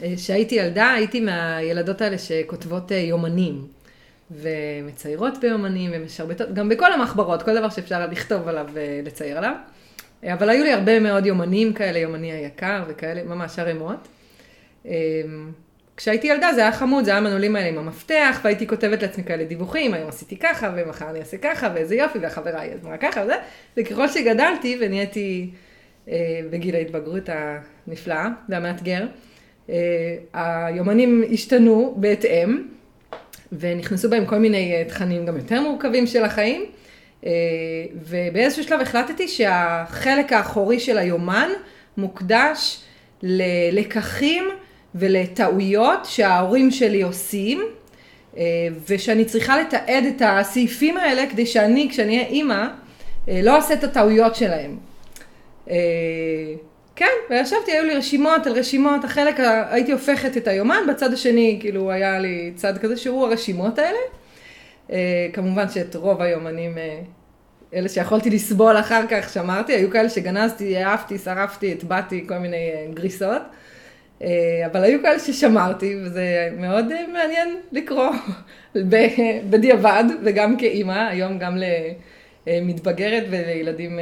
כשהייתי 0.00 0.54
ילדה, 0.54 0.92
הייתי 0.92 1.20
מהילדות 1.20 2.00
האלה 2.00 2.18
שכותבות 2.18 2.92
אה, 2.92 2.96
יומנים. 2.96 3.66
ומציירות 4.30 5.38
ביומנים 5.40 5.90
ומשרבטות, 5.94 6.54
גם 6.54 6.68
בכל 6.68 6.92
המחברות, 6.92 7.42
כל 7.42 7.54
דבר 7.54 7.70
שאפשר 7.70 8.06
לכתוב 8.06 8.48
עליו 8.48 8.66
ולצייר 8.72 9.38
עליו. 9.38 9.54
אבל 10.24 10.48
היו 10.48 10.64
לי 10.64 10.72
הרבה 10.72 11.00
מאוד 11.00 11.26
יומנים 11.26 11.72
כאלה, 11.72 11.98
יומני 11.98 12.32
היקר 12.32 12.84
וכאלה, 12.88 13.22
ממש 13.22 13.58
ערימות. 13.58 14.08
כשהייתי 15.96 16.26
ילדה 16.26 16.52
זה 16.54 16.60
היה 16.60 16.72
חמוד, 16.72 17.04
זה 17.04 17.10
היה 17.10 17.18
המנעולים 17.18 17.56
האלה 17.56 17.68
עם 17.68 17.78
המפתח, 17.78 18.40
והייתי 18.44 18.66
כותבת 18.66 19.02
לעצמי 19.02 19.24
כאלה 19.24 19.44
דיווחים, 19.44 19.94
היום 19.94 20.08
עשיתי 20.08 20.36
ככה, 20.36 20.72
ומחר 20.76 21.10
אני 21.10 21.18
אעשה 21.18 21.36
ככה, 21.36 21.70
ואיזה 21.74 21.94
יופי, 21.94 22.18
והחברה 22.18 22.60
היא 22.60 22.72
אמרה 22.84 22.96
ככה 22.96 23.22
וזה. 23.22 23.34
וככל 23.76 24.08
שגדלתי 24.08 24.78
ונהייתי 24.80 25.50
אה, 26.08 26.40
בגיל 26.50 26.74
ההתבגרות 26.74 27.28
הנפלאה 27.28 28.28
והמאתגר, 28.48 29.00
אה, 29.00 29.06
היומנים 30.32 31.24
השתנו 31.32 31.94
בהתאם, 31.96 32.62
ונכנסו 33.60 34.10
בהם 34.10 34.26
כל 34.26 34.38
מיני 34.38 34.72
אה, 34.72 34.84
תכנים 34.88 35.26
גם 35.26 35.36
יותר 35.36 35.60
מורכבים 35.60 36.06
של 36.06 36.24
החיים. 36.24 36.64
אה, 37.26 37.30
ובאיזשהו 37.94 38.64
שלב 38.64 38.80
החלטתי 38.80 39.28
שהחלק 39.28 40.32
האחורי 40.32 40.80
של 40.80 40.98
היומן 40.98 41.48
מוקדש 41.96 42.78
ללקחים 43.22 44.44
ולטעויות 44.94 46.04
שההורים 46.04 46.70
שלי 46.70 47.02
עושים, 47.02 47.62
אה, 48.36 48.42
ושאני 48.88 49.24
צריכה 49.24 49.60
לתעד 49.60 50.04
את 50.04 50.22
הסעיפים 50.24 50.96
האלה 50.96 51.30
כדי 51.30 51.46
שאני, 51.46 51.88
כשאני 51.90 52.16
אהיה 52.16 52.28
אימא, 52.28 52.66
לא 53.28 53.56
אעשה 53.56 53.74
את 53.74 53.84
הטעויות 53.84 54.36
שלהם. 54.36 54.76
כן, 57.02 57.34
וישבתי, 57.34 57.72
היו 57.72 57.84
לי 57.84 57.94
רשימות 57.94 58.46
על 58.46 58.52
רשימות, 58.52 59.04
החלק, 59.04 59.40
הייתי 59.70 59.92
הופכת 59.92 60.36
את 60.36 60.48
היומן, 60.48 60.80
בצד 60.88 61.12
השני, 61.12 61.56
כאילו, 61.60 61.90
היה 61.90 62.18
לי 62.18 62.52
צד 62.56 62.78
כזה 62.78 62.96
שהוא 62.96 63.26
הרשימות 63.26 63.78
האלה. 63.78 63.98
אה, 64.92 65.28
כמובן 65.32 65.68
שאת 65.68 65.94
רוב 65.94 66.22
היומנים, 66.22 66.78
אה, 66.78 67.00
אלה 67.74 67.88
שיכולתי 67.88 68.30
לסבול 68.30 68.80
אחר 68.80 69.04
כך, 69.10 69.32
שמרתי, 69.32 69.72
היו 69.72 69.90
כאלה 69.90 70.08
שגנזתי, 70.08 70.76
העפתי, 70.76 71.18
שרפתי, 71.18 71.72
הטבעתי, 71.72 72.24
כל 72.28 72.38
מיני 72.38 72.70
אה, 72.74 72.86
גריסות. 72.94 73.42
אבל 74.66 74.84
היו 74.84 75.02
כאלה 75.02 75.18
ששמרתי, 75.18 75.96
וזה 76.02 76.50
מאוד 76.56 76.86
מעניין 77.12 77.56
לקרוא 77.72 78.10
בדיעבד, 79.50 80.04
וגם 80.24 80.56
כאימא, 80.56 81.08
היום 81.08 81.38
גם 81.38 81.56
למתבגרת 82.46 83.24
ולילדים 83.30 83.98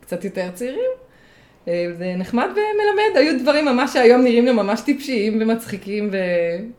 קצת 0.00 0.24
יותר 0.24 0.50
צעירים. 0.54 0.90
זה 1.66 2.14
נחמד 2.16 2.48
ומלמד, 2.50 3.16
היו 3.16 3.40
דברים 3.42 3.64
ממש 3.64 3.92
שהיום 3.92 4.22
נראים 4.22 4.46
לי 4.46 4.52
ממש 4.52 4.80
טיפשיים 4.80 5.38
ומצחיקים 5.40 6.10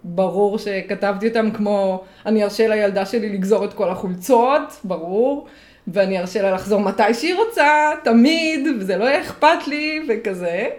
וברור 0.03 0.57
שכתבתי 0.57 1.27
אותם 1.27 1.51
כמו 1.51 2.03
אני 2.25 2.43
ארשה 2.43 2.67
לילדה 2.67 3.05
שלי 3.05 3.29
לגזור 3.29 3.65
את 3.65 3.73
כל 3.73 3.89
החולצות, 3.89 4.79
ברור, 4.83 5.47
ואני 5.87 6.19
ארשה 6.19 6.41
לה 6.41 6.51
לחזור 6.51 6.79
מתי 6.79 7.13
שהיא 7.13 7.35
רוצה, 7.35 7.91
תמיד, 8.03 8.67
וזה 8.79 8.97
לא 8.97 9.03
יהיה 9.03 9.21
אכפת 9.21 9.67
לי 9.67 9.99
וכזה. 10.09 10.69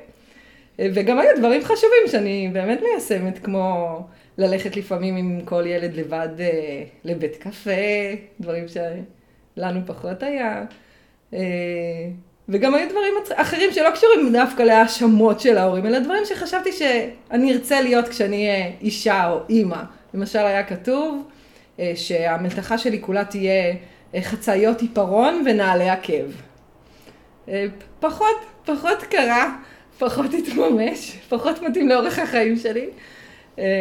וגם 0.79 1.19
היו 1.19 1.31
דברים 1.39 1.65
חשובים 1.65 2.07
שאני 2.07 2.51
באמת 2.53 2.81
מיישמת, 2.83 3.39
כמו 3.39 3.99
ללכת 4.39 4.77
לפעמים 4.77 5.17
עם 5.17 5.41
כל 5.45 5.63
ילד 5.67 5.95
לבד 5.95 6.29
אה, 6.41 6.83
לבית 7.05 7.37
קפה, 7.37 7.71
דברים 8.41 8.65
שלנו 8.69 9.81
פחות 9.87 10.23
היה. 10.23 10.65
וגם 12.49 12.75
היו 12.75 12.89
דברים 12.91 13.15
אחרים 13.35 13.73
שלא 13.73 13.91
קשורים 13.91 14.33
דווקא 14.33 14.63
להאשמות 14.63 15.41
של 15.41 15.59
ההורים, 15.59 15.87
אלא 15.87 15.99
דברים 15.99 16.25
שחשבתי 16.25 16.73
שאני 16.73 17.53
ארצה 17.53 17.81
להיות 17.81 18.09
כשאני 18.09 18.49
אהיה 18.49 18.71
אישה 18.81 19.31
או 19.31 19.41
אימא. 19.49 19.83
למשל 20.15 20.39
היה 20.39 20.63
כתוב 20.63 21.29
אה, 21.79 21.93
שהמלתחה 21.95 22.79
שלי 22.79 23.01
כולה 23.01 23.25
תהיה 23.25 23.75
אה, 24.15 24.23
חצאיות 24.23 24.81
עיפרון 24.81 25.43
ונעלי 25.47 25.89
עקב. 25.91 26.31
אה, 27.49 27.67
פחות, 28.01 28.37
פחות 28.65 29.03
קרה, 29.03 29.57
פחות 29.99 30.31
התממש, 30.35 31.19
פחות 31.29 31.63
מתאים 31.63 31.89
לאורך 31.89 32.19
החיים 32.19 32.57
שלי. 32.57 32.87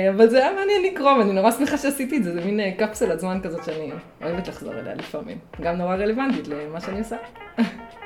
אבל 0.09 0.29
זה 0.29 0.37
היה 0.37 0.53
מעניין 0.53 0.83
לקרוא, 0.83 1.11
ואני 1.11 1.33
נורא 1.33 1.51
שמחה 1.51 1.77
שעשיתי 1.77 2.17
את 2.17 2.23
זה, 2.23 2.33
זה 2.33 2.41
מין 2.41 2.59
קפסולת 2.71 3.19
זמן 3.19 3.39
כזאת 3.43 3.63
שאני 3.63 3.91
אוהבת 4.23 4.47
לחזור 4.47 4.73
אליה 4.73 4.95
לפעמים. 4.95 5.37
גם 5.61 5.75
נורא 5.77 5.95
רלוונטית 5.95 6.47
למה 6.47 6.81
שאני 6.81 6.99
עושה. 6.99 7.15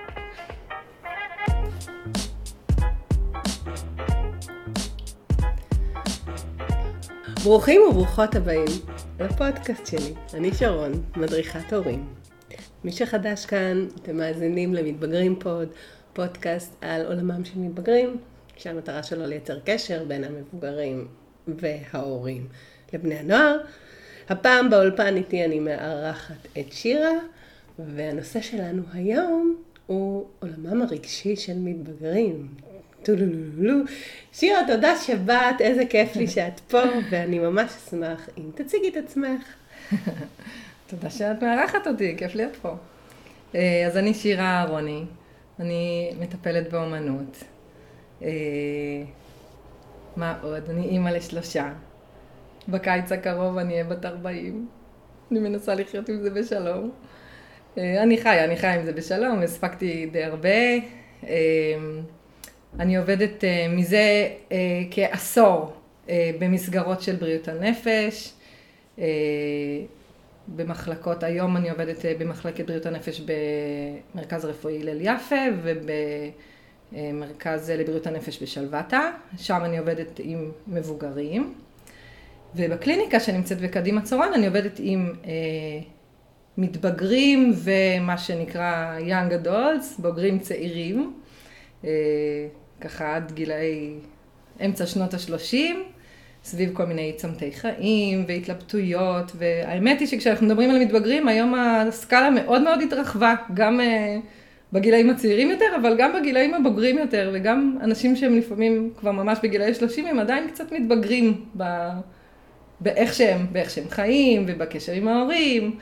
ברוכים 7.44 7.82
וברוכות 7.82 8.36
הבאים 8.36 8.68
לפודקאסט 9.20 9.88
שלי. 9.88 10.14
אני 10.34 10.54
שרון, 10.54 11.04
מדריכת 11.16 11.74
הורים. 11.74 12.06
מי 12.84 12.92
שחדש 12.92 13.46
כאן, 13.46 13.88
אתם 14.02 14.18
מאזינים 14.18 14.74
למתבגרים 14.74 15.40
פוד, 15.40 15.68
פודקאסט 16.14 16.76
על 16.82 17.06
עולמם 17.06 17.46
של 17.46 17.60
מתבגרים, 17.60 18.18
שהמטרה 18.56 19.04
שלו 19.04 19.26
לייצר 19.26 19.60
קשר 19.66 20.04
בין 20.08 20.24
המבוגרים 20.24 21.08
וההורים 21.48 22.48
לבני 22.94 23.16
הנוער. 23.16 23.58
הפעם 24.30 24.70
באולפן 24.70 25.16
איתי 25.16 25.46
אני 25.46 25.60
מארחת 25.60 26.48
את 26.60 26.72
שירה, 26.72 27.14
והנושא 27.80 28.42
שלנו 28.42 28.84
היום 28.94 29.58
הוא 29.88 30.26
עולמם 30.40 30.82
הרגשי 30.82 31.36
של 31.36 31.58
מתבגרים. 31.58 32.48
טולולולו. 33.08 33.84
שירה, 34.34 34.60
תודה 34.68 34.98
שבאת, 34.98 35.62
איזה 35.62 35.86
כיף 35.86 36.16
לי 36.16 36.28
שאת 36.28 36.60
פה, 36.60 36.82
ואני 37.10 37.40
ממש 37.40 37.72
אשמח 37.72 38.30
אם 38.38 38.44
תציגי 38.56 38.90
את 38.90 38.98
עצמך. 38.98 39.44
תודה 40.90 41.10
שאת 41.10 41.44
מארחת 41.44 41.88
אותי, 41.88 42.16
כיף 42.18 42.36
להיות 42.36 42.56
פה. 42.56 42.76
אה, 43.56 43.84
אז 43.88 43.98
אני 43.98 44.14
שירה 44.14 44.46
אהרוני, 44.46 45.04
אני 45.60 46.12
מטפלת 46.20 46.72
באומנות. 46.72 47.44
אה, 48.22 48.28
מה 50.16 50.40
עוד? 50.42 50.70
אני 50.70 50.84
אימא 50.84 51.10
לשלושה. 51.10 51.74
בקיץ 52.70 53.12
הקרוב 53.12 53.58
אני 53.58 53.74
אהיה 53.74 53.84
בת 53.84 54.06
40. 54.06 54.68
אני 55.32 55.40
מנסה 55.40 55.76
לחיות 55.76 56.10
עם 56.10 56.22
זה 56.22 56.30
בשלום. 56.30 56.92
אה, 57.78 58.04
אני 58.04 58.18
חיה, 58.18 58.46
אני 58.46 58.58
חיה 58.58 58.76
עם 58.76 58.86
זה 58.86 58.94
בשלום, 58.94 59.42
הספקתי 59.42 60.06
די 60.06 60.24
הרבה. 60.24 60.50
אני 62.80 62.98
עובדת 62.98 63.44
uh, 63.44 63.46
מזה 63.70 64.30
uh, 64.50 64.54
כעשור 64.92 65.74
uh, 66.06 66.10
במסגרות 66.40 67.02
של 67.02 67.16
בריאות 67.16 67.48
הנפש, 67.48 68.34
uh, 68.98 69.02
במחלקות, 70.56 71.24
היום 71.24 71.58
אני 71.58 71.70
עובדת 71.70 71.98
uh, 71.98 72.08
במחלקת 72.20 72.66
בריאות 72.66 72.86
הנפש 72.86 73.22
במרכז 74.16 74.46
רפואי 74.46 74.82
הלל 74.82 75.02
יפה 75.02 75.36
ובמרכז 76.94 77.70
לבריאות 77.70 78.08
הנפש 78.08 78.44
בשלוותה, 78.44 79.02
שם 79.38 79.62
אני 79.66 79.78
עובדת 79.78 80.20
עם 80.24 80.52
מבוגרים. 80.68 81.54
ובקליניקה 82.56 83.20
שנמצאת 83.20 83.62
בקדימה 83.62 84.02
צורן 84.02 84.34
אני 84.34 84.48
עובדת 84.48 84.80
עם 84.80 85.14
uh, 85.24 85.28
מתבגרים 86.58 87.54
ומה 87.56 88.18
שנקרא 88.18 88.98
young 89.00 89.46
adults, 89.46 90.02
בוגרים 90.02 90.40
צעירים. 90.40 91.14
ככה 92.82 93.16
עד 93.16 93.32
גילאי 93.32 93.94
אמצע 94.66 94.86
שנות 94.86 95.14
השלושים, 95.14 95.84
סביב 96.44 96.74
כל 96.74 96.86
מיני 96.86 97.14
צמתי 97.16 97.52
חיים 97.52 98.26
והתלבטויות, 98.28 99.32
והאמת 99.36 100.00
היא 100.00 100.08
שכשאנחנו 100.08 100.46
מדברים 100.46 100.70
על 100.70 100.80
מתבגרים, 100.80 101.28
היום 101.28 101.56
הסקאלה 101.56 102.30
מאוד 102.30 102.62
מאוד 102.62 102.82
התרחבה, 102.82 103.36
גם 103.54 103.80
uh, 103.80 103.84
בגילאים 104.74 105.10
הצעירים 105.10 105.50
יותר, 105.52 105.66
אבל 105.82 105.96
גם 105.98 106.14
בגילאים 106.20 106.54
הבוגרים 106.54 106.98
יותר, 106.98 107.32
וגם 107.34 107.78
אנשים 107.82 108.16
שהם 108.16 108.36
לפעמים 108.36 108.94
כבר 108.98 109.12
ממש 109.12 109.40
בגילאי 109.44 109.74
30, 109.74 110.06
הם 110.06 110.20
עדיין 110.20 110.48
קצת 110.48 110.72
מתבגרים 110.72 111.46
ב... 111.58 111.64
באיך 112.80 113.14
שהם, 113.14 113.48
באיך 113.52 113.70
שהם 113.70 113.90
חיים, 113.90 114.46
ובקשר 114.48 114.92
עם 114.92 115.08
ההורים, 115.08 115.76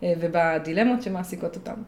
uh, 0.00 0.04
ובדילמות 0.20 1.02
שמעסיקות 1.02 1.56
אותם. 1.56 1.82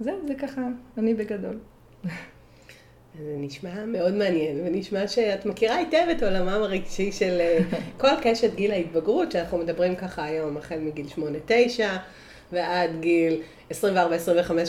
זהו, 0.00 0.14
זה 0.28 0.34
ככה, 0.34 0.62
אני 0.98 1.14
בגדול. 1.14 1.58
זה 3.24 3.34
נשמע 3.36 3.84
מאוד 3.84 4.14
מעניין, 4.14 4.60
ונשמע 4.64 5.08
שאת 5.08 5.46
מכירה 5.46 5.76
היטב 5.76 6.06
את 6.10 6.22
עולמם 6.22 6.48
הרגשי 6.48 7.12
של 7.12 7.40
אה, 7.40 7.58
כל 8.00 8.08
קשת 8.22 8.54
גיל 8.54 8.70
ההתבגרות, 8.70 9.32
שאנחנו 9.32 9.58
מדברים 9.58 9.96
ככה 9.96 10.24
היום, 10.24 10.56
החל 10.56 10.78
מגיל 10.78 11.06
8-9, 11.48 11.50
ועד 12.52 12.90
גיל 13.00 13.42
24-25 13.70 13.74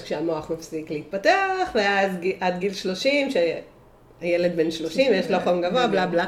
כשהמוח 0.03 0.51
מפסיק 0.51 0.91
להתפתח, 0.91 1.71
ואז 1.75 2.11
עד 2.39 2.59
גיל 2.59 2.73
30, 2.73 3.27
שהילד 3.31 4.55
בן 4.55 4.71
30, 4.71 5.13
יש 5.13 5.31
לו 5.31 5.39
חום 5.39 5.61
גבוה, 5.61 5.87
בלה 5.87 6.07
בלה. 6.07 6.25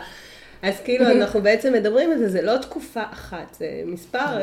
אז 0.62 0.80
כאילו 0.80 1.06
אנחנו 1.22 1.42
בעצם 1.42 1.74
מדברים 1.74 2.12
על 2.12 2.18
זה, 2.18 2.30
זה 2.30 2.42
לא 2.42 2.58
תקופה 2.58 3.04
אחת, 3.14 3.56
זה 3.60 3.82
מספר, 3.86 4.40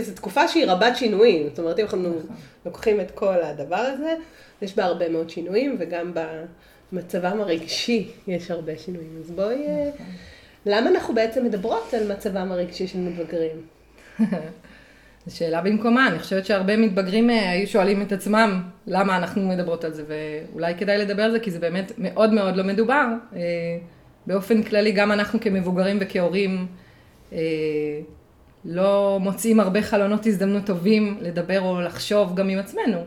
זו 0.00 0.12
תקופה 0.14 0.48
שהיא 0.48 0.66
רבת 0.66 0.96
שינויים. 0.96 1.48
זאת 1.48 1.58
אומרת, 1.58 1.78
אם 1.78 1.84
אנחנו 1.84 1.98
נכון. 1.98 2.36
לוקחים 2.66 3.00
את 3.00 3.10
כל 3.10 3.42
הדבר 3.42 3.76
הזה, 3.76 4.14
יש 4.62 4.76
בה 4.76 4.84
הרבה 4.84 5.08
מאוד 5.08 5.30
שינויים, 5.30 5.76
וגם 5.78 6.12
מצבם 6.92 7.40
הרגשי 7.40 8.10
יש 8.26 8.50
הרבה 8.50 8.78
שינויים. 8.78 9.20
אז 9.24 9.30
בואי, 9.30 9.56
נכון. 9.94 10.06
למה 10.66 10.90
אנחנו 10.90 11.14
בעצם 11.14 11.44
מדברות 11.44 11.94
על 11.94 12.12
מצבם 12.12 12.52
הרגשי 12.52 12.86
של 12.86 12.98
מתבגרים? 12.98 13.66
זו 15.26 15.36
שאלה 15.36 15.60
במקומה, 15.60 16.08
אני 16.08 16.18
חושבת 16.18 16.46
שהרבה 16.46 16.76
מתבגרים 16.76 17.30
אה, 17.30 17.50
היו 17.50 17.66
שואלים 17.66 18.02
את 18.02 18.12
עצמם 18.12 18.62
למה 18.86 19.16
אנחנו 19.16 19.48
מדברות 19.48 19.84
על 19.84 19.92
זה, 19.92 20.02
ואולי 20.08 20.74
כדאי 20.74 20.98
לדבר 20.98 21.22
על 21.22 21.32
זה 21.32 21.40
כי 21.40 21.50
זה 21.50 21.58
באמת 21.58 21.92
מאוד 21.98 22.32
מאוד 22.32 22.56
לא 22.56 22.64
מדובר. 22.64 23.06
אה, 23.36 23.40
באופן 24.26 24.62
כללי, 24.62 24.92
גם 24.92 25.12
אנחנו 25.12 25.40
כמבוגרים 25.40 25.98
וכהורים 26.00 26.66
אה, 27.32 27.38
לא 28.64 29.18
מוצאים 29.20 29.60
הרבה 29.60 29.82
חלונות 29.82 30.26
הזדמנות 30.26 30.66
טובים 30.66 31.18
לדבר 31.20 31.60
או 31.60 31.80
לחשוב 31.80 32.34
גם 32.34 32.48
עם 32.48 32.58
עצמנו, 32.58 32.98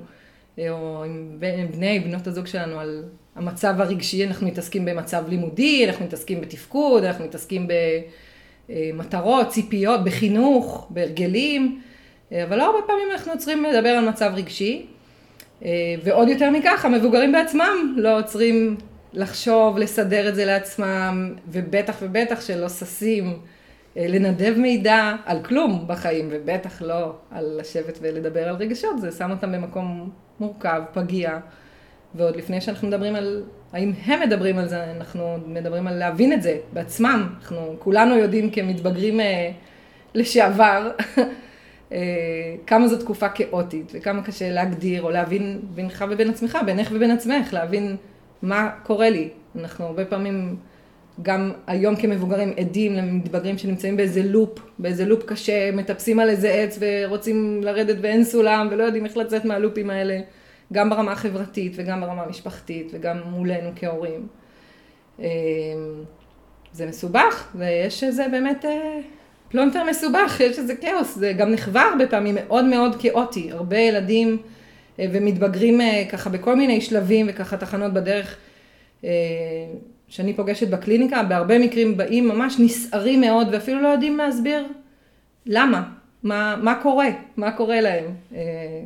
או 0.69 1.03
עם 1.03 1.39
בני, 1.71 1.99
בנות 1.99 2.27
הזוג 2.27 2.45
שלנו 2.45 2.79
על 2.79 3.03
המצב 3.35 3.81
הרגשי, 3.81 4.25
אנחנו 4.25 4.47
מתעסקים 4.47 4.85
במצב 4.85 5.23
לימודי, 5.29 5.85
אנחנו 5.87 6.05
מתעסקים 6.05 6.41
בתפקוד, 6.41 7.03
אנחנו 7.03 7.25
מתעסקים 7.25 7.67
במטרות, 8.69 9.49
ציפיות, 9.49 10.03
בחינוך, 10.03 10.87
בהרגלים. 10.89 11.81
אבל 12.31 12.57
לא 12.57 12.65
הרבה 12.65 12.87
פעמים 12.87 13.07
אנחנו 13.11 13.31
עוצרים 13.31 13.63
לדבר 13.63 13.89
על 13.89 14.09
מצב 14.09 14.31
רגשי, 14.35 14.85
ועוד 16.03 16.27
יותר 16.27 16.51
מכך, 16.51 16.85
המבוגרים 16.85 17.31
בעצמם 17.31 17.95
לא 17.97 18.19
עוצרים 18.19 18.77
לחשוב, 19.13 19.77
לסדר 19.77 20.29
את 20.29 20.35
זה 20.35 20.45
לעצמם, 20.45 21.35
ובטח 21.47 21.97
ובטח 22.01 22.41
שלא 22.41 22.69
ששים 22.69 23.39
לנדב 23.95 24.53
מידע 24.57 25.15
על 25.25 25.43
כלום 25.43 25.83
בחיים, 25.87 26.29
ובטח 26.31 26.81
לא 26.81 27.13
על 27.31 27.59
לשבת 27.59 27.99
ולדבר 28.01 28.49
על 28.49 28.55
רגשות, 28.55 29.01
זה 29.01 29.11
שם 29.11 29.31
אותם 29.31 29.51
במקום 29.51 30.09
מורכב, 30.39 30.81
פגיע, 30.93 31.39
ועוד 32.15 32.35
לפני 32.35 32.61
שאנחנו 32.61 32.87
מדברים 32.87 33.15
על 33.15 33.43
האם 33.73 33.91
הם 34.05 34.19
מדברים 34.19 34.57
על 34.57 34.67
זה, 34.67 34.91
אנחנו 34.91 35.37
מדברים 35.47 35.87
על 35.87 35.97
להבין 35.97 36.33
את 36.33 36.41
זה 36.41 36.57
בעצמם, 36.73 37.29
אנחנו 37.41 37.75
כולנו 37.79 38.17
יודעים 38.17 38.49
כמתבגרים 38.49 39.19
לשעבר 40.15 40.91
אה, 41.91 41.97
כמה 42.67 42.87
זו 42.87 42.97
תקופה 42.97 43.29
כאוטית, 43.29 43.91
וכמה 43.95 44.23
קשה 44.23 44.49
להגדיר 44.49 45.01
או 45.01 45.09
להבין 45.09 45.59
בינך 45.75 46.05
ובין 46.09 46.29
עצמך, 46.29 46.57
בינך 46.65 46.91
ובין 46.95 47.11
עצמך, 47.11 47.53
להבין 47.53 47.95
מה 48.41 48.69
קורה 48.83 49.09
לי. 49.09 49.29
אנחנו 49.59 49.85
הרבה 49.85 50.05
פעמים, 50.05 50.55
גם 51.21 51.51
היום 51.67 51.95
כמבוגרים, 51.95 52.53
עדים 52.57 52.93
למתבגרים 52.93 53.57
שנמצאים 53.57 53.97
באיזה 53.97 54.23
לופ, 54.23 54.59
באיזה 54.79 55.05
לופ 55.05 55.23
קשה, 55.25 55.71
מטפסים 55.71 56.19
על 56.19 56.29
איזה 56.29 56.49
עץ 56.49 56.79
ורוצים 56.79 57.61
לרדת 57.63 57.97
ואין 58.01 58.23
סולם, 58.23 58.67
ולא 58.71 58.83
יודעים 58.83 59.05
איך 59.05 59.17
לצאת 59.17 59.45
מהלופים 59.45 59.89
האלה, 59.89 60.19
גם 60.73 60.89
ברמה 60.89 61.11
החברתית 61.11 61.73
וגם 61.75 62.01
ברמה 62.01 62.23
המשפחתית 62.23 62.91
וגם 62.93 63.17
מולנו 63.25 63.69
כהורים. 63.75 64.27
אה, 65.19 65.27
זה 66.73 66.85
מסובך, 66.85 67.51
ויש 67.55 68.03
איזה 68.03 68.27
באמת... 68.31 68.65
אה, 68.65 68.99
פלונטר 69.49 69.83
מסובך, 69.83 70.39
יש 70.39 70.59
איזה 70.59 70.75
כאוס, 70.75 71.15
זה 71.15 71.33
גם 71.33 71.51
נחווה 71.51 71.81
הרבה 71.81 72.07
פעמים 72.07 72.35
מאוד 72.35 72.65
מאוד 72.65 72.95
כאוטי, 72.99 73.51
הרבה 73.51 73.77
ילדים 73.77 74.37
אה, 74.99 75.05
ומתבגרים 75.11 75.81
אה, 75.81 76.03
ככה 76.11 76.29
בכל 76.29 76.55
מיני 76.55 76.81
שלבים 76.81 77.25
וככה 77.29 77.57
תחנות 77.57 77.93
בדרך 77.93 78.37
שאני 80.09 80.33
פוגשת 80.33 80.67
בקליניקה, 80.67 81.23
בהרבה 81.23 81.59
מקרים 81.59 81.97
באים 81.97 82.27
ממש 82.27 82.55
נסערים 82.59 83.21
מאוד 83.21 83.47
ואפילו 83.51 83.81
לא 83.81 83.87
יודעים 83.87 84.17
להסביר 84.17 84.65
למה, 85.45 85.83
מה, 86.23 86.55
מה 86.61 86.75
קורה, 86.81 87.07
מה 87.37 87.51
קורה 87.51 87.81
להם. 87.81 88.05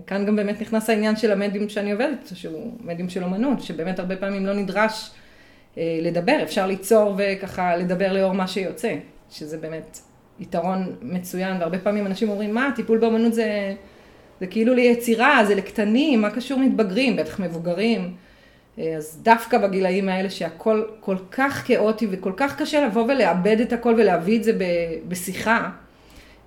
כאן 0.07 0.25
גם 0.25 0.35
באמת 0.35 0.61
נכנס 0.61 0.89
העניין 0.89 1.15
של 1.15 1.31
המדיום 1.31 1.69
שאני 1.69 1.91
עובדת, 1.91 2.29
שהוא 2.33 2.73
מדיום 2.79 3.09
של 3.09 3.23
אומנות, 3.23 3.61
שבאמת 3.61 3.99
הרבה 3.99 4.15
פעמים 4.15 4.45
לא 4.45 4.53
נדרש 4.53 5.11
לדבר, 5.77 6.39
אפשר 6.43 6.67
ליצור 6.67 7.15
וככה 7.17 7.75
לדבר 7.75 8.13
לאור 8.13 8.33
מה 8.33 8.47
שיוצא, 8.47 8.95
שזה 9.31 9.57
באמת 9.57 9.99
יתרון 10.39 10.95
מצוין, 11.01 11.57
והרבה 11.59 11.79
פעמים 11.79 12.07
אנשים 12.07 12.29
אומרים, 12.29 12.53
מה, 12.53 12.69
טיפול 12.75 12.97
באמנות 12.97 13.33
זה, 13.33 13.73
זה 14.39 14.47
כאילו 14.47 14.73
ליצירה, 14.73 15.45
זה 15.47 15.55
לקטנים, 15.55 16.21
מה 16.21 16.29
קשור 16.29 16.59
מתבגרים, 16.59 17.15
בטח 17.15 17.39
מבוגרים. 17.39 18.13
אז 18.77 19.19
דווקא 19.23 19.57
בגילאים 19.57 20.09
האלה 20.09 20.29
שהכל 20.29 20.83
כל 20.99 21.17
כך 21.31 21.63
כאוטי 21.67 22.07
וכל 22.11 22.33
כך 22.37 22.61
קשה 22.61 22.85
לבוא 22.85 23.03
ולאבד 23.03 23.59
את 23.61 23.73
הכל 23.73 23.93
ולהביא 23.97 24.37
את 24.37 24.43
זה 24.43 24.51
בשיחה 25.07 25.69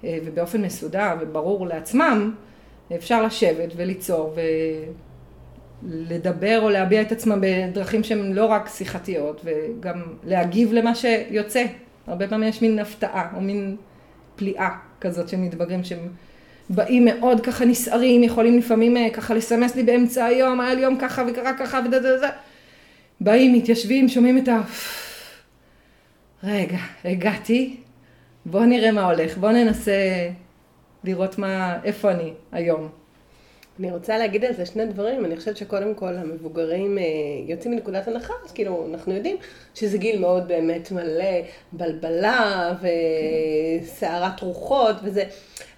ובאופן 0.05 0.63
מסודר 0.63 1.15
וברור 1.21 1.67
לעצמם, 1.67 2.35
אפשר 2.97 3.23
לשבת 3.23 3.73
וליצור 3.77 4.35
ולדבר 5.83 6.61
או 6.63 6.71
להביע 6.71 7.03
את 7.03 7.13
עצמם 7.13 7.39
בדרכים 7.41 8.05
שהן 8.05 8.33
לא 8.33 8.45
רק 8.47 8.69
שיחתיות 8.69 9.45
וגם 9.45 10.03
להגיב 10.25 10.73
למה 10.73 10.95
שיוצא. 10.95 11.65
הרבה 12.07 12.29
פעמים 12.29 12.49
יש 12.49 12.63
מין 12.63 12.79
הפתעה, 12.79 13.31
או 13.37 13.41
מין 13.41 13.77
פליאה 14.37 14.71
כזאת 15.01 15.29
של 15.29 15.37
מתבגרים 15.37 15.85
שהם 15.85 16.09
באים 16.71 17.05
מאוד 17.05 17.41
ככה 17.41 17.65
נסערים, 17.65 18.23
יכולים 18.23 18.59
לפעמים 18.59 18.97
אה, 18.97 19.11
ככה 19.11 19.35
לסמס 19.35 19.77
לי 19.77 19.83
באמצע 19.83 20.25
היום, 20.25 20.61
היה 20.61 20.75
לי 20.75 20.81
יום 20.81 20.99
ככה 20.99 21.23
וקרה 21.29 21.53
ככה 21.59 21.81
ודה 21.87 21.99
דה 21.99 22.17
דה. 22.21 22.31
באים, 23.21 23.53
מתיישבים, 23.53 24.09
שומעים 24.09 24.39
את 24.39 24.49
ה... 24.49 24.61
רגע, 26.45 26.79
הגעתי, 27.05 27.77
בוא 28.47 28.65
נראה 28.65 28.93
מה 28.93 29.05
הולך, 29.05 29.39
בוא 29.39 29.51
ננסה 29.51 29.93
לראות 31.05 31.39
מה, 31.39 31.79
איפה 31.85 32.11
אני 32.11 32.33
היום. 32.53 32.89
אני 33.81 33.93
רוצה 33.93 34.19
להגיד 34.19 34.45
על 34.45 34.53
זה 34.55 34.67
שני 34.67 34.87
דברים, 34.87 35.25
אני 35.25 35.37
חושבת 35.37 35.57
שקודם 35.57 35.95
כל 35.95 36.17
המבוגרים 36.17 36.99
אה, 36.99 37.05
יוצאים 37.47 37.75
מנקודת 37.75 38.09
הנחה, 38.09 38.35
אז 38.45 38.53
כאילו 38.53 38.87
אנחנו 38.91 39.15
יודעים 39.15 39.37
שזה 39.75 39.99
גיל 39.99 40.19
מאוד 40.19 40.49
באמת 40.49 40.93
מלא 40.93 41.25
בלבלה 41.73 42.73
וסערת 43.83 44.41
רוחות 44.41 44.97
וזה, 45.03 45.25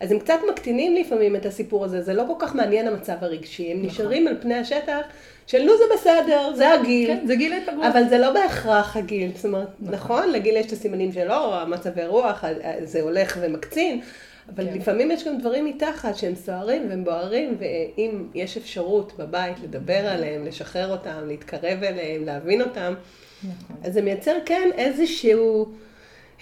אז 0.00 0.12
הם 0.12 0.18
קצת 0.18 0.38
מקטינים 0.50 0.96
לפעמים 0.96 1.36
את 1.36 1.46
הסיפור 1.46 1.84
הזה, 1.84 2.02
זה 2.02 2.14
לא 2.14 2.24
כל 2.26 2.34
כך 2.46 2.54
מעניין 2.54 2.88
המצב 2.88 3.16
הרגשי, 3.20 3.72
הם 3.72 3.76
נכון. 3.76 3.88
נשארים 3.88 4.28
על 4.28 4.36
פני 4.40 4.54
השטח 4.54 5.00
של 5.46 5.62
נו 5.62 5.72
זה 5.76 5.84
בסדר, 5.94 6.52
זה 6.54 6.74
הגיל, 6.74 7.06
כן, 7.06 7.26
זה 7.26 7.34
גיל 7.34 7.52
התבגרות, 7.52 7.84
אבל 7.84 8.08
זה 8.08 8.18
לא 8.18 8.32
בהכרח 8.32 8.96
הגיל, 8.96 9.30
זאת 9.34 9.44
אומרת, 9.44 9.68
נכון, 9.80 9.94
נכון 9.94 10.30
לגיל 10.30 10.56
יש 10.56 10.66
את 10.66 10.72
הסימנים 10.72 11.12
שלו, 11.12 11.54
המצבי 11.54 12.06
רוח, 12.06 12.44
זה 12.82 13.02
הולך 13.02 13.38
ומקצין. 13.40 14.00
אבל 14.54 14.64
כן. 14.66 14.74
לפעמים 14.74 15.10
יש 15.10 15.24
גם 15.24 15.38
דברים 15.38 15.64
מתחת 15.64 16.16
שהם 16.16 16.34
סוערים 16.34 16.86
והם 16.88 17.04
בוערים, 17.04 17.56
ואם 17.58 18.26
יש 18.34 18.56
אפשרות 18.56 19.12
בבית 19.18 19.56
לדבר 19.62 20.06
עליהם, 20.06 20.44
לשחרר 20.44 20.90
אותם, 20.90 21.26
להתקרב 21.26 21.82
אליהם, 21.82 22.24
להבין 22.24 22.62
אותם, 22.62 22.94
נכון. 23.42 23.76
אז 23.84 23.92
זה 23.92 24.02
מייצר 24.02 24.36
כן 24.46 24.68
איזשהו, 24.74 25.68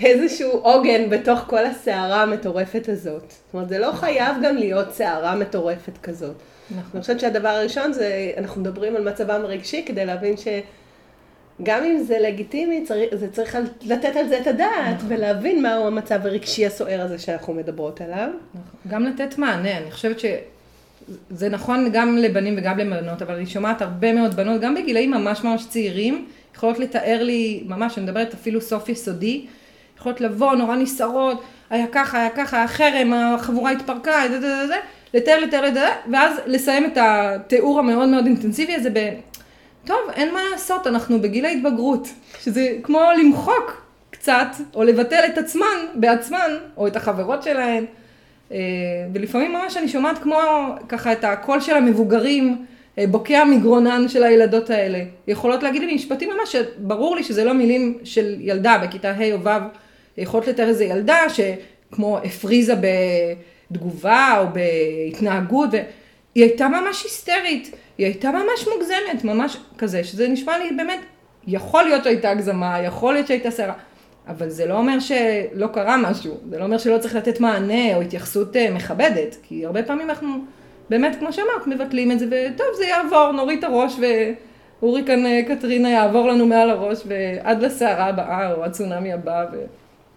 איזשהו 0.00 0.50
עוגן 0.50 1.11
בתוך 1.11 1.38
כל 1.46 1.67
הסערה 1.67 2.22
המטורפת 2.22 2.89
הזאת. 2.89 3.31
זאת 3.31 3.55
אומרת, 3.55 3.69
זה 3.69 3.79
לא 3.79 3.93
חייב 3.93 4.36
גם 4.43 4.56
להיות 4.56 4.93
סערה 4.93 5.34
מטורפת 5.34 5.98
כזאת. 6.03 6.36
נכון. 6.70 6.91
אני 6.94 7.01
חושבת 7.01 7.20
שהדבר 7.20 7.48
הראשון 7.48 7.93
זה, 7.93 8.32
אנחנו 8.36 8.60
מדברים 8.60 8.96
על 8.96 9.08
מצבם 9.08 9.41
הרגשי 9.44 9.84
כדי 9.86 10.06
להבין 10.06 10.36
ש... 10.36 10.48
גם 11.63 11.84
אם 11.84 12.03
זה 12.03 12.19
לגיטימי, 12.20 12.84
צריך, 12.84 13.15
זה 13.15 13.32
צריך 13.32 13.58
לתת 13.82 14.17
על 14.17 14.29
זה 14.29 14.39
את 14.39 14.46
הדעת, 14.46 14.96
נכון. 14.96 15.08
ולהבין 15.08 15.63
מהו 15.63 15.86
המצב 15.86 16.27
הרגשי 16.27 16.67
הסוער 16.67 17.01
הזה 17.01 17.19
שאנחנו 17.19 17.55
מדברות 17.55 18.01
עליו. 18.01 18.29
נכון. 18.55 18.63
גם 18.89 19.05
לתת 19.05 19.39
מענה, 19.39 19.79
אני 19.79 19.91
חושבת 19.91 20.17
שזה 20.20 21.48
נכון 21.48 21.91
גם 21.93 22.17
לבנים 22.17 22.55
וגם 22.58 22.79
לבנות, 22.79 23.22
אבל 23.22 23.34
אני 23.34 23.46
שומעת 23.46 23.82
הרבה 23.82 24.13
מאוד 24.13 24.34
בנות, 24.34 24.60
גם 24.60 24.75
בגילאים 24.75 25.10
ממש 25.10 25.44
ממש 25.44 25.67
צעירים, 25.69 26.27
יכולות 26.56 26.79
לתאר 26.79 27.22
לי, 27.22 27.63
ממש, 27.67 27.98
אני 27.98 28.06
מדברת 28.06 28.34
אפילו 28.34 28.60
סוף 28.60 28.89
יסודי, 28.89 29.46
יכולות 29.98 30.20
לבוא 30.20 30.55
נורא 30.55 30.77
נסערות, 30.77 31.43
היה 31.70 31.86
ככה, 31.93 32.19
היה 32.19 32.31
ככה, 32.31 32.56
היה 32.56 32.69
חרם, 32.69 33.13
החבורה 33.13 33.70
התפרקה, 33.70 34.27
לתאר, 35.15 35.41
לתאר, 35.44 35.60
לתאר, 35.60 35.91
ואז 36.13 36.41
לסיים 36.46 36.84
את 36.84 36.98
התיאור 37.01 37.79
המאוד 37.79 38.08
מאוד 38.08 38.27
אינטנסיבי 38.27 38.75
הזה 38.75 38.91
ב... 38.91 38.98
טוב, 39.86 39.98
אין 40.14 40.34
מה 40.34 40.40
לעשות, 40.52 40.86
אנחנו 40.86 41.20
בגיל 41.20 41.44
ההתבגרות, 41.44 42.08
שזה 42.40 42.76
כמו 42.82 43.00
למחוק 43.19 43.82
קצת, 44.10 44.46
או 44.74 44.84
לבטל 44.84 45.22
את 45.32 45.38
עצמן 45.38 45.86
בעצמן, 45.94 46.56
או 46.76 46.86
את 46.86 46.96
החברות 46.96 47.43
שלהן. 47.43 47.84
אה, 48.52 48.58
ולפעמים 49.12 49.52
ממש 49.52 49.76
אני 49.76 49.88
שומעת 49.88 50.19
כמו 50.19 50.38
ככה 50.88 51.12
את 51.12 51.24
הקול 51.24 51.60
של 51.60 51.74
המבוגרים, 51.76 52.64
אה, 52.98 53.06
בוקע 53.06 53.44
מגרונן 53.44 54.08
של 54.08 54.24
הילדות 54.24 54.70
האלה. 54.70 55.05
יכולות 55.28 55.62
להגיד 55.62 55.82
לי 55.82 55.94
משפטים 55.94 56.31
ממש, 56.31 56.56
ברור 56.78 57.16
לי 57.16 57.22
שזה 57.22 57.44
לא 57.44 57.52
מילים 57.52 57.98
של 58.05 58.36
ילדה 58.40 58.78
בכיתה 58.78 59.10
ה' 59.10 59.32
או 59.32 59.44
ו', 59.44 59.50
יכולות 60.19 60.46
לתאר 60.48 60.69
איזה 60.69 60.84
ילדה 60.84 61.19
שכמו 61.28 62.19
הפריזה 62.19 62.74
בתגובה 63.70 64.38
או 64.38 64.44
בהתנהגות, 64.52 65.70
והיא 65.72 66.44
הייתה 66.44 66.69
ממש 66.69 67.05
היסטרית. 67.05 67.76
היא 67.98 68.06
הייתה 68.06 68.31
ממש 68.31 68.69
מוגזמת, 68.74 69.24
ממש 69.24 69.56
כזה, 69.79 70.05
שזה 70.05 70.29
נשמע 70.29 70.58
לי 70.58 70.70
באמת, 70.76 71.00
יכול 71.46 71.82
להיות 71.82 72.05
שהייתה 72.05 72.31
הגזמה, 72.31 72.82
יכול 72.82 73.15
להיות 73.15 73.26
שהייתה 73.26 73.50
סערה, 73.50 73.74
אבל 74.29 74.48
זה 74.48 74.67
לא 74.67 74.74
אומר 74.74 74.98
שלא 75.00 75.67
קרה 75.67 75.96
משהו, 75.96 76.36
זה 76.50 76.58
לא 76.58 76.65
אומר 76.65 76.79
שלא 76.79 76.98
צריך 76.98 77.15
לתת 77.15 77.41
מענה 77.41 77.96
או 77.96 78.00
התייחסות 78.00 78.56
אה, 78.56 78.70
מכבדת, 78.70 79.36
כי 79.43 79.67
הרבה 79.67 79.82
פעמים 79.82 80.10
אנחנו 80.10 80.29
באמת, 80.91 81.17
כמו 81.19 81.32
שאמרת, 81.32 81.67
מבטלים 81.67 82.12
את 82.12 82.19
זה, 82.19 82.26
וטוב, 82.31 82.67
זה 82.76 82.84
יעבור, 82.84 83.32
נוריד 83.32 83.58
את 83.58 83.65
הראש 83.65 84.00
שהוריקן 84.81 85.43
קטרינה 85.48 85.91
יעבור 85.91 86.29
לנו 86.29 86.46
מעל 86.46 86.70
הראש 86.70 87.03
ועד 87.06 87.62
לסערה 87.62 88.06
הבאה 88.06 88.53
או 88.53 88.65
הצונאמי 88.65 89.12
הבא, 89.12 89.44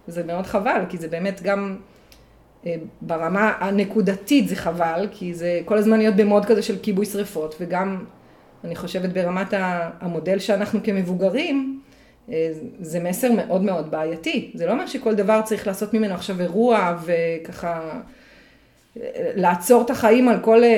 וזה 0.08 0.24
מאוד 0.24 0.46
חבל, 0.46 0.80
כי 0.88 0.98
זה 0.98 1.08
באמת 1.08 1.42
גם 1.42 1.76
ברמה 3.00 3.52
הנקודתית 3.60 4.48
זה 4.48 4.56
חבל, 4.56 5.08
כי 5.10 5.34
זה 5.34 5.60
כל 5.64 5.78
הזמן 5.78 5.98
להיות 5.98 6.16
במוד 6.16 6.44
כזה 6.44 6.62
של 6.62 6.78
כיבוי 6.82 7.06
שרפות, 7.06 7.54
וגם 7.60 8.04
אני 8.64 8.76
חושבת 8.76 9.10
ברמת 9.10 9.54
המודל 10.00 10.38
שאנחנו 10.38 10.80
כמבוגרים, 10.84 11.80
אה, 12.30 12.52
זה 12.80 13.00
מסר 13.00 13.32
מאוד 13.32 13.62
מאוד 13.62 13.90
בעייתי. 13.90 14.50
זה 14.54 14.66
לא 14.66 14.72
אומר 14.72 14.86
שכל 14.86 15.14
דבר 15.14 15.40
צריך 15.44 15.66
לעשות 15.66 15.94
ממנו 15.94 16.14
עכשיו 16.14 16.40
אירוע 16.40 16.96
וככה 17.04 18.00
אה, 18.96 19.32
לעצור 19.34 19.82
את 19.82 19.90
החיים 19.90 20.28
על 20.28 20.40
כל 20.40 20.64
אה, 20.64 20.68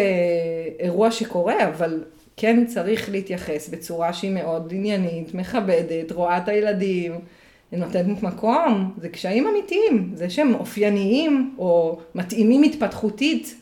אירוע 0.79 1.11
שקורה, 1.11 1.69
אבל 1.69 2.05
כן 2.37 2.67
צריך 2.67 3.11
להתייחס 3.11 3.69
בצורה 3.69 4.13
שהיא 4.13 4.31
מאוד 4.31 4.73
עניינית, 4.75 5.35
מכבדת, 5.35 6.13
רואה 6.13 6.39
את 6.39 6.49
הילדים, 6.49 7.21
נותנת 7.73 8.23
מקום, 8.23 8.95
זה 8.97 9.09
קשיים 9.09 9.47
אמיתיים, 9.47 10.11
זה 10.15 10.31
שהם 10.31 10.55
אופייניים 10.55 11.55
או 11.59 11.99
מתאימים 12.15 12.63
התפתחותית, 12.63 13.55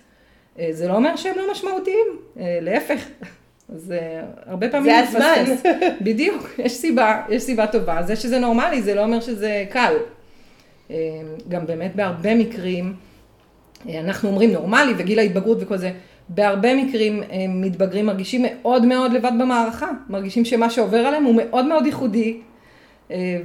זה 0.70 0.88
לא 0.88 0.96
אומר 0.96 1.16
שהם 1.16 1.36
לא 1.36 1.52
משמעותיים, 1.52 2.06
להפך. 2.36 3.06
אז 3.74 3.94
uh, 3.96 4.50
הרבה 4.50 4.68
פעמים... 4.68 4.90
זה 4.90 4.98
הזמן. 4.98 5.44
בדיוק, 6.06 6.50
יש 6.58 6.72
סיבה, 6.72 7.22
יש 7.28 7.42
סיבה 7.42 7.66
טובה. 7.66 8.02
זה 8.02 8.16
שזה 8.16 8.38
נורמלי, 8.38 8.82
זה 8.82 8.94
לא 8.94 9.04
אומר 9.04 9.20
שזה 9.20 9.64
קל. 9.70 9.94
גם 11.48 11.66
באמת 11.66 11.96
בהרבה 11.96 12.34
מקרים, 12.34 12.94
אנחנו 13.88 14.28
אומרים 14.28 14.52
נורמלי 14.52 14.92
וגיל 14.98 15.18
ההתבגרות 15.18 15.58
וכל 15.60 15.76
זה, 15.76 15.92
בהרבה 16.28 16.74
מקרים 16.74 17.22
מתבגרים 17.48 18.06
מרגישים 18.06 18.42
מאוד 18.44 18.86
מאוד 18.86 19.12
לבד 19.12 19.32
במערכה, 19.40 19.88
מרגישים 20.08 20.44
שמה 20.44 20.70
שעובר 20.70 20.98
עליהם 20.98 21.24
הוא 21.24 21.34
מאוד 21.34 21.64
מאוד 21.64 21.86
ייחודי, 21.86 22.40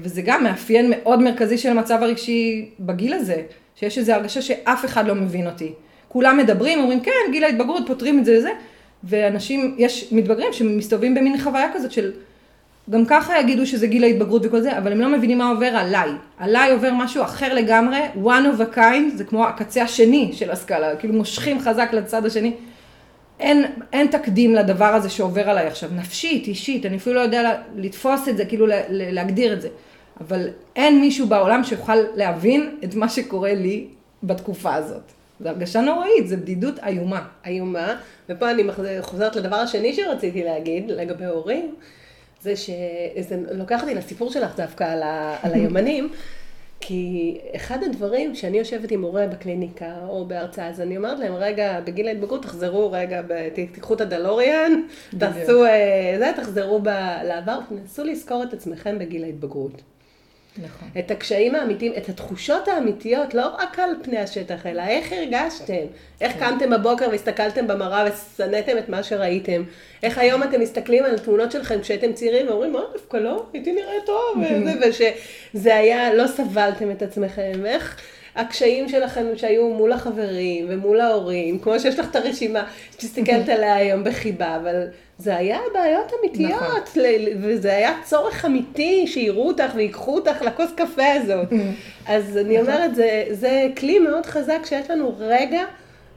וזה 0.02 0.22
גם 0.22 0.44
מאפיין 0.44 0.90
מאוד 0.90 1.22
מרכזי 1.22 1.58
של 1.58 1.70
המצב 1.70 1.98
הרגשי 2.02 2.70
בגיל 2.80 3.14
הזה, 3.14 3.42
שיש 3.76 3.98
איזו 3.98 4.14
הרגשה 4.14 4.42
שאף 4.42 4.86
אחד 4.86 5.08
לא 5.08 5.16
מבין 5.16 5.48
אותי. 5.48 5.74
כולם 6.08 6.38
מדברים, 6.38 6.80
אומרים 6.80 7.00
כן, 7.00 7.32
גיל 7.32 7.44
ההתבגרות, 7.44 7.84
פותרים 7.88 8.20
את 8.20 8.26
זה 8.26 8.38
וזה, 8.38 8.50
ואנשים, 9.04 9.76
יש 9.78 10.08
מתבגרים 10.12 10.54
שמסתובבים 10.54 11.16
במין 11.16 11.38
חוויה 11.42 11.74
כזאת 11.74 11.92
של, 11.92 12.12
גם 12.90 13.06
ככה 13.06 13.40
יגידו 13.40 13.66
שזה 13.66 13.88
גיל 13.88 14.04
ההתבגרות 14.04 14.42
וכל 14.46 14.62
זה, 14.62 14.78
אבל 14.78 14.92
הם 14.92 15.02
לא 15.02 15.10
מבינים 15.10 15.38
מה 15.38 15.50
עובר 15.50 15.66
עליי. 15.66 16.10
עליי 16.40 16.72
עובר 16.72 16.94
משהו 16.94 17.24
אחר 17.24 17.54
לגמרי, 17.54 18.00
one 18.24 18.58
of 18.58 18.62
a 18.74 18.78
kind, 18.78 19.16
זה 19.16 19.24
כמו 19.24 19.46
הקצה 19.46 19.84
השני 19.84 20.32
של 20.34 20.52
הסקאלה, 20.52 20.96
כאילו 20.96 21.14
מושכים 21.14 21.60
חזק 21.60 21.90
לצד 21.94 22.26
השני. 22.26 22.54
אין, 23.39 23.65
אין 23.94 24.08
תקדים 24.08 24.56
לדבר 24.56 24.86
הזה 24.86 25.10
שעובר 25.10 25.50
עליי 25.50 25.68
עכשיו, 25.68 25.89
נפשית, 25.94 26.48
אישית, 26.48 26.86
אני 26.86 26.98
אפילו 26.98 27.15
לא 27.15 27.22
יודע 27.22 27.62
לתפוס 27.75 28.30
את 28.30 28.38
זה, 28.38 28.46
כאילו 28.46 28.68
להגדיר 28.89 29.54
את 29.54 29.62
זה. 29.62 29.70
אבל 30.22 30.50
אין 30.75 31.01
מישהו 31.01 31.27
בעולם 31.27 31.63
שיוכל 31.63 31.96
להבין 32.15 32.77
את 32.84 32.96
מה 32.96 33.10
שקורה 33.10 33.54
לי 33.54 33.88
בתקופה 34.24 34.74
הזאת. 34.74 35.12
זו 35.39 35.50
הרגשה 35.50 35.82
נוראית, 35.82 36.27
זו 36.27 36.38
בדידות 36.38 36.80
איומה. 36.80 37.27
איומה, 37.46 37.96
ופה 38.30 38.51
אני 38.51 38.63
חוזרת 39.01 39.36
לדבר 39.36 39.56
השני 39.56 39.94
שרציתי 39.94 40.44
להגיד 40.44 40.92
לגבי 40.92 41.25
הורים, 41.25 41.75
זה 42.42 42.56
שזה 42.56 43.38
לוקח 43.51 43.82
אותי 43.82 43.96
לסיפור 43.96 44.32
שלך 44.32 44.56
דווקא 44.58 44.84
על, 44.84 45.04
ה, 45.04 45.38
על 45.42 45.54
היומנים, 45.56 46.10
כי 46.79 47.38
אחד 47.55 47.84
הדברים 47.84 48.36
שאני 48.36 48.58
יושבת 48.58 48.91
עם 48.91 49.01
הורה 49.01 49.27
בקליניקה 49.27 49.94
או 50.08 50.25
בהרצאה, 50.25 50.67
אז 50.70 50.82
אני 50.82 50.98
אומרת 50.98 51.20
להם, 51.20 51.34
רגע, 51.34 51.79
בגיל 51.86 52.08
ההתבגרות 52.08 52.44
תחזרו 52.44 52.91
רגע, 52.91 53.22
תיקחו 53.53 53.94
את 53.94 54.01
הדלוריאן, 54.01 54.72
תעשו 55.20 55.65
אה, 55.65 56.15
זה, 56.20 56.32
תחזרו 56.36 56.79
לעבר, 57.24 57.60
תנסו 57.70 58.03
לזכור 58.03 58.44
את 58.44 58.53
עצמכם 58.53 59.00
בגיל 59.00 59.24
ההתבגרות. 59.24 59.82
נכון. 60.58 60.90
את 61.00 61.12
הקשיים 61.12 61.56
האמיתיים, 61.56 61.94
את 61.98 62.10
התחושות 62.10 62.68
האמיתיות, 62.68 63.34
לא 63.34 63.48
רק 63.60 63.80
על 63.80 63.90
פני 64.02 64.18
השטח, 64.18 64.66
אלא 64.66 64.82
איך 64.82 65.12
הרגשתם, 65.12 65.86
איך 66.22 66.34
כן. 66.34 66.40
קמתם 66.40 66.70
בבוקר 66.70 67.08
והסתכלתם 67.12 67.68
במראה 67.68 68.06
ושנאתם 68.06 68.78
את 68.78 68.90
מה 68.90 69.04
שראיתם, 69.04 69.64
איך 70.04 70.18
היום 70.18 70.44
אתם 70.44 70.62
מסתכלים 70.62 71.04
על 71.04 71.20
תמונות 71.20 71.52
שלכם 71.52 71.82
כשהייתם 71.82 72.14
צעירים 72.14 72.48
ואומרים, 72.48 72.74
מה, 72.74 72.82
דווקא 72.94 73.18
לא, 73.18 73.46
הייתי 73.54 73.74
נראה 73.74 73.94
טוב, 74.06 74.44
ושזה 74.82 75.76
היה, 75.80 76.14
לא 76.14 76.28
סבלתם 76.28 76.92
את 76.92 77.02
עצמכם, 77.02 77.66
איך... 77.66 78.02
הקשיים 78.36 78.89
שלכם 78.89 79.25
שהיו 79.36 79.70
מול 79.70 79.92
החברים 79.92 80.65
ומול 80.70 81.01
ההורים, 81.01 81.60
כמו 81.60 81.80
שיש 81.80 82.00
לך 82.00 82.10
את 82.12 82.15
הרשימה 82.15 82.63
שתסתכלת 82.92 83.50
עליה 83.50 83.75
היום 83.75 84.04
בחיבה, 84.04 84.56
אבל 84.56 84.88
זה 85.18 85.38
היה 85.38 85.60
בעיות 85.74 86.12
אמיתיות, 86.20 86.62
נכון. 86.62 87.04
וזה 87.42 87.75
היה 87.75 87.94
צורך 88.04 88.46
אמיתי 88.46 89.08
שיראו 89.08 89.48
אותך 89.48 89.72
ויקחו 89.75 90.15
אותך 90.15 90.42
לכוס 90.42 90.72
קפה 90.75 91.12
הזאת. 91.12 91.48
אז 92.08 92.38
אני 92.38 92.58
נכון. 92.58 92.74
אומרת, 92.74 92.96
זה, 92.96 93.24
זה 93.32 93.68
כלי 93.77 94.00
מאוד 94.00 94.25
חזק 94.25 94.60
שיש 94.65 94.89
לנו 94.89 95.15
רגע 95.20 95.62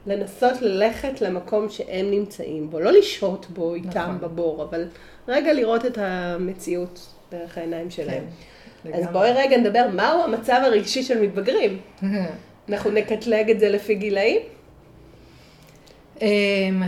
לנסות 0.07 0.61
ללכת 0.61 1.21
למקום 1.21 1.69
שהם 1.69 2.11
נמצאים 2.11 2.69
בו, 2.69 2.79
לא 2.79 2.91
לשהות 2.91 3.45
בו 3.49 3.75
איתם 3.75 3.89
נכון. 3.89 4.19
בבור, 4.21 4.63
אבל 4.63 4.85
רגע 5.27 5.53
לראות 5.53 5.85
את 5.85 5.97
המציאות 5.97 7.07
דרך 7.31 7.57
העיניים 7.57 7.89
שלהם. 7.89 8.07
כן, 8.07 8.23
אז 8.93 9.07
בואי 9.11 9.31
רגע 9.31 9.57
נדבר, 9.57 9.87
מהו 9.93 10.23
המצב 10.23 10.59
הרגשי 10.63 11.03
של 11.03 11.21
מתבגרים? 11.21 11.77
אנחנו 12.69 12.91
נקטלג 12.91 13.49
את 13.49 13.59
זה 13.59 13.69
לפי 13.69 13.95
גילאים? 13.95 14.41
אמ, 16.21 16.83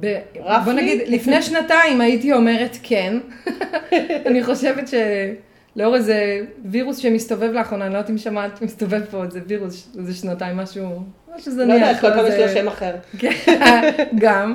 ב... 0.00 0.18
בוא 0.64 0.72
נגיד, 0.72 1.00
לפני 1.06 1.42
שנתיים 1.42 2.00
הייתי 2.00 2.32
אומרת 2.32 2.76
כן. 2.82 3.18
אני 4.26 4.44
חושבת 4.44 4.88
שלאור 4.88 5.94
איזה 5.94 6.40
וירוס 6.64 6.96
שמסתובב 6.96 7.50
לאחרונה, 7.52 7.84
אני 7.84 7.92
לא 7.92 7.98
יודעת 7.98 8.10
אם 8.10 8.18
שמעת, 8.18 8.62
מסתובב 8.62 9.04
פה 9.10 9.24
איזה 9.24 9.40
וירוס, 9.46 9.88
איזה 9.98 10.14
שנתיים, 10.14 10.56
משהו, 10.56 11.02
משהו 11.36 11.52
זניח. 11.52 11.68
לא 11.68 11.74
יודעת, 11.74 12.00
כל 12.00 12.10
פעם 12.10 12.26
יש 12.26 12.34
לו 12.34 12.48
שם 12.48 12.68
אחר. 12.68 12.94
כן, 13.18 13.32
גם. 14.18 14.54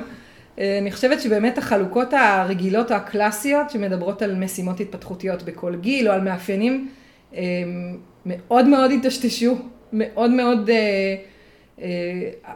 אה, 0.58 0.78
אני 0.78 0.92
חושבת 0.92 1.20
שבאמת 1.20 1.58
החלוקות 1.58 2.08
הרגילות 2.12 2.92
או 2.92 2.96
הקלאסיות 2.96 3.70
שמדברות 3.70 4.22
על 4.22 4.34
משימות 4.34 4.80
התפתחותיות 4.80 5.42
בכל 5.42 5.76
גיל 5.76 6.08
או 6.08 6.12
על 6.12 6.20
מאפיינים, 6.20 6.88
אה, 7.34 7.40
מאוד 8.26 8.66
מאוד 8.68 8.90
התשתשו, 8.90 9.56
מאוד 9.92 10.30
מאוד... 10.30 10.70
אה, 10.70 11.16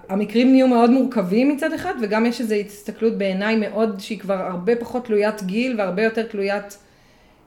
המקרים 0.08 0.52
נהיו 0.52 0.68
מאוד 0.68 0.90
מורכבים 0.90 1.48
מצד 1.48 1.72
אחד, 1.72 1.94
וגם 2.02 2.26
יש 2.26 2.40
איזו 2.40 2.54
הסתכלות 2.54 3.18
בעיניי 3.18 3.56
מאוד, 3.56 4.00
שהיא 4.00 4.18
כבר 4.18 4.34
הרבה 4.34 4.76
פחות 4.76 5.06
תלוית 5.06 5.42
גיל 5.42 5.74
והרבה 5.78 6.02
יותר 6.02 6.22
תלוית 6.22 6.78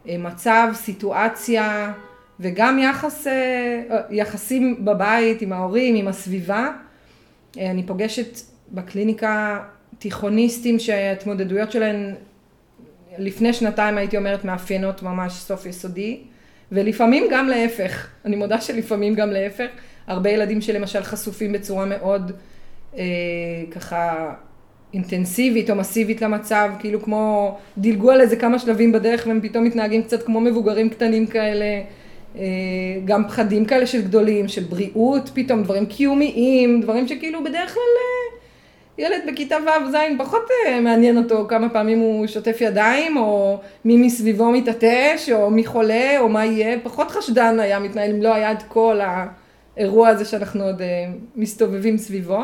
מצב, 0.05 0.67
סיטואציה, 0.73 1.93
וגם 2.39 2.79
יחס, 2.79 3.27
יחסים 4.09 4.85
בבית 4.85 5.41
עם 5.41 5.53
ההורים, 5.53 5.95
עם 5.95 6.07
הסביבה. 6.07 6.69
אני 7.57 7.83
פוגשת 7.83 8.39
בקליניקה 8.71 9.59
תיכוניסטים 9.99 10.79
שההתמודדויות 10.79 11.71
שלהם 11.71 12.13
לפני 13.17 13.53
שנתיים 13.53 13.97
הייתי 13.97 14.17
אומרת 14.17 14.45
מאפיינות 14.45 15.03
ממש 15.03 15.33
סוף 15.33 15.65
יסודי, 15.65 16.19
ולפעמים 16.71 17.23
גם 17.31 17.47
להפך, 17.47 18.07
אני 18.25 18.35
מודה 18.35 18.61
שלפעמים 18.61 19.15
גם 19.15 19.29
להפך. 19.29 19.67
הרבה 20.07 20.29
ילדים 20.29 20.61
שלמשל 20.61 21.03
חשופים 21.03 21.53
בצורה 21.53 21.85
מאוד 21.85 22.31
אה, 22.97 23.03
ככה 23.71 24.33
אינטנסיבית 24.93 25.69
או 25.69 25.75
מסיבית 25.75 26.21
למצב, 26.21 26.69
כאילו 26.79 27.01
כמו 27.01 27.57
דילגו 27.77 28.11
על 28.11 28.21
איזה 28.21 28.35
כמה 28.35 28.59
שלבים 28.59 28.91
בדרך 28.91 29.27
והם 29.27 29.39
פתאום 29.41 29.63
מתנהגים 29.63 30.03
קצת 30.03 30.23
כמו 30.23 30.41
מבוגרים 30.41 30.89
קטנים 30.89 31.27
כאלה, 31.27 31.81
אה, 32.37 32.43
גם 33.05 33.27
פחדים 33.27 33.65
כאלה 33.65 33.87
של 33.87 34.01
גדולים, 34.01 34.47
של 34.47 34.63
בריאות 34.63 35.29
פתאום, 35.33 35.63
דברים 35.63 35.85
קיומיים, 35.85 36.81
דברים 36.81 37.07
שכאילו 37.07 37.43
בדרך 37.43 37.73
כלל 37.73 37.83
אה, 37.83 38.36
ילד 38.97 39.21
בכיתה 39.27 39.57
ו' 39.65 39.91
ז' 39.91 39.95
פחות 40.17 40.47
אה, 40.65 40.81
מעניין 40.81 41.17
אותו 41.17 41.45
כמה 41.49 41.69
פעמים 41.69 41.99
הוא 41.99 42.27
שוטף 42.27 42.57
ידיים, 42.61 43.17
או 43.17 43.59
מי 43.85 43.97
מסביבו 43.97 44.51
מתעטש, 44.51 45.29
או 45.31 45.49
מי 45.49 45.65
חולה, 45.65 46.19
או 46.19 46.29
מה 46.29 46.45
יהיה, 46.45 46.79
פחות 46.83 47.11
חשדן 47.11 47.59
היה 47.59 47.79
מתנהל 47.79 48.11
אם 48.11 48.21
לא 48.21 48.33
היה 48.33 48.51
את 48.51 48.63
כל. 48.67 48.99
האירוע 49.75 50.07
הזה 50.07 50.25
שאנחנו 50.25 50.63
עוד 50.63 50.81
אה, 50.81 51.05
מסתובבים 51.35 51.97
סביבו. 51.97 52.39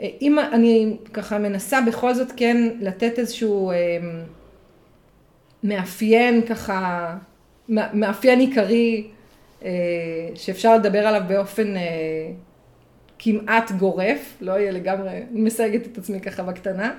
אה, 0.00 0.08
אם 0.22 0.38
אני 0.38 0.96
ככה 1.12 1.38
מנסה 1.38 1.80
בכל 1.80 2.14
זאת 2.14 2.32
כן 2.36 2.56
לתת 2.80 3.18
איזשהו 3.18 3.72
מאפיין 5.64 6.42
ככה, 6.42 7.14
מאפיין 7.68 8.40
עיקרי 8.40 9.06
שאפשר 10.34 10.74
לדבר 10.74 11.06
עליו 11.06 11.22
באופן 11.28 11.74
כמעט 13.18 13.70
גורף, 13.72 14.36
לא 14.40 14.52
יהיה 14.52 14.72
לגמרי, 14.72 15.22
מסייגת 15.30 15.86
את 15.86 15.98
עצמי 15.98 16.20
ככה 16.20 16.42
בקטנה. 16.42 16.94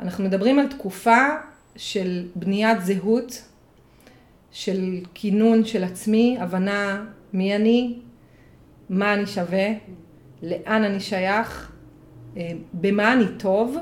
אנחנו 0.00 0.24
מדברים 0.24 0.58
על 0.58 0.68
תקופה 0.68 1.26
של 1.76 2.28
בניית 2.34 2.80
זהות 2.80 3.42
של 4.50 5.00
כינון 5.14 5.64
של 5.64 5.84
עצמי, 5.84 6.36
הבנה 6.40 7.04
מי 7.32 7.56
אני, 7.56 7.98
מה 8.88 9.14
אני 9.14 9.26
שווה, 9.26 9.68
לאן 10.42 10.84
אני 10.84 11.00
שייך, 11.00 11.72
אה, 12.36 12.50
במה 12.72 13.12
אני 13.12 13.24
טוב, 13.38 13.76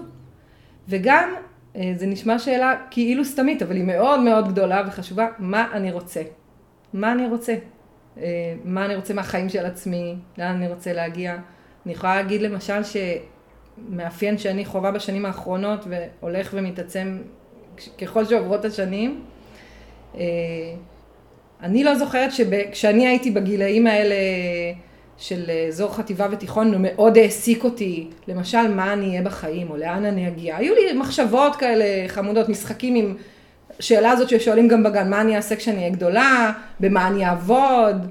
וגם, 0.89 1.35
אה, 1.77 1.93
זה 1.97 2.07
נשמע 2.07 2.39
שאלה 2.39 2.75
כאילו 2.91 3.25
סתמית, 3.25 3.63
אבל 3.63 3.77
היא 3.77 3.85
מאוד 3.85 4.21
מאוד 4.21 4.49
גדולה 4.49 4.83
וחשובה, 4.87 5.29
מה 5.39 5.69
אני 5.73 5.93
רוצה? 5.93 6.23
מה 6.93 7.13
אני 7.13 7.27
רוצה? 7.27 7.55
אה, 8.19 8.55
מה 8.65 8.85
אני 8.85 8.97
רוצה 8.97 9.15
מהחיים 9.15 9.49
של 9.49 9.67
עצמי? 9.67 10.15
לאן 10.39 10.55
אני 10.55 10.69
רוצה 10.69 10.93
להגיע? 10.93 11.37
אני 11.87 11.93
יכולה 11.93 12.17
להגיד 12.17 12.43
למשל 12.43 12.81
שמאפיין 12.83 14.39
שאני 14.39 14.65
חווה 14.65 14.91
בשנים 14.91 15.27
האחרונות 15.27 15.87
והולך 15.89 16.51
ומתעצם 16.53 17.19
ככל 17.99 18.25
שעוברות 18.25 18.65
השנים, 18.65 19.25
אה, 20.15 20.21
אני 21.63 21.85
לא 21.85 21.95
זוכרת 21.95 22.33
שכשאני 22.33 23.07
הייתי 23.07 23.31
בגילאים 23.31 23.87
האלה 23.87 24.15
של 25.19 25.51
אזור 25.69 25.95
חטיבה 25.95 26.29
ותיכון, 26.31 26.75
מאוד 26.79 27.19
העסיק 27.19 27.65
אותי, 27.65 28.09
למשל, 28.29 28.75
מה 28.75 28.93
אני 28.93 29.09
אהיה 29.09 29.23
בחיים, 29.23 29.71
או 29.71 29.77
לאן 29.77 30.05
אני 30.05 30.29
אגיע. 30.29 30.57
היו 30.57 30.75
לי 30.75 30.93
מחשבות 30.93 31.57
כאלה 31.57 32.09
חמודות, 32.09 32.49
משחקים 32.49 32.95
עם 32.95 33.17
שאלה 33.81 34.11
הזאת 34.11 34.29
ששואלים 34.29 34.69
גם 34.69 34.83
בגן, 34.83 35.11
מה 35.11 35.21
אני 35.21 35.37
אעשה 35.37 35.57
כשאני 35.57 35.79
אהיה 35.79 35.91
גדולה, 35.91 36.53
במה 36.81 37.09
אני 37.09 37.27
אעבוד, 37.27 38.07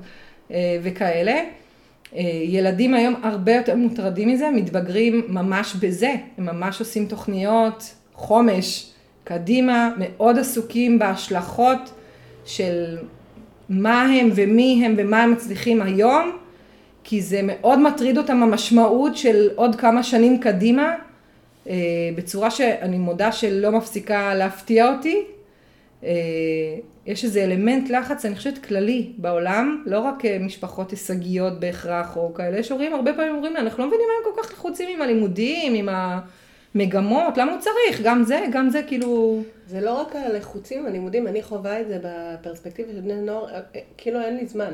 אה, 0.51 0.77
וכאלה. 0.83 1.39
אה, 2.15 2.21
ילדים 2.43 2.93
היום 2.93 3.15
הרבה 3.23 3.55
יותר 3.55 3.75
מוטרדים 3.75 4.29
מזה, 4.29 4.49
מתבגרים 4.51 5.25
ממש 5.27 5.75
בזה, 5.75 6.13
הם 6.37 6.45
ממש 6.45 6.79
עושים 6.79 7.05
תוכניות 7.05 7.93
חומש 8.13 8.91
קדימה, 9.23 9.91
מאוד 9.97 10.39
עסוקים 10.39 10.99
בהשלכות 10.99 11.91
של 12.45 12.97
מה 13.69 14.01
הם 14.01 14.29
ומי 14.35 14.81
הם 14.85 14.93
ומה 14.97 15.23
הם 15.23 15.31
מצליחים 15.31 15.81
היום, 15.81 16.37
כי 17.03 17.21
זה 17.21 17.41
מאוד 17.43 17.79
מטריד 17.79 18.17
אותם 18.17 18.43
המשמעות 18.43 19.17
של 19.17 19.49
עוד 19.55 19.75
כמה 19.75 20.03
שנים 20.03 20.39
קדימה, 20.39 20.95
אה, 21.69 21.75
בצורה 22.15 22.51
שאני 22.51 22.97
מודה 22.97 23.31
שלא 23.31 23.71
מפסיקה 23.71 24.35
להפתיע 24.35 24.93
אותי. 24.93 25.25
אה, 26.03 26.09
יש 27.05 27.23
איזה 27.23 27.43
אלמנט 27.43 27.89
לחץ, 27.89 28.25
אני 28.25 28.35
חושבת 28.35 28.57
כללי 28.57 29.13
בעולם, 29.17 29.83
לא 29.85 29.99
רק 29.99 30.25
אה, 30.25 30.37
משפחות 30.39 30.91
הישגיות 30.91 31.59
בהכרח 31.59 32.17
או 32.17 32.33
כאלה, 32.33 32.59
יש 32.59 32.71
הורים 32.71 32.93
הרבה 32.93 33.13
פעמים 33.13 33.35
אומרים 33.35 33.53
לי, 33.53 33.59
אנחנו 33.59 33.83
לא 33.83 33.87
מבינים 33.87 34.05
מה 34.07 34.29
הם 34.29 34.35
כל 34.35 34.41
כך 34.43 34.53
לחוצים 34.53 34.89
עם 34.95 35.01
הלימודים, 35.01 35.73
עם 35.73 35.89
המגמות, 36.75 37.37
למה 37.37 37.51
הוא 37.51 37.61
צריך? 37.61 38.01
גם 38.03 38.23
זה, 38.23 38.45
גם 38.51 38.69
זה 38.69 38.81
כאילו... 38.87 39.41
זה 39.67 39.81
לא 39.81 40.01
רק 40.01 40.15
הלחצים, 40.15 40.85
הלימודים, 40.85 41.27
אני 41.27 41.43
חווה 41.43 41.81
את 41.81 41.87
זה 41.87 41.99
בפרספקטיבה 42.03 42.91
של 42.93 42.99
בני 42.99 43.21
נוער, 43.21 43.47
כאילו 43.97 44.21
אין 44.21 44.37
לי 44.37 44.47
זמן. 44.47 44.73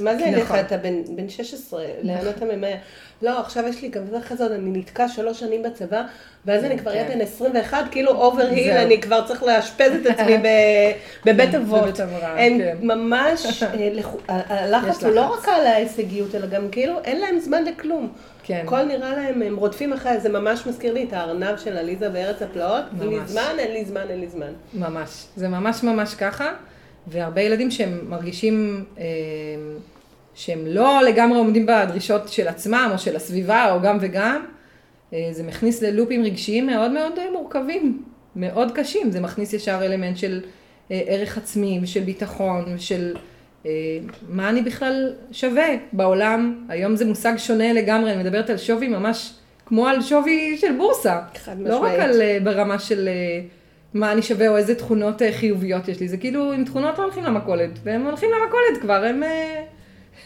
מה 0.00 0.16
זה 0.16 0.24
לך, 0.30 0.42
נכון. 0.42 0.58
אתה 0.58 0.76
בן 1.08 1.28
16, 1.28 1.84
לאן 2.02 2.16
נכון. 2.16 2.28
אתה 2.28 2.44
ממהר? 2.44 2.76
לא, 3.22 3.40
עכשיו 3.40 3.66
יש 3.66 3.82
לי 3.82 3.88
גם 3.88 4.02
כזה 4.06 4.20
כזאת, 4.28 4.50
אני 4.50 4.78
נתקע 4.78 5.08
שלוש 5.08 5.40
שנים 5.40 5.62
בצבא, 5.62 6.02
ואז 6.46 6.64
אני 6.64 6.78
כבר 6.78 6.90
אהיה 6.90 7.08
כן. 7.08 7.14
בן 7.14 7.20
21, 7.20 7.84
כאילו 7.90 8.12
over 8.12 8.46
the 8.46 8.57
hill, 8.57 8.76
אני 8.76 9.00
כבר 9.00 9.26
צריך 9.26 9.42
לאשפז 9.42 9.92
את 10.00 10.06
עצמי 10.06 10.36
בבית 11.26 11.54
אבות. 11.54 12.00
הם 12.00 12.58
כן. 12.58 12.76
ממש, 12.82 13.62
אה, 13.62 14.40
הלחץ 14.48 15.04
הוא 15.04 15.12
לא 15.12 15.32
רק 15.32 15.48
על 15.48 15.66
ההישגיות, 15.66 16.34
אלא 16.34 16.46
גם 16.46 16.68
כאילו 16.70 16.98
אין 17.04 17.20
להם 17.20 17.38
זמן 17.40 17.64
לכלום. 17.64 18.12
כן. 18.42 18.62
הכל 18.64 18.82
נראה 18.82 19.16
להם, 19.16 19.42
הם 19.42 19.56
רודפים 19.56 19.92
אחרי, 19.92 20.20
זה 20.20 20.28
ממש 20.28 20.66
מזכיר 20.66 20.92
לי 20.92 21.04
את 21.04 21.12
הארנב 21.12 21.56
של 21.56 21.76
עליזה 21.76 22.08
בארץ 22.08 22.42
הפלאות. 22.42 22.84
אין 23.00 23.08
לי 23.08 23.18
זמן, 23.26 23.54
אין 23.58 23.72
לי 23.72 23.84
זמן, 23.84 24.04
אין 24.10 24.20
לי 24.20 24.28
זמן. 24.28 24.52
ממש. 24.74 25.24
זה 25.36 25.48
ממש 25.48 25.82
ממש 25.82 26.14
ככה. 26.14 26.52
והרבה 27.06 27.40
ילדים 27.40 27.70
שהם 27.70 27.98
מרגישים 28.08 28.84
אה, 28.98 29.04
שהם 30.34 30.66
לא 30.66 31.02
לגמרי 31.02 31.38
עומדים 31.38 31.66
בדרישות 31.66 32.28
של 32.28 32.48
עצמם 32.48 32.90
או 32.92 32.98
של 32.98 33.16
הסביבה 33.16 33.72
או 33.72 33.80
גם 33.80 33.98
וגם, 34.00 34.44
אה, 35.12 35.28
זה 35.32 35.42
מכניס 35.42 35.82
ללופים 35.82 36.24
רגשיים 36.24 36.66
מאוד 36.66 36.90
מאוד 36.90 37.18
אה, 37.18 37.30
מורכבים, 37.32 38.02
מאוד 38.36 38.72
קשים. 38.74 39.10
זה 39.10 39.20
מכניס 39.20 39.52
ישר 39.52 39.78
אלמנט 39.82 40.16
של 40.16 40.40
ערך 40.90 41.38
עצמי 41.38 41.80
ושל 41.82 42.00
ביטחון 42.00 42.64
ושל 42.74 43.16
מה 44.28 44.48
אני 44.48 44.62
בכלל 44.62 45.14
שווה 45.32 45.68
בעולם. 45.92 46.66
היום 46.68 46.96
זה 46.96 47.04
מושג 47.04 47.32
שונה 47.36 47.72
לגמרי, 47.72 48.12
אני 48.12 48.22
מדברת 48.22 48.50
על 48.50 48.56
שווי 48.56 48.88
ממש 48.88 49.32
כמו 49.66 49.86
על 49.86 50.02
שווי 50.02 50.56
של 50.60 50.76
בורסה. 50.76 51.20
חד 51.34 51.52
משמעית. 51.52 51.68
לא 51.68 51.78
רק 51.78 51.98
על 51.98 52.20
ברמה 52.44 52.78
של... 52.78 53.08
מה 53.96 54.12
אני 54.12 54.22
שווה 54.22 54.48
או 54.48 54.56
איזה 54.56 54.74
תכונות 54.74 55.22
אה, 55.22 55.32
חיוביות 55.32 55.88
יש 55.88 56.00
לי, 56.00 56.08
זה 56.08 56.16
כאילו 56.16 56.52
עם 56.52 56.64
תכונות 56.64 56.98
לא 56.98 57.04
הולכים 57.04 57.24
למכולת, 57.24 57.70
והם 57.84 58.06
הולכים 58.06 58.30
למכולת 58.30 58.82
כבר, 58.82 59.04
הם 59.04 59.22
אה, 59.22 59.64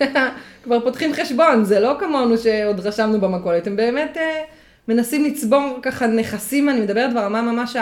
כבר 0.64 0.80
פותחים 0.80 1.14
חשבון, 1.14 1.64
זה 1.64 1.80
לא 1.80 1.96
כמונו 1.98 2.38
שעוד 2.38 2.80
רשמנו 2.80 3.20
במכולת, 3.20 3.66
הם 3.66 3.76
באמת 3.76 4.16
אה, 4.16 4.42
מנסים 4.88 5.24
לצבור 5.24 5.78
ככה 5.83 6.06
נכסים, 6.06 6.68
אני 6.68 6.80
מדברת 6.80 7.14
ברמה 7.14 7.42
ממש 7.42 7.76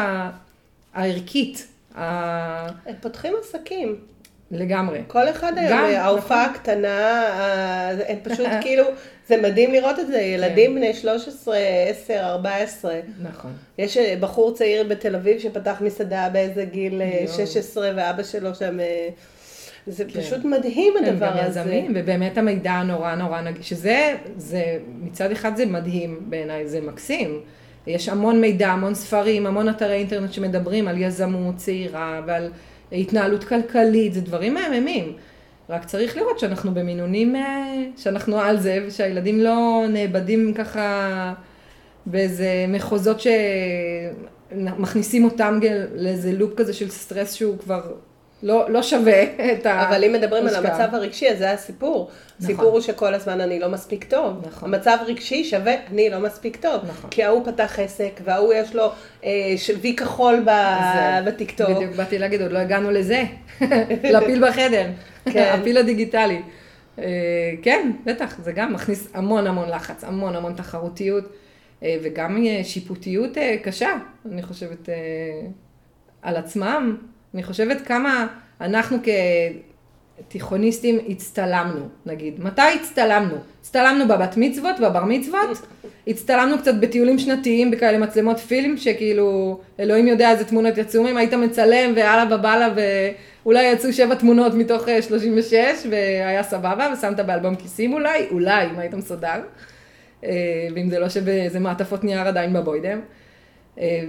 הערכית. 0.95 1.69
הם 1.95 2.95
פותחים 3.01 3.35
עסקים. 3.41 3.97
לגמרי. 4.51 4.99
כל 5.07 5.29
אחד 5.29 5.53
היום, 5.57 5.79
ההופעה 5.79 6.45
נכון. 6.45 6.55
הקטנה, 6.55 7.29
הם 8.09 8.17
פשוט 8.23 8.47
כאילו, 8.63 8.85
זה 9.29 9.43
מדהים 9.43 9.73
לראות 9.73 9.99
את 9.99 10.07
זה, 10.07 10.21
ילדים 10.21 10.71
כן. 10.71 10.77
בני 10.77 10.95
13, 10.95 11.57
10, 11.91 12.21
14. 12.21 13.01
נכון. 13.23 13.53
יש 13.79 13.97
אה, 13.97 14.15
בחור 14.21 14.55
צעיר 14.55 14.85
בתל 14.89 15.15
אביב 15.15 15.39
שפתח 15.39 15.77
מסעדה 15.81 16.29
באיזה 16.33 16.65
גיל 16.65 17.03
16, 17.37 17.87
אה, 17.87 17.93
ואבא 17.97 18.23
שלו 18.23 18.55
שם... 18.55 18.81
אה, 18.81 19.09
זה 19.91 20.05
כן. 20.05 20.21
פשוט 20.21 20.45
מדהים 20.45 20.95
הדבר 20.97 21.27
הזה. 21.27 21.41
הם 21.41 21.45
גם 21.45 21.51
יזמים, 21.51 21.93
ובאמת 21.95 22.39
המידע 22.39 22.83
נורא 22.83 23.15
נורא 23.15 23.41
נגיש, 23.41 23.69
שזה, 23.69 24.15
זה, 24.37 24.79
מצד 25.01 25.31
אחד 25.31 25.57
זה 25.57 25.67
מדהים 25.67 26.21
בעיניי, 26.21 26.69
זה 26.69 26.81
מקסים. 26.81 27.41
יש 27.87 28.09
המון 28.09 28.41
מידע, 28.41 28.69
המון 28.69 28.95
ספרים, 28.95 29.47
המון 29.47 29.69
אתרי 29.69 29.95
אינטרנט 29.95 30.33
שמדברים 30.33 30.89
על 30.89 31.03
יזמות 31.03 31.57
צעירה 31.57 32.21
ועל 32.27 32.51
התנהלות 32.93 33.45
כלכלית, 33.45 34.15
זה 34.15 34.21
דברים 34.21 34.55
מהממים. 34.55 35.13
רק 35.69 35.85
צריך 35.85 36.17
לראות 36.17 36.39
שאנחנו 36.39 36.75
במינונים, 36.75 37.37
אה, 37.37 37.85
שאנחנו 37.97 38.39
על 38.39 38.61
זה, 38.61 38.85
ושהילדים 38.87 39.41
לא 39.41 39.85
נאבדים 39.89 40.55
ככה 40.55 41.35
באיזה 42.07 42.65
מחוזות 42.69 43.21
שמכניסים 44.51 45.25
אותם 45.25 45.59
לאיזה 45.95 46.33
loop 46.33 46.55
כזה 46.57 46.73
של 46.73 46.91
סטרס 46.91 47.33
שהוא 47.33 47.59
כבר 47.59 47.95
לא, 48.43 48.71
לא 48.71 48.83
שווה 48.83 49.23
את 49.53 49.67
ה... 49.67 49.89
אבל 49.89 50.05
אם 50.05 50.13
מדברים 50.13 50.47
על 50.47 50.55
המצב 50.55 50.95
הרגשי, 50.95 51.29
אז 51.29 51.39
זה 51.39 51.51
הסיפור. 51.51 52.05
נכון. 52.05 52.55
הסיפור 52.55 52.73
הוא 52.73 52.81
שכל 52.81 53.15
הזמן 53.15 53.41
אני 53.41 53.59
לא 53.59 53.69
מספיק 53.69 54.05
טוב. 54.05 54.47
נכון. 54.47 54.75
המצב 54.75 54.97
רגשי 55.07 55.45
שווה, 55.45 55.75
אני 55.91 56.11
לא 56.11 56.19
מספיק 56.21 56.57
טוב. 56.57 56.81
נכון. 56.89 57.11
כי 57.11 57.25
ההוא 57.25 57.45
פתח 57.45 57.79
עסק, 57.79 58.21
וההוא 58.25 58.55
יש 58.55 58.75
לו 58.75 58.91
אה, 59.25 59.31
וי 59.81 59.97
כחול 59.97 60.45
בטיקטוק. 61.27 61.71
בדיוק 61.71 61.95
באתי 61.95 62.19
להגיד, 62.19 62.43
עוד 62.43 62.53
לא 62.53 62.59
הגענו 62.59 62.91
לזה. 62.91 63.23
לפיל 64.15 64.49
בחדר. 64.49 64.87
כן. 65.25 65.55
הפיל 65.61 65.79
הדיגיטלי. 65.79 66.43
אה, 66.99 67.05
כן, 67.63 67.91
בטח, 68.05 68.39
זה 68.43 68.53
גם 68.53 68.73
מכניס 68.73 69.09
המון 69.15 69.47
המון 69.47 69.69
לחץ, 69.69 70.05
המון 70.05 70.37
המון 70.37 70.55
תחרותיות, 70.55 71.25
אה, 71.83 71.97
וגם 72.03 72.47
אה, 72.47 72.61
שיפוטיות 72.65 73.39
אה, 73.39 73.57
קשה, 73.63 73.91
אני 74.33 74.43
חושבת, 74.43 74.89
על 76.23 76.37
עצמם. 76.37 76.97
אני 77.35 77.43
חושבת 77.43 77.87
כמה 77.87 78.27
אנחנו 78.61 78.99
כתיכוניסטים 80.29 80.99
הצטלמנו, 81.09 81.89
נגיד. 82.07 82.41
מתי 82.41 82.63
הצטלמנו? 82.81 83.35
הצטלמנו 83.61 84.09
בבת 84.09 84.35
מצוות, 84.37 84.81
בבר 84.81 85.05
מצוות, 85.05 85.67
הצטלמנו 86.07 86.59
קצת 86.59 86.75
בטיולים 86.75 87.19
שנתיים 87.19 87.71
בכאלה 87.71 87.99
מצלמות 87.99 88.39
פילם, 88.39 88.77
שכאילו, 88.77 89.61
אלוהים 89.81 90.07
יודע 90.07 90.31
איזה 90.31 90.45
תמונות 90.45 90.79
יצאו 90.79 91.03
מהם, 91.03 91.17
היית 91.17 91.35
מצלם 91.35 91.93
ואללה 91.97 92.25
בבאללה 92.25 92.69
ואולי 93.45 93.65
יצאו 93.65 93.93
שבע 93.93 94.15
תמונות 94.15 94.55
מתוך 94.55 94.89
36 95.01 95.55
אה, 95.55 95.75
והיה 95.91 96.43
סבבה, 96.43 96.93
ושמת 96.93 97.21
באלבום 97.21 97.57
כיסים 97.57 97.93
אולי, 97.93 98.27
אולי, 98.31 98.67
אם 98.67 98.79
היית 98.79 98.95
מסודר. 98.95 99.41
אה, 100.25 100.31
ואם 100.75 100.91
זה 100.91 100.99
לא 100.99 101.09
שבאיזה 101.09 101.61
מעטפות 101.61 102.05
נייר 102.05 102.29
עדיין 102.29 102.53
בבוידם. 102.53 103.01
אה, 103.81 104.01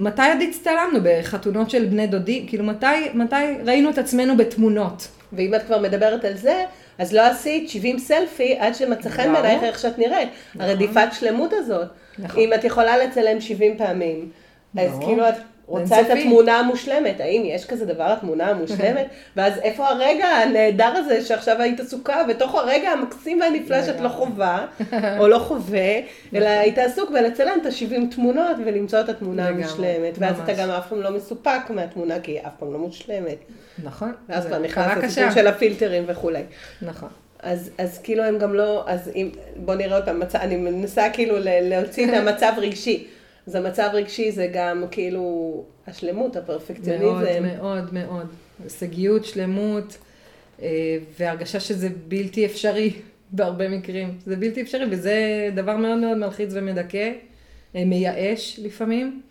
מתי 0.00 0.22
עוד 0.22 0.42
הצטלמנו? 0.48 0.98
בחתונות 1.02 1.70
של 1.70 1.84
בני 1.84 2.06
דודי? 2.06 2.44
כאילו 2.48 2.64
מתי, 2.64 2.86
מתי 3.14 3.36
ראינו 3.66 3.90
את 3.90 3.98
עצמנו 3.98 4.36
בתמונות? 4.36 5.08
ואם 5.32 5.54
את 5.54 5.62
כבר 5.62 5.78
מדברת 5.78 6.24
על 6.24 6.36
זה, 6.36 6.64
אז 6.98 7.12
לא 7.12 7.26
עשית 7.26 7.68
70 7.68 7.98
סלפי 7.98 8.56
עד 8.58 8.74
שמצא 8.74 9.08
חן 9.08 9.32
בעינייך 9.32 9.62
איך 9.62 9.78
שאת 9.78 9.98
נראית. 9.98 10.28
נכון. 10.54 10.68
הרדיפת 10.68 11.08
שלמות 11.12 11.52
הזאת. 11.52 11.88
נכון. 12.18 12.40
אם 12.40 12.52
את 12.52 12.64
יכולה 12.64 12.98
לצלם 12.98 13.40
70 13.40 13.78
פעמים, 13.78 14.30
אז 14.78 14.90
כאילו 15.00 15.28
את 15.28 15.34
רוצה 15.70 16.00
את 16.00 16.06
התמונה 16.10 16.58
המושלמת, 16.58 17.20
האם 17.20 17.42
יש 17.44 17.66
כזה 17.66 17.86
דבר, 17.86 18.04
התמונה 18.04 18.48
המושלמת? 18.48 19.06
ואז 19.36 19.58
איפה 19.62 19.88
הרגע 19.88 20.26
הנהדר 20.26 20.92
הזה 20.96 21.24
שעכשיו 21.24 21.62
היית 21.62 21.80
עסוקה, 21.80 22.24
בתוך 22.28 22.54
הרגע 22.54 22.88
המקסים 22.90 23.40
והנפלא 23.40 23.82
שאת 23.86 24.00
לא 24.00 24.08
חווה, 24.08 24.66
או 25.18 25.28
לא 25.28 25.38
חווה, 25.38 25.98
אלא 26.34 26.46
נכון. 26.46 26.58
היית 26.58 26.78
עסוק 26.78 27.10
בלצלם 27.10 27.58
את 27.60 27.66
ה-70 27.66 28.14
תמונות 28.14 28.56
ולמצוא 28.64 29.00
את 29.00 29.08
התמונה 29.08 29.48
המושלמת. 29.48 30.14
ואז 30.18 30.40
אתה 30.44 30.52
גם 30.52 30.70
אף 30.70 30.88
פעם 30.88 31.00
לא 31.00 31.10
מסופק 31.10 31.70
מהתמונה, 31.70 32.20
כי 32.20 32.32
היא 32.32 32.40
אף 32.40 32.52
פעם 32.58 32.72
לא 32.72 32.78
מושלמת. 32.78 33.38
נכון. 33.84 34.12
ואז 34.28 34.46
כבר 34.46 34.58
נכנס 34.58 35.04
לסיפור 35.04 35.30
של 35.30 35.46
הפילטרים 35.46 36.04
וכולי. 36.06 36.42
נכון. 36.82 37.08
אז, 37.42 37.70
אז 37.78 37.98
כאילו 37.98 38.24
הם 38.24 38.38
גם 38.38 38.54
לא, 38.54 38.84
אז 38.86 39.10
אם, 39.14 39.30
בוא 39.56 39.74
נראה 39.74 39.96
עוד 39.96 40.04
פעם, 40.04 40.22
אני 40.34 40.56
מנסה 40.56 41.10
כאילו 41.12 41.36
להוציא 41.42 42.08
את 42.08 42.14
המצב 42.14 42.52
רגשי. 42.56 43.06
אז 43.50 43.54
המצב 43.54 43.90
רגשי 43.92 44.32
זה 44.32 44.50
גם 44.54 44.84
כאילו 44.90 45.64
השלמות, 45.86 46.36
הפרפקציוניזם. 46.36 47.42
מאוד, 47.42 47.94
מאוד, 47.94 47.94
מאוד. 47.94 48.26
הישגיות, 48.64 49.24
שלמות, 49.24 49.98
אה, 50.62 50.68
והרגשה 51.18 51.60
שזה 51.60 51.88
בלתי 52.08 52.46
אפשרי 52.46 52.92
בהרבה 53.32 53.68
מקרים. 53.68 54.18
זה 54.26 54.36
בלתי 54.36 54.62
אפשרי, 54.62 54.84
וזה 54.90 55.14
דבר 55.54 55.76
מאוד 55.76 55.98
מאוד 55.98 56.18
מלחיץ 56.18 56.50
ומדכא, 56.52 57.12
אה, 57.76 57.84
מייאש 57.84 58.60
לפעמים. 58.62 59.22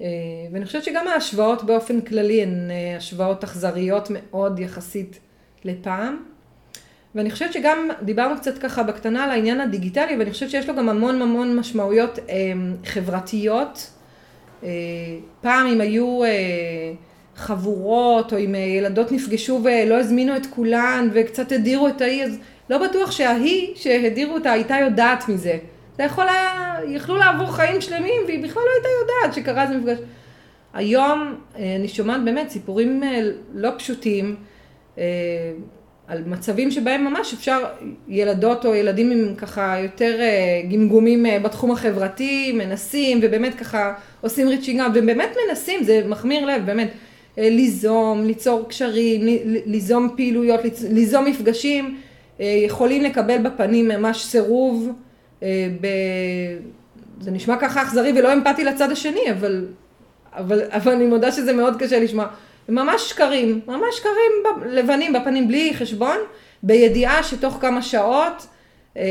אה, 0.00 0.06
ואני 0.52 0.64
חושבת 0.66 0.84
שגם 0.84 1.08
ההשוואות 1.08 1.64
באופן 1.64 2.00
כללי 2.00 2.42
הן 2.42 2.70
השוואות 2.96 3.44
אכזריות 3.44 4.08
מאוד 4.10 4.58
יחסית 4.58 5.20
לפעם. 5.64 6.24
ואני 7.14 7.30
חושבת 7.30 7.52
שגם 7.52 7.88
דיברנו 8.02 8.36
קצת 8.36 8.58
ככה 8.58 8.82
בקטנה 8.82 9.24
על 9.24 9.30
העניין 9.30 9.60
הדיגיטלי, 9.60 10.16
ואני 10.16 10.30
חושבת 10.30 10.50
שיש 10.50 10.68
לו 10.68 10.76
גם 10.76 10.88
המון 10.88 11.22
המון 11.22 11.56
משמעויות 11.56 12.18
אה, 12.18 12.34
חברתיות. 12.84 13.90
אה, 14.64 14.68
פעם 15.40 15.66
אם 15.66 15.80
היו 15.80 16.24
אה, 16.24 16.28
חבורות, 17.36 18.32
או 18.32 18.38
אם 18.38 18.54
אה, 18.54 18.60
ילדות 18.60 19.12
נפגשו 19.12 19.60
ולא 19.64 19.94
הזמינו 19.94 20.36
את 20.36 20.46
כולן, 20.46 21.08
וקצת 21.12 21.52
הדירו 21.52 21.88
את 21.88 22.00
ההיא, 22.00 22.24
אז 22.24 22.38
לא 22.70 22.88
בטוח 22.88 23.10
שההיא 23.10 23.74
שהדירו 23.74 24.34
אותה 24.34 24.52
הייתה 24.52 24.76
יודעת 24.76 25.28
מזה. 25.28 25.58
זה 25.96 26.02
יכול 26.02 26.28
היה, 26.28 26.76
יכלו 26.88 27.16
לעבור 27.16 27.52
חיים 27.52 27.80
שלמים, 27.80 28.22
והיא 28.26 28.44
בכלל 28.44 28.62
לא 28.62 28.70
הייתה 28.74 28.88
יודעת 29.00 29.34
שקרה 29.34 29.62
איזה 29.62 29.76
מפגש. 29.76 29.98
היום 30.74 31.34
אה, 31.56 31.76
אני 31.76 31.88
שומעת 31.88 32.24
באמת 32.24 32.50
סיפורים 32.50 33.02
אה, 33.02 33.20
לא 33.54 33.70
פשוטים. 33.78 34.36
על 36.10 36.22
מצבים 36.26 36.70
שבהם 36.70 37.04
ממש 37.04 37.34
אפשר, 37.34 37.64
ילדות 38.08 38.66
או 38.66 38.74
ילדים 38.74 39.10
עם 39.10 39.34
ככה 39.34 39.76
יותר 39.82 40.20
אה, 40.20 40.62
גמגומים 40.72 41.26
אה, 41.26 41.38
בתחום 41.38 41.70
החברתי, 41.70 42.52
מנסים 42.52 43.18
ובאמת 43.22 43.54
ככה 43.54 43.92
עושים 44.20 44.48
ריצ'ינג 44.48 44.80
אאוט 44.80 44.92
ובאמת 44.94 45.36
מנסים, 45.48 45.84
זה 45.84 46.02
מחמיר 46.08 46.46
לב, 46.46 46.66
באמת, 46.66 46.90
אה, 47.38 47.50
ליזום, 47.50 48.24
ליצור 48.26 48.68
קשרים, 48.68 49.20
ליזום 49.66 50.08
פעילויות, 50.16 50.60
ליזום 50.90 51.24
מפגשים, 51.24 51.96
יכולים 52.40 53.02
לקבל 53.02 53.38
בפנים 53.38 53.88
ממש 53.88 54.24
סירוב, 54.24 54.92
ב... 55.80 55.86
זה 57.20 57.30
נשמע 57.30 57.56
ככה 57.56 57.82
אכזרי 57.82 58.12
ולא 58.16 58.32
אמפתי 58.32 58.64
לצד 58.64 58.92
השני, 58.92 59.30
אבל, 59.30 59.66
אבל, 60.32 60.62
אבל 60.68 60.92
אני 60.92 61.06
מודה 61.06 61.32
שזה 61.32 61.52
מאוד 61.52 61.76
קשה 61.78 62.00
לשמוע. 62.00 62.26
ממש 62.70 63.10
שקרים, 63.10 63.60
ממש 63.66 63.96
שקרים 63.96 64.62
לבנים 64.66 65.12
בפנים 65.12 65.48
בלי 65.48 65.74
חשבון, 65.74 66.16
בידיעה 66.62 67.22
שתוך 67.22 67.58
כמה 67.60 67.82
שעות 67.82 68.46
אה, 68.96 69.02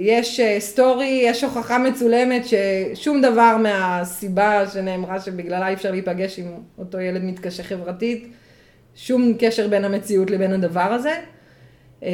יש 0.00 0.40
אה, 0.40 0.60
סטורי, 0.60 1.20
יש 1.24 1.44
הוכחה 1.44 1.78
מצולמת 1.78 2.42
ששום 2.46 3.20
דבר 3.20 3.56
מהסיבה 3.56 4.64
שנאמרה 4.72 5.20
שבגללה 5.20 5.68
אי 5.68 5.74
אפשר 5.74 5.90
להיפגש 5.90 6.38
עם 6.38 6.46
אותו 6.78 7.00
ילד 7.00 7.24
מתקשה 7.24 7.62
חברתית, 7.62 8.28
שום 8.94 9.34
קשר 9.38 9.68
בין 9.68 9.84
המציאות 9.84 10.30
לבין 10.30 10.52
הדבר 10.52 10.80
הזה, 10.80 11.14
אה, 12.02 12.08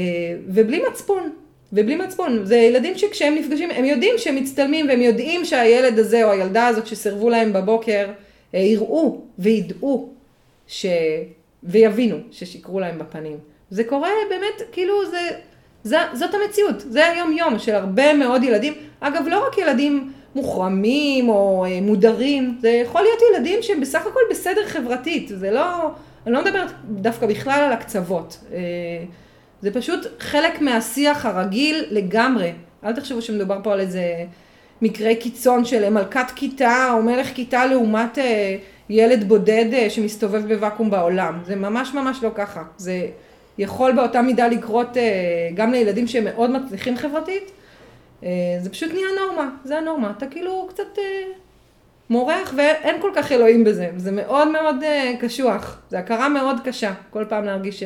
ובלי 0.47 0.83
מצפון. 0.91 1.33
ובלי 1.73 1.97
מצפון, 1.97 2.45
זה 2.45 2.57
ילדים 2.57 2.99
שכשהם 2.99 3.35
נפגשים, 3.35 3.71
הם 3.71 3.85
יודעים 3.85 4.15
שהם 4.19 4.37
מצטלמים 4.37 4.89
והם 4.89 5.01
יודעים 5.01 5.45
שהילד 5.45 5.99
הזה 5.99 6.25
או 6.25 6.31
הילדה 6.31 6.67
הזאת 6.67 6.87
שסירבו 6.87 7.31
להם 7.31 7.53
בבוקר, 7.53 8.07
יראו 8.55 9.21
וידעו 9.39 10.09
ש... 10.69 10.87
ויבינו 11.63 12.17
ששיקרו 12.31 12.81
להם 12.81 12.99
בפנים. 12.99 13.37
זה 13.71 13.85
קורה 13.85 14.11
באמת, 14.31 14.69
כאילו 14.73 15.11
זה, 15.11 15.29
זה, 15.83 15.97
זאת 16.13 16.31
המציאות, 16.35 16.81
זה 16.81 17.09
היום 17.09 17.33
יום 17.33 17.59
של 17.59 17.75
הרבה 17.75 18.15
מאוד 18.15 18.43
ילדים, 18.43 18.75
אגב 19.01 19.25
לא 19.29 19.47
רק 19.47 19.59
ילדים 19.59 20.13
מוחרמים 20.35 21.29
או 21.29 21.65
אה, 21.65 21.81
מודרים, 21.81 22.59
זה 22.61 22.69
יכול 22.69 23.03
להיות 23.03 23.19
ילדים 23.33 23.63
שהם 23.63 23.81
בסך 23.81 24.07
הכל 24.07 24.21
בסדר 24.31 24.67
חברתית, 24.67 25.29
זה 25.29 25.51
לא, 25.51 25.91
אני 26.27 26.35
לא 26.35 26.45
מדברת 26.45 26.71
דווקא 26.91 27.27
בכלל 27.27 27.61
על 27.61 27.73
הקצוות, 27.73 28.39
אה, 28.53 28.59
זה 29.61 29.75
פשוט 29.75 30.07
חלק 30.19 30.61
מהשיח 30.61 31.27
הרגיל 31.27 31.85
לגמרי, 31.91 32.53
אל 32.85 32.93
תחשבו 32.93 33.23
שמדובר 33.23 33.59
פה 33.63 33.73
על 33.73 33.81
איזה 33.81 34.03
מקרה 34.83 35.15
קיצון 35.15 35.65
של 35.65 35.91
מלכת 35.91 36.31
כיתה 36.37 36.91
או 36.93 37.03
מלך 37.03 37.29
כיתה 37.35 37.67
לעומת 37.67 38.19
אה, 38.19 38.57
ילד 38.91 39.29
בודד 39.29 39.67
אה, 39.73 39.91
שמסתובב 39.91 40.55
בוואקום 40.55 40.91
בעולם. 40.91 41.41
זה 41.45 41.57
ממש 41.57 41.95
ממש 41.95 42.23
לא 42.23 42.31
ככה. 42.35 42.63
זה 42.77 43.07
יכול 43.59 43.93
באותה 43.93 44.23
מידה 44.23 44.49
לקרות 44.49 44.97
אה, 44.97 45.03
גם 45.55 45.73
לילדים 45.73 46.07
שהם 46.07 46.25
מאוד 46.25 46.51
מצליחים 46.51 46.97
חברתית. 46.97 47.51
אה, 48.25 48.29
זה 48.61 48.71
פשוט 48.71 48.93
נהיה 48.93 49.07
נורמה, 49.21 49.51
זה 49.65 49.79
הנורמה. 49.79 50.13
אתה 50.19 50.27
כאילו 50.27 50.67
קצת 50.71 50.99
מורח 52.11 52.55
ואין 52.57 53.01
כל 53.01 53.11
כך 53.15 53.33
אלוהים 53.33 53.65
בזה. 53.65 53.91
זה 53.97 54.13
מאוד 54.13 54.49
מאוד 54.49 54.77
קשוח. 55.21 55.83
זה 55.89 55.99
הכרה 55.99 56.29
מאוד 56.29 56.57
קשה. 56.65 56.93
כל 57.11 57.25
פעם 57.29 57.45
להרגיש 57.45 57.83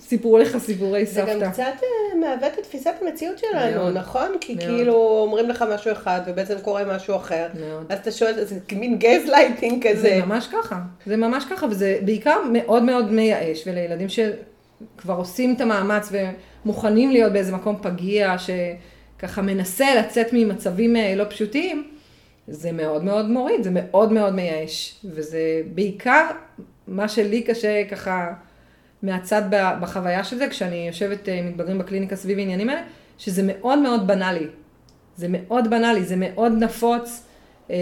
סיפרו 0.00 0.38
לך 0.38 0.58
סיפורי 0.58 1.06
סבתא. 1.06 1.38
זה 1.38 1.44
גם 1.44 1.52
קצת 1.52 1.62
אה, 1.62 2.18
מעוות 2.20 2.58
את 2.58 2.62
תפיסת 2.62 2.94
המציאות 3.02 3.38
שלנו, 3.38 3.80
מאוד, 3.80 3.96
נכון? 3.96 4.36
כי 4.40 4.54
מאוד. 4.54 4.66
כאילו 4.66 4.94
אומרים 4.94 5.48
לך 5.48 5.64
משהו 5.74 5.92
אחד 5.92 6.20
ובעצם 6.26 6.54
קורה 6.62 6.84
משהו 6.84 7.16
אחר. 7.16 7.46
מאוד. 7.60 7.86
אז 7.88 7.98
אתה 7.98 8.12
שואל, 8.12 8.44
זה 8.44 8.58
מין 8.72 8.98
גז 8.98 9.22
לייטינג 9.26 9.88
כזה. 9.88 10.00
זה 10.00 10.20
ממש 10.26 10.48
ככה, 10.52 10.78
זה 11.06 11.16
ממש 11.16 11.44
ככה, 11.50 11.66
וזה 11.66 11.98
בעיקר 12.04 12.38
מאוד 12.52 12.82
מאוד 12.82 13.12
מייאש, 13.12 13.62
ולילדים 13.66 14.08
שכבר 14.08 15.14
עושים 15.14 15.54
את 15.54 15.60
המאמץ 15.60 16.12
ומוכנים 16.64 17.10
להיות 17.10 17.32
באיזה 17.32 17.52
מקום 17.52 17.76
פגיע, 17.82 18.36
שככה 18.38 19.42
מנסה 19.42 19.94
לצאת 19.94 20.26
ממצבים 20.32 20.96
אה, 20.96 21.14
לא 21.14 21.24
פשוטים, 21.28 21.88
זה 22.48 22.72
מאוד 22.72 23.04
מאוד 23.04 23.30
מוריד, 23.30 23.62
זה 23.62 23.70
מאוד 23.72 24.12
מאוד 24.12 24.34
מייאש. 24.34 25.00
וזה 25.04 25.62
בעיקר 25.74 26.26
מה 26.88 27.08
שלי 27.08 27.42
קשה 27.42 27.84
ככה... 27.90 28.32
מהצד 29.02 29.42
בחוויה 29.80 30.24
של 30.24 30.38
זה, 30.38 30.48
כשאני 30.48 30.86
יושבת 30.86 31.28
עם 31.28 31.34
אה, 31.34 31.42
מתבגרים 31.42 31.78
בקליניקה 31.78 32.16
סביב 32.16 32.38
העניינים 32.38 32.68
האלה, 32.68 32.82
שזה 33.18 33.42
מאוד 33.46 33.78
מאוד 33.78 34.06
בנאלי. 34.06 34.46
זה 35.16 35.26
מאוד 35.30 35.70
בנאלי, 35.70 36.04
זה 36.04 36.16
מאוד 36.16 36.52
נפוץ. 36.52 37.22
אה, 37.70 37.76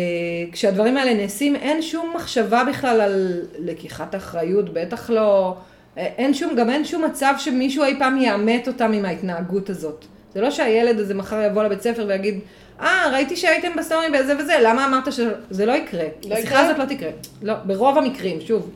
כשהדברים 0.52 0.96
האלה 0.96 1.14
נעשים, 1.14 1.57
אין 1.57 1.83
שום 1.83 2.12
מחשבה 2.16 2.64
בכלל 2.64 3.00
על 3.00 3.42
לקיחת 3.59 4.14
אחריות, 4.14 4.72
בטח 4.72 5.11
לא, 5.11 5.57
אה, 5.98 6.07
אין 6.18 6.35
שום, 6.35 6.55
גם 6.55 6.70
אין 6.70 6.85
שום 6.85 7.05
מצב 7.05 7.35
שמישהו 7.38 7.85
אי 7.85 7.98
פעם 7.98 8.20
יאמת 8.20 8.68
אותם 8.68 8.92
עם 8.92 9.05
ההתנהגות 9.05 9.70
הזאת. 9.70 10.05
זה 10.35 10.40
לא 10.40 10.50
שהילד 10.50 10.98
הזה 10.98 11.14
מחר 11.14 11.42
יבוא 11.42 11.62
לבית 11.62 11.83
ספר 11.83 12.05
ויגיד, 12.09 12.40
אה, 12.81 13.11
ראיתי 13.12 13.37
שהייתם 13.37 13.68
בסטורי 13.76 14.11
בזה 14.11 14.38
וזה, 14.38 14.55
למה 14.62 14.87
אמרת 14.87 15.12
שזה 15.12 15.66
לא 15.66 15.72
יקרה? 15.72 16.05
לא 16.29 16.35
השיחה 16.35 16.48
יקרה? 16.48 16.61
הזאת 16.61 16.79
לא 16.79 16.85
תקרה. 16.85 17.11
לא, 17.42 17.55
ברוב 17.64 17.98
המקרים, 17.98 18.40
שוב. 18.40 18.70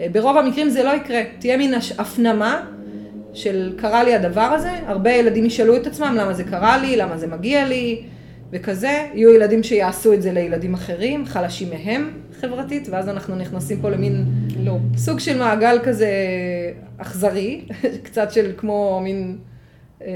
אה, 0.00 0.06
ברוב 0.12 0.36
המקרים 0.36 0.68
זה 0.68 0.82
לא 0.82 0.90
יקרה, 0.90 1.20
תהיה 1.38 1.56
מין 1.56 1.74
הפנמה 1.98 2.64
של 3.32 3.72
קרה 3.76 4.04
לי 4.04 4.14
הדבר 4.14 4.40
הזה, 4.40 4.70
הרבה 4.86 5.10
ילדים 5.10 5.44
ישאלו 5.44 5.76
את 5.76 5.86
עצמם 5.86 6.16
למה 6.18 6.34
זה 6.34 6.44
קרה 6.44 6.78
לי, 6.78 6.96
למה 6.96 7.18
זה 7.18 7.26
מגיע 7.26 7.68
לי, 7.68 8.02
וכזה, 8.52 9.06
יהיו 9.14 9.34
ילדים 9.34 9.62
שיעשו 9.62 10.12
את 10.12 10.22
זה 10.22 10.32
לילדים 10.32 10.74
אחרים, 10.74 11.26
חלשים 11.26 11.70
מהם 11.70 12.10
חברתית, 12.40 12.88
ואז 12.90 13.08
אנחנו 13.08 13.36
נכנסים 13.36 13.80
פה 13.80 13.90
למין 13.90 14.24
לא, 14.64 14.76
סוג 14.96 15.20
של 15.20 15.38
מעגל 15.38 15.78
כזה 15.84 16.10
אכזרי, 16.98 17.64
קצת 18.04 18.32
של 18.32 18.52
כמו 18.56 19.00
מין, 19.02 19.38
אה, 20.02 20.08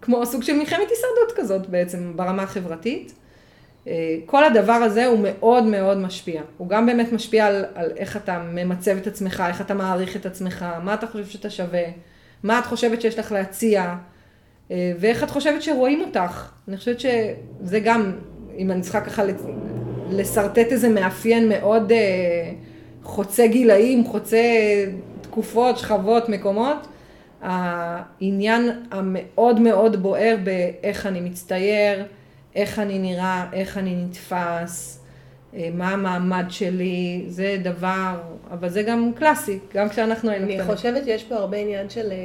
כמו 0.00 0.26
סוג 0.26 0.42
של 0.42 0.52
מלחמת 0.52 0.88
הישרדות 0.90 1.32
כזאת 1.36 1.66
בעצם 1.66 2.12
ברמה 2.16 2.42
החברתית. 2.42 3.14
אה, 3.88 4.16
כל 4.26 4.44
הדבר 4.44 4.72
הזה 4.72 5.06
הוא 5.06 5.18
מאוד 5.22 5.64
מאוד 5.64 5.98
משפיע. 5.98 6.42
הוא 6.58 6.68
גם 6.68 6.86
באמת 6.86 7.12
משפיע 7.12 7.46
על, 7.46 7.64
על 7.74 7.90
איך 7.96 8.16
אתה 8.16 8.38
ממצב 8.52 8.96
את 8.96 9.06
עצמך, 9.06 9.42
איך 9.48 9.60
אתה 9.60 9.74
מעריך 9.74 10.16
את 10.16 10.26
עצמך, 10.26 10.64
מה 10.82 10.94
אתה 10.94 11.06
חושב 11.06 11.26
שאתה 11.26 11.50
שווה, 11.50 11.84
מה 12.42 12.58
את 12.58 12.66
חושבת 12.66 13.00
שיש 13.00 13.18
לך 13.18 13.32
להציע, 13.32 13.94
אה, 14.70 14.92
ואיך 15.00 15.24
את 15.24 15.30
חושבת 15.30 15.62
שרואים 15.62 16.00
אותך. 16.00 16.50
אני 16.68 16.76
חושבת 16.76 17.00
שזה 17.00 17.80
גם, 17.80 18.12
אם 18.58 18.70
אני 18.70 18.80
צריכה 18.80 19.00
ככה 19.00 19.22
לשרטט 20.10 20.72
איזה 20.72 20.88
מאפיין 20.88 21.48
מאוד 21.48 21.92
אה, 21.92 22.52
חוצה 23.02 23.46
גילאים, 23.46 24.04
חוצה 24.04 24.38
תקופות, 25.20 25.78
שכבות, 25.78 26.28
מקומות, 26.28 26.86
העניין 27.42 28.70
המאוד 28.90 29.60
מאוד 29.60 30.02
בוער 30.02 30.36
באיך 30.44 31.06
אני 31.06 31.20
מצטייר, 31.20 32.04
איך 32.54 32.78
אני 32.78 32.98
נראה, 32.98 33.46
איך 33.52 33.78
אני 33.78 33.96
נתפס, 33.96 35.00
אה, 35.54 35.68
מה 35.74 35.90
המעמד 35.90 36.44
שלי, 36.48 37.24
זה 37.28 37.56
דבר, 37.62 38.20
אבל 38.50 38.68
זה 38.68 38.82
גם 38.82 39.12
קלאסי, 39.16 39.58
גם 39.74 39.88
כשאנחנו 39.88 40.30
היינו 40.30 40.46
קטנים. 40.46 40.60
אני 40.60 40.76
חושבת 40.76 41.04
שיש 41.04 41.24
פה 41.24 41.34
הרבה 41.34 41.56
עניין 41.56 41.90
של 41.90 42.12
אה, 42.12 42.16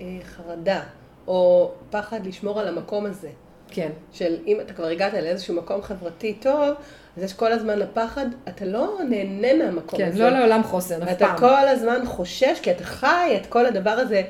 אה, 0.00 0.06
חרדה, 0.24 0.80
או 1.26 1.70
פחד 1.90 2.26
לשמור 2.26 2.60
על 2.60 2.68
המקום 2.68 3.06
הזה. 3.06 3.28
כן. 3.70 3.90
של 4.12 4.36
אם 4.46 4.60
אתה 4.60 4.72
כבר 4.72 4.86
הגעת 4.86 5.12
לאיזשהו 5.12 5.54
מקום 5.54 5.82
חברתי 5.82 6.34
טוב, 6.34 6.74
אז 7.16 7.22
יש 7.22 7.32
כל 7.32 7.52
הזמן 7.52 7.82
הפחד, 7.82 8.26
אתה 8.48 8.64
לא 8.64 8.98
נהנה 9.08 9.64
מהמקום 9.64 9.98
כן, 9.98 10.08
הזה. 10.08 10.18
כן, 10.18 10.24
לא 10.24 10.38
לעולם 10.38 10.62
חוסן, 10.62 11.02
אף 11.02 11.18
פעם. 11.18 11.30
ואתה 11.30 11.34
כל 11.38 11.68
הזמן 11.68 12.06
חושש, 12.06 12.60
כי 12.62 12.70
אתה 12.70 12.84
חי 12.84 13.38
את 13.40 13.46
כל 13.46 13.66
הדבר 13.66 13.90
הזה 13.90 14.22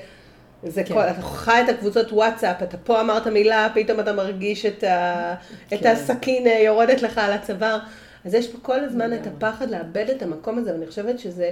זה 0.62 0.84
כן. 0.84 0.94
כל, 0.94 1.00
אתה 1.00 1.22
חי 1.22 1.60
את 1.64 1.68
הקבוצות 1.68 2.12
וואטסאפ, 2.12 2.62
אתה 2.62 2.76
פה 2.76 3.00
אמרת 3.00 3.26
מילה, 3.26 3.68
פתאום 3.74 4.00
אתה 4.00 4.12
מרגיש 4.12 4.66
את, 4.66 4.84
ה, 4.84 5.34
כן. 5.68 5.76
את 5.76 5.86
הסכין 5.86 6.46
אה, 6.46 6.58
יורדת 6.58 7.02
לך 7.02 7.18
על 7.18 7.32
הצוואר. 7.32 7.78
אז 8.24 8.34
יש 8.34 8.48
פה 8.48 8.58
כל 8.62 8.80
הזמן 8.80 9.12
את 9.12 9.26
הפחד 9.26 9.70
לאבד 9.70 10.10
את 10.10 10.22
המקום 10.22 10.58
הזה, 10.58 10.72
ואני 10.72 10.86
חושבת 10.86 11.18
שזה 11.18 11.50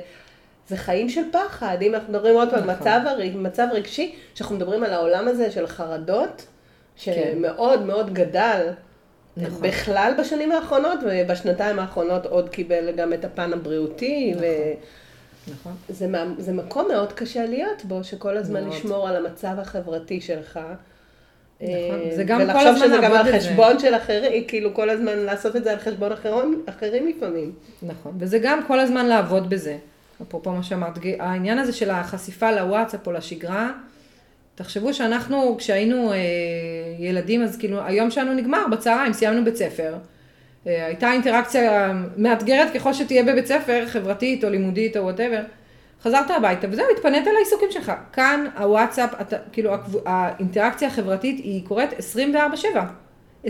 זה 0.69 0.77
חיים 0.77 1.09
של 1.09 1.23
פחד. 1.33 1.77
אם 1.83 1.95
אנחנו 1.95 2.13
מדברים 2.13 2.35
עוד 2.35 2.51
פעם, 2.51 2.71
נכון. 2.71 2.75
מצב, 2.75 3.01
מצב 3.35 3.67
רגשי, 3.73 4.15
שאנחנו 4.35 4.57
מדברים 4.57 4.85
על 4.85 4.93
העולם 4.93 5.29
הזה 5.29 5.51
של 5.51 5.67
חרדות, 5.67 6.47
כן. 7.03 7.13
שמאוד 7.15 7.79
כן. 7.79 7.87
מאוד 7.87 8.15
גדל. 8.15 8.69
נכון. 9.37 9.63
בכלל 9.63 10.13
בשנים 10.19 10.53
האחרונות, 10.53 10.99
ובשנתיים 11.03 11.79
האחרונות 11.79 12.27
עוד 12.27 12.49
קיבל 12.49 12.93
גם 12.97 13.13
את 13.13 13.25
הפן 13.25 13.53
הבריאותי. 13.53 14.33
נכון. 14.37 14.45
נכון. 15.49 15.73
זה, 15.89 16.07
זה 16.39 16.53
מקום 16.53 16.89
מאוד 16.89 17.13
קשה 17.13 17.47
להיות 17.47 17.85
בו, 17.85 18.05
שכל 18.05 18.37
הזמן 18.37 18.65
מאוד. 18.65 18.75
לשמור 18.75 19.09
על 19.09 19.27
המצב 19.27 19.55
החברתי 19.59 20.21
שלך. 20.21 20.61
נכון. 21.61 22.01
אה, 22.11 22.17
זה 22.17 22.25
גם 22.25 22.41
כל 22.53 22.67
הזמן 22.67 22.91
לעבוד 22.91 22.91
בזה. 22.91 22.91
ולחשוב 22.91 22.93
שזה 22.93 23.03
גם 23.03 23.13
על 23.13 23.41
חשבון 23.41 23.79
של 23.79 23.95
אחרים, 23.95 24.45
כאילו 24.49 24.75
כל 24.75 24.91
הזמן 24.91 25.19
לעשות 25.19 25.57
את 25.57 25.65
זה 25.65 25.73
על 25.73 25.79
חשבון 25.79 26.13
אחרים, 26.13 26.63
אחרים 26.67 27.07
לפעמים. 27.09 27.53
נכון, 27.83 28.13
וזה 28.19 28.39
גם 28.39 28.61
כל 28.67 28.81
הזמן 28.81 29.07
לעבוד 29.07 29.51
בזה. 29.51 29.77
אפרופו 30.23 30.53
מה 30.53 30.63
שאמרת, 30.63 30.99
העניין 31.19 31.59
הזה 31.59 31.73
של 31.73 31.91
החשיפה 31.91 32.53
לוואטסאפ 32.53 33.07
או 33.07 33.13
לשגרה, 33.13 33.71
תחשבו 34.55 34.95
שאנחנו, 34.95 35.57
כשהיינו 35.59 36.13
אה, 36.13 36.19
ילדים, 36.99 37.43
אז 37.43 37.57
כאילו, 37.57 37.85
היום 37.85 38.11
שלנו 38.11 38.35
נגמר, 38.35 38.67
בצהריים, 38.71 39.13
סיימנו 39.13 39.45
בית 39.45 39.57
ספר. 39.57 39.95
אה, 40.67 40.87
הייתה 40.87 41.13
אינטראקציה 41.13 41.93
מאתגרת 42.17 42.73
ככל 42.75 42.93
שתהיה 42.93 43.23
בבית 43.23 43.47
ספר, 43.47 43.85
חברתית 43.87 44.45
או 44.45 44.51
לימודית 44.51 44.97
או 44.97 45.03
whatever. 45.03 45.41
חזרת 46.03 46.31
הביתה 46.31 46.67
וזהו, 46.71 46.85
התפנית 46.97 47.27
לעיסוקים 47.27 47.69
שלך. 47.71 47.93
כאן 48.13 48.47
הוואטסאפ, 48.59 49.11
אתה, 49.21 49.37
כאילו 49.53 49.75
האינטראקציה 50.07 50.89
החברתית 50.89 51.39
היא 51.39 51.67
קורית 51.67 51.91
24/7. 51.93 52.85
24/7, 53.45 53.49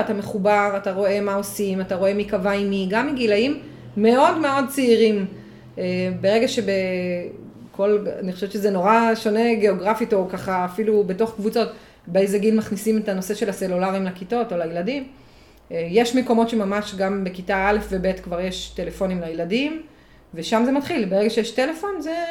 אתה 0.00 0.14
מחובר, 0.14 0.72
אתה 0.76 0.92
רואה 0.92 1.20
מה 1.20 1.34
עושים, 1.34 1.80
אתה 1.80 1.96
רואה 1.96 2.14
מי 2.14 2.24
קבע 2.24 2.50
עם 2.50 2.70
מי, 2.70 2.86
גם 2.90 3.12
מגילאים 3.12 3.60
מאוד 3.96 4.38
מאוד 4.38 4.64
צעירים. 4.68 5.26
אה, 5.78 5.84
ברגע 6.20 6.46
שבכל, 6.48 8.06
אני 8.20 8.32
חושבת 8.32 8.52
שזה 8.52 8.70
נורא 8.70 9.14
שונה 9.14 9.54
גיאוגרפית, 9.54 10.12
או 10.12 10.28
ככה 10.28 10.64
אפילו 10.64 11.04
בתוך 11.04 11.34
קבוצות, 11.34 11.68
באיזה 12.06 12.38
גיל 12.38 12.56
מכניסים 12.56 12.98
את 12.98 13.08
הנושא 13.08 13.34
של 13.34 13.48
הסלולרים 13.48 14.04
לכיתות 14.04 14.52
או 14.52 14.58
לילדים. 14.58 15.08
אה, 15.72 15.86
יש 15.90 16.16
מקומות 16.16 16.48
שממש 16.48 16.94
גם 16.94 17.24
בכיתה 17.24 17.68
א' 17.68 17.78
וב' 17.90 18.12
כבר 18.12 18.40
יש 18.40 18.72
טלפונים 18.76 19.20
לילדים, 19.20 19.82
ושם 20.34 20.62
זה 20.66 20.72
מתחיל. 20.72 21.04
ברגע 21.04 21.30
שיש 21.30 21.50
טלפון 21.50 22.00
זה... 22.00 22.24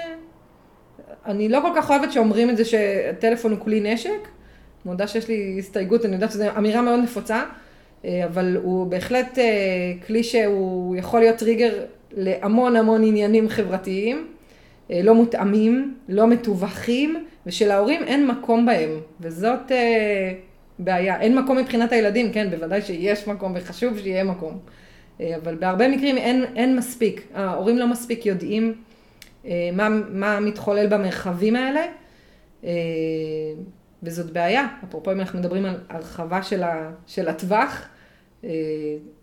אני 1.26 1.50
לא 1.50 1.60
כל 1.62 1.72
כך 1.76 1.90
אוהבת 1.90 2.12
שאומרים 2.12 2.50
את 2.50 2.58
זה 2.58 2.64
שטלפון 2.66 3.52
הוא 3.52 3.60
כלי 3.60 3.94
נשק. 3.94 4.28
מודה 4.86 5.08
שיש 5.08 5.28
לי 5.28 5.56
הסתייגות, 5.60 6.06
אני 6.06 6.14
יודעת 6.14 6.32
שזו 6.32 6.46
אמירה 6.58 6.82
מאוד 6.82 7.00
נפוצה, 7.00 7.44
אה, 8.06 8.26
אבל 8.26 8.58
הוא 8.64 8.88
בהחלט 8.88 9.40
אה, 9.40 9.44
כלי 10.08 10.24
שהוא 10.24 10.96
יכול 10.96 11.20
להיות 11.20 11.38
טריגר 11.38 11.84
להמון 12.12 12.76
המון 12.76 13.04
עניינים 13.04 13.50
חברתיים, 13.50 14.28
לא 14.90 15.16
מותאמים, 15.16 15.96
לא 16.10 16.28
מתווכים, 16.28 17.26
ושלהורים 17.46 18.04
אין 18.04 18.28
מקום 18.28 18.66
בהם, 18.66 18.90
וזאת 19.22 19.72
בעיה. 20.84 21.22
אין 21.22 21.38
מקום 21.38 21.58
מבחינת 21.58 21.92
הילדים, 21.92 22.32
כן, 22.34 22.50
בוודאי 22.50 22.82
שיש 22.82 23.28
מקום 23.28 23.54
וחשוב 23.56 24.00
שיהיה 24.00 24.24
מקום. 24.24 24.60
אה, 25.22 25.36
אבל 25.36 25.56
בהרבה 25.56 25.88
מקרים 25.88 26.18
אין, 26.18 26.46
אין 26.56 26.76
מספיק, 26.76 27.28
ההורים 27.34 27.78
לא 27.78 27.88
מספיק 27.88 28.26
יודעים 28.26 28.74
אה, 29.46 29.70
מה, 29.74 29.90
מה 30.10 30.40
מתחולל 30.40 30.88
במרחבים 30.88 31.56
האלה, 31.56 31.86
אה, 32.64 32.72
וזאת 34.04 34.32
בעיה. 34.32 34.68
אפרופו 34.90 35.12
אם 35.12 35.20
אנחנו 35.20 35.40
מדברים 35.40 35.66
על 35.66 35.76
הרחבה 35.90 36.44
של, 36.44 36.64
ה, 36.64 36.92
של 37.08 37.28
הטווח, 37.28 37.88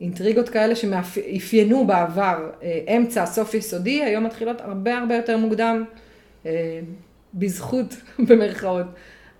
אינטריגות 0.01 0.49
כאלה 0.49 0.77
שאפיינו 0.77 1.87
בעבר 1.87 2.51
אמצע, 2.97 3.27
סוף 3.27 3.55
יסודי, 3.55 4.03
היום 4.05 4.25
מתחילות 4.25 4.61
הרבה 4.61 4.99
הרבה 4.99 5.15
יותר 5.17 5.37
מוקדם, 5.37 5.85
בזכות, 7.35 7.97
במרכאות. 8.29 8.87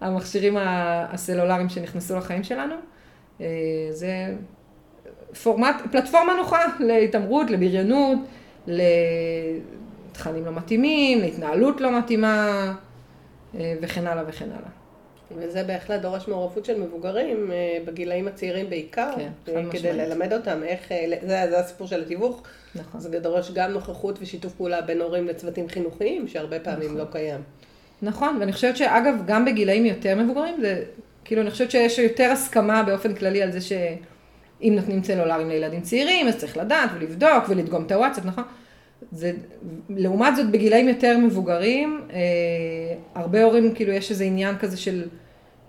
המכשירים 0.01 0.57
הסלולריים 0.61 1.69
שנכנסו 1.69 2.17
לחיים 2.17 2.45
שלנו. 2.45 2.75
אה, 3.41 3.47
זה 3.91 4.35
פורמט, 5.43 5.77
פלטפורמה 5.93 6.33
נוחה 6.37 6.59
להתעמרות, 6.81 7.51
לבריונות, 7.51 8.19
לתכנים 8.67 10.45
לא 10.45 10.53
מתאימים, 10.53 11.21
להתנהלות 11.21 11.81
לא 11.81 11.99
מתאימה 11.99 12.75
אה, 13.55 13.75
וכן 13.83 14.07
הלאה 14.07 14.25
וכן 14.27 14.49
הלאה. 14.51 14.71
וזה 15.37 15.65
בהחלט 15.65 16.01
דורש 16.01 16.29
מעורבות 16.29 16.65
של 16.65 16.81
מבוגרים, 16.81 17.51
אה, 17.53 17.79
בגילאים 17.85 18.29
הצעירים 18.29 18.71
בעיקר, 18.71 19.11
כן, 19.17 19.29
כדי 19.45 19.63
משמעית. 19.63 19.85
ללמד 19.85 20.33
אותם 20.33 20.63
איך, 20.63 20.89
זה, 21.21 21.47
זה 21.51 21.59
הסיפור 21.59 21.87
של 21.87 22.03
התיווך. 22.03 22.43
נכון. 22.75 23.01
זה 23.01 23.21
דורש 23.21 23.51
גם 23.51 23.71
נוכחות 23.71 24.19
ושיתוף 24.21 24.53
פעולה 24.55 24.81
בין 24.81 25.01
הורים 25.01 25.27
לצוותים 25.29 25.69
חינוכיים, 25.69 26.29
שהרבה 26.29 26.61
פעמים 26.61 26.89
נכון. 26.89 26.97
לא 26.97 27.05
קיים. 27.13 27.41
נכון, 28.03 28.37
ואני 28.41 28.53
חושבת 28.53 28.77
שאגב, 28.77 29.15
גם 29.27 29.45
בגילאים 29.45 29.87
יותר 29.87 30.17
מבוגרים, 30.17 30.55
זה, 30.61 30.83
כאילו, 31.25 31.43
אני 31.43 31.51
חושבת 31.51 31.71
שיש 31.71 31.99
יותר 31.99 32.31
הסכמה 32.33 32.83
באופן 32.83 33.15
כללי 33.15 33.43
על 33.43 33.53
זה 33.53 33.61
שאם 33.61 34.73
נותנים 34.77 35.01
צלולרים 35.01 35.49
לילדים 35.49 35.81
צעירים, 35.81 36.29
אז 36.29 36.37
צריך 36.37 36.57
לדעת 36.57 36.91
ולבדוק 36.95 37.49
ולדגום 37.49 37.85
את 37.85 37.93
הוואטסאפ, 37.93 38.25
נכון? 38.25 38.45
זה, 39.13 39.33
לעומת 39.91 40.37
זאת, 40.37 40.51
בגילאים 40.51 40.89
יותר 40.89 41.19
מבוגרים, 41.19 42.01
אה, 42.13 42.19
הרבה 43.15 43.45
הורים, 43.45 43.75
כאילו, 43.75 43.93
יש 43.93 44.11
איזה 44.11 44.25
עניין 44.25 44.59
כזה 44.59 44.77
של, 44.77 45.05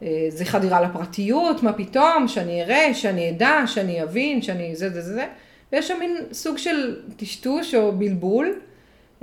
אה, 0.04 0.26
זה 0.30 0.46
חדירה 0.46 0.82
לפרטיות, 0.82 1.64
מה 1.64 1.74
פתאום, 1.74 2.28
שאני 2.28 2.64
אראה, 2.64 2.94
שאני 2.94 3.30
אדע, 3.30 3.64
שאני 3.66 4.04
אבין, 4.04 4.42
שאני 4.42 4.76
זה 4.76 4.90
זה 4.90 5.02
זה 5.02 5.14
זה, 5.14 5.26
ויש 5.72 5.88
שם 5.88 6.00
מין 6.00 6.18
סוג 6.32 6.58
של 6.58 6.96
טשטוש 7.18 7.76
או 7.76 7.92
בלבול 7.92 8.60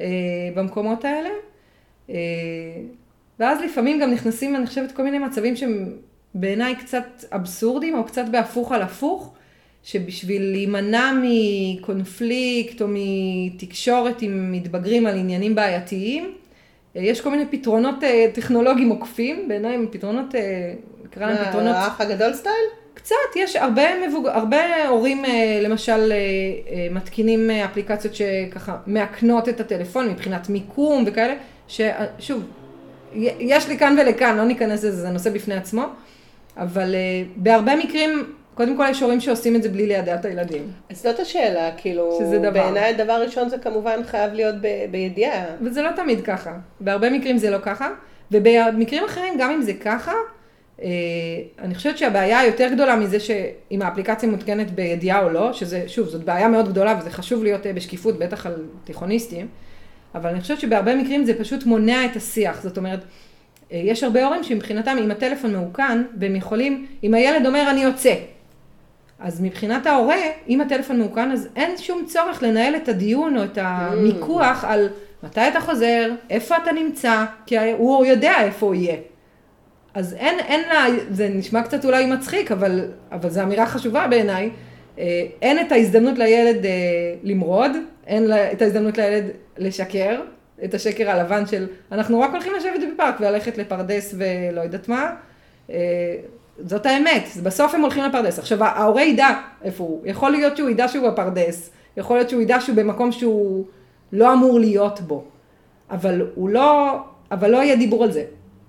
אה, 0.00 0.06
במקומות 0.54 1.04
האלה. 1.04 1.28
אה, 2.10 2.14
ואז 3.38 3.60
לפעמים 3.60 4.00
גם 4.00 4.10
נכנסים, 4.10 4.56
אני 4.56 4.66
חושבת, 4.66 4.92
כל 4.92 5.02
מיני 5.02 5.18
מצבים 5.18 5.56
שהם 5.56 5.92
בעיניי 6.34 6.76
קצת 6.76 7.24
אבסורדים, 7.32 7.98
או 7.98 8.04
קצת 8.04 8.24
בהפוך 8.30 8.72
על 8.72 8.82
הפוך, 8.82 9.32
שבשביל 9.84 10.50
להימנע 10.50 11.12
מקונפליקט 11.22 12.82
או 12.82 12.86
מתקשורת 12.90 14.22
עם 14.22 14.52
מתבגרים 14.52 15.06
על 15.06 15.18
עניינים 15.18 15.54
בעייתיים, 15.54 16.32
אה, 16.96 17.02
יש 17.02 17.20
כל 17.20 17.30
מיני 17.30 17.46
פתרונות 17.50 18.04
אה, 18.04 18.26
טכנולוגיים 18.34 18.88
עוקפים, 18.88 19.48
בעיניי 19.48 19.74
הם 19.74 19.86
פתרונות, 19.90 20.34
נקרא 21.04 21.26
להם 21.26 21.44
פתרונות... 21.48 21.76
האח 21.76 22.00
הגדול 22.00 22.32
סטייל? 22.32 22.54
קצת, 22.94 23.14
יש 23.36 23.56
הרבה, 23.56 24.08
מבוג... 24.08 24.26
הרבה 24.26 24.88
הורים 24.88 25.24
למשל 25.62 26.12
מתקינים 26.90 27.50
אפליקציות 27.50 28.14
שככה 28.14 28.76
מעקנות 28.86 29.48
את 29.48 29.60
הטלפון 29.60 30.08
מבחינת 30.08 30.48
מיקום 30.48 31.04
וכאלה, 31.06 31.34
ששוב, 31.68 32.42
יש 33.40 33.68
לי 33.68 33.78
כאן 33.78 33.96
ולכאן, 34.00 34.36
לא 34.36 34.44
ניכנס 34.44 34.84
לזה, 34.84 35.02
זה 35.02 35.08
נושא 35.08 35.30
בפני 35.30 35.54
עצמו, 35.54 35.84
אבל 36.56 36.94
uh, 36.94 37.28
בהרבה 37.36 37.76
מקרים, 37.76 38.34
קודם 38.54 38.76
כל 38.76 38.84
יש 38.90 39.00
הורים 39.00 39.20
שעושים 39.20 39.56
את 39.56 39.62
זה 39.62 39.68
בלי 39.68 39.86
לידע 39.86 40.14
את 40.14 40.24
הילדים. 40.24 40.70
אז 40.90 41.02
זאת 41.02 41.20
השאלה, 41.20 41.70
כאילו, 41.76 42.16
שזה 42.20 42.38
דבר. 42.38 42.50
בעיניי 42.50 42.94
הדבר 42.94 43.22
ראשון 43.22 43.48
זה 43.48 43.58
כמובן 43.58 44.00
חייב 44.04 44.32
להיות 44.32 44.54
ב- 44.60 44.86
בידיעה. 44.90 45.44
וזה 45.60 45.82
לא 45.82 45.90
תמיד 45.96 46.20
ככה, 46.24 46.52
בהרבה 46.80 47.10
מקרים 47.10 47.38
זה 47.38 47.50
לא 47.50 47.58
ככה, 47.62 47.88
ובמקרים 48.30 49.04
אחרים, 49.04 49.34
גם 49.38 49.50
אם 49.50 49.62
זה 49.62 49.74
ככה, 49.74 50.12
uh, 50.78 50.82
אני 51.58 51.74
חושבת 51.74 51.98
שהבעיה 51.98 52.38
היותר 52.38 52.68
גדולה 52.72 52.96
מזה 52.96 53.20
שאם 53.20 53.82
האפליקציה 53.82 54.28
מותקנת 54.28 54.70
בידיעה 54.70 55.24
או 55.24 55.28
לא, 55.28 55.52
שזה, 55.52 55.88
שוב, 55.88 56.08
זאת 56.08 56.24
בעיה 56.24 56.48
מאוד 56.48 56.68
גדולה 56.68 56.98
וזה 57.00 57.10
חשוב 57.10 57.42
להיות 57.42 57.66
uh, 57.66 57.68
בשקיפות, 57.74 58.18
בטח 58.18 58.46
על 58.46 58.64
תיכוניסטים. 58.84 59.46
אבל 60.16 60.30
אני 60.30 60.40
חושבת 60.40 60.60
שבהרבה 60.60 60.94
מקרים 60.94 61.24
זה 61.24 61.38
פשוט 61.38 61.66
מונע 61.66 62.04
את 62.04 62.16
השיח. 62.16 62.62
זאת 62.62 62.76
אומרת, 62.76 63.00
אה, 63.72 63.80
יש 63.84 64.02
הרבה 64.02 64.26
הורים 64.26 64.44
שמבחינתם, 64.44 64.96
אם 65.04 65.10
הטלפון 65.10 65.52
מעוקן, 65.52 66.02
והם 66.18 66.36
יכולים, 66.36 66.86
אם 67.04 67.14
הילד 67.14 67.46
אומר 67.46 67.70
אני 67.70 67.82
יוצא, 67.82 68.14
אז 69.18 69.40
מבחינת 69.40 69.86
ההורה, 69.86 70.16
אם 70.48 70.60
הטלפון 70.60 70.98
מעוקן, 70.98 71.30
אז 71.30 71.48
אין 71.56 71.78
שום 71.78 72.04
צורך 72.06 72.42
לנהל 72.42 72.76
את 72.76 72.88
הדיון 72.88 73.36
או 73.36 73.44
את 73.44 73.58
המיקוח 73.60 74.64
על 74.64 74.88
מתי 75.22 75.48
אתה 75.48 75.60
חוזר, 75.60 76.10
איפה 76.30 76.56
אתה 76.56 76.72
נמצא, 76.72 77.24
כי 77.46 77.58
הוא 77.72 78.06
יודע 78.06 78.32
איפה 78.40 78.66
הוא 78.66 78.74
יהיה. 78.74 78.96
אז 79.94 80.14
אין, 80.14 80.38
אין 80.38 80.60
לה, 80.68 80.84
זה 81.10 81.28
נשמע 81.28 81.62
קצת 81.62 81.84
אולי 81.84 82.06
מצחיק, 82.06 82.52
אבל, 82.52 82.84
אבל 83.12 83.30
זו 83.30 83.42
אמירה 83.42 83.66
חשובה 83.66 84.06
בעיניי. 84.06 84.50
אה, 84.98 85.26
אין 85.42 85.66
את 85.66 85.72
ההזדמנות 85.72 86.18
לילד 86.18 86.66
אה, 86.66 86.70
למרוד, 87.22 87.70
אין 88.06 88.30
את 88.52 88.62
ההזדמנות 88.62 88.98
לילד 88.98 89.24
לשקר, 89.58 90.20
את 90.64 90.74
השקר 90.74 91.10
הלבן 91.10 91.46
של 91.46 91.66
אנחנו 91.92 92.20
רק 92.20 92.30
הולכים 92.30 92.52
לשבת 92.56 92.80
בפארק 92.94 93.14
וללכת 93.20 93.58
לפרדס 93.58 94.14
ולא 94.18 94.60
יודעת 94.60 94.88
מה. 94.88 95.14
אה, 95.70 95.76
זאת 96.58 96.86
האמת, 96.86 97.22
בסוף 97.42 97.74
הם 97.74 97.80
הולכים 97.80 98.04
לפרדס. 98.04 98.38
עכשיו 98.38 98.64
ההורה 98.64 99.02
ידע 99.02 99.28
איפה 99.64 99.84
הוא, 99.84 100.02
יכול 100.04 100.30
להיות 100.30 100.56
שהוא 100.56 100.70
ידע 100.70 100.88
שהוא 100.88 101.08
בפרדס, 101.08 101.70
יכול 101.96 102.16
להיות 102.16 102.30
שהוא 102.30 102.42
ידע 102.42 102.60
שהוא 102.60 102.76
במקום 102.76 103.12
שהוא 103.12 103.64
לא 104.12 104.32
אמור 104.32 104.60
להיות 104.60 105.00
בו, 105.00 105.24
אבל 105.90 106.26
הוא 106.34 106.48
לא, 106.48 106.98
אבל 107.30 107.50
לא 107.50 107.56
יהיה 107.56 107.76
דיבור 107.76 108.04
על 108.04 108.12
זה. 108.12 108.24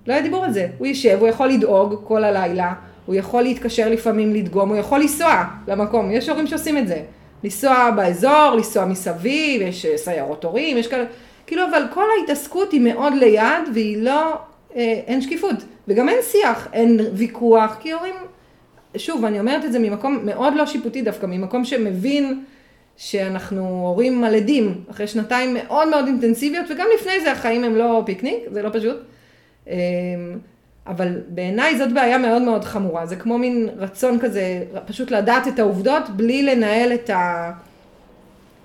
לא 0.06 0.12
היה 0.12 0.22
דיבור 0.22 0.44
על 0.44 0.52
זה. 0.52 0.68
הוא 0.78 0.86
יישב, 0.86 1.16
הוא 1.20 1.28
יכול 1.28 1.48
לדאוג 1.48 2.00
כל 2.04 2.24
הלילה, 2.24 2.74
הוא 3.06 3.14
יכול 3.14 3.42
להתקשר 3.42 3.88
לפעמים 3.88 4.34
לדגום, 4.34 4.68
הוא 4.68 4.78
יכול 4.78 5.00
לנסוע 5.00 5.44
למקום, 5.68 6.10
יש 6.10 6.28
הורים 6.28 6.46
שעושים 6.46 6.78
את 6.78 6.88
זה. 6.88 7.02
לנסוע 7.44 7.90
באזור, 7.90 8.54
לנסוע 8.56 8.84
מסביב, 8.84 9.62
יש 9.62 9.86
אה, 9.86 9.98
סיירות 9.98 10.44
הורים, 10.44 10.78
יש 10.78 10.86
כאלה, 10.86 11.04
כאילו, 11.46 11.62
אבל 11.70 11.82
כל 11.94 12.04
ההתעסקות 12.18 12.72
היא 12.72 12.80
מאוד 12.80 13.12
ליד, 13.14 13.68
והיא 13.74 14.02
לא, 14.02 14.32
אה, 14.76 15.00
אין 15.06 15.20
שקיפות. 15.20 15.56
וגם 15.88 16.08
אין 16.08 16.18
שיח, 16.22 16.68
אין 16.72 17.00
ויכוח, 17.12 17.76
כי 17.80 17.92
הורים, 17.92 18.14
שוב, 18.96 19.24
אני 19.24 19.40
אומרת 19.40 19.64
את 19.64 19.72
זה 19.72 19.78
ממקום 19.78 20.18
מאוד 20.24 20.54
לא 20.56 20.66
שיפוטי 20.66 21.02
דווקא, 21.02 21.26
ממקום 21.26 21.64
שמבין 21.64 22.44
שאנחנו 22.96 23.60
הורים 23.62 24.20
מלדים, 24.20 24.84
אחרי 24.90 25.06
שנתיים 25.06 25.54
מאוד 25.54 25.88
מאוד 25.88 26.06
אינטנסיביות, 26.06 26.66
וגם 26.70 26.86
לפני 26.98 27.20
זה 27.20 27.32
החיים 27.32 27.64
הם 27.64 27.76
לא 27.76 28.02
פיקניק, 28.06 28.38
זה 28.52 28.62
לא 28.62 28.70
פשוט. 28.72 28.96
אבל 30.88 31.20
בעיניי 31.28 31.78
זאת 31.78 31.92
בעיה 31.92 32.18
מאוד 32.18 32.42
מאוד 32.42 32.64
חמורה, 32.64 33.06
זה 33.06 33.16
כמו 33.16 33.38
מין 33.38 33.68
רצון 33.76 34.18
כזה, 34.20 34.64
פשוט 34.86 35.10
לדעת 35.10 35.48
את 35.48 35.58
העובדות 35.58 36.08
בלי 36.16 36.42
לנהל 36.42 36.92
את, 36.92 37.10
ה... 37.10 37.52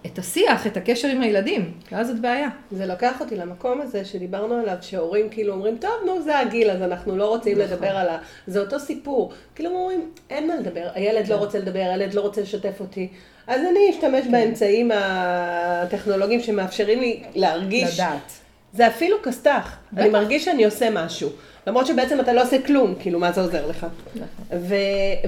את 0.06 0.20
השיח, 0.20 0.68
את 0.68 0.78
הקשר 0.78 1.08
עם 1.08 1.22
הילדים, 1.22 1.72
ואז 1.92 2.08
זאת 2.08 2.20
בעיה. 2.20 2.50
זה 2.72 2.86
לוקח 2.86 3.22
אותי 3.22 3.36
למקום 3.36 3.82
הזה 3.82 4.06
שדיברנו 4.06 4.56
עליו, 4.56 4.76
שהורים 4.82 5.30
כאילו 5.30 5.54
אומרים, 5.54 5.78
טוב, 5.78 5.92
נו, 6.06 6.22
זה 6.22 6.40
הגיל, 6.40 6.72
אז 6.72 6.82
אנחנו 6.82 7.18
לא 7.18 7.28
רוצים 7.28 7.58
נכון. 7.58 7.74
לדבר 7.74 7.98
על 7.98 8.10
ה... 8.10 8.18
זה 8.48 8.60
אותו 8.60 8.80
סיפור. 8.80 9.32
כאילו 9.56 9.70
אומרים, 9.70 10.10
אין 10.30 10.48
מה 10.48 10.56
לדבר, 10.56 10.88
הילד 10.94 11.22
לא 11.22 11.26
כן. 11.26 11.34
לא 11.34 11.38
רוצה 11.46 11.60
לדבר, 11.60 11.80
הילד 11.80 12.14
לא 12.14 12.22
רוצה 12.22 12.42
לשתף 12.42 12.80
אותי. 12.80 13.08
אז 13.48 13.62
אני 13.72 13.90
אשתמש 13.90 14.26
כן. 14.26 14.32
באמצעים 14.32 14.92
הטכנולוגיים 14.94 16.42
שמאפשרים 16.42 17.00
לי 17.00 17.24
להרגיש... 17.36 18.00
לדעת. 18.00 18.43
זה 18.74 18.88
אפילו 18.88 19.18
כסת"ח. 19.24 19.78
אני 19.98 20.10
מרגיש 20.10 20.46
שאני 20.46 20.66
עושה 20.66 20.90
משהו. 20.90 21.30
למרות 21.68 21.86
שבעצם 21.88 22.20
אתה 22.20 22.34
לא 22.34 22.44
עושה 22.44 22.62
כלום, 22.62 22.96
כאילו, 23.00 23.20
מה 23.20 23.32
זה 23.32 23.42
עוזר 23.42 23.68
לך? 23.68 23.88
נכון. 24.16 24.28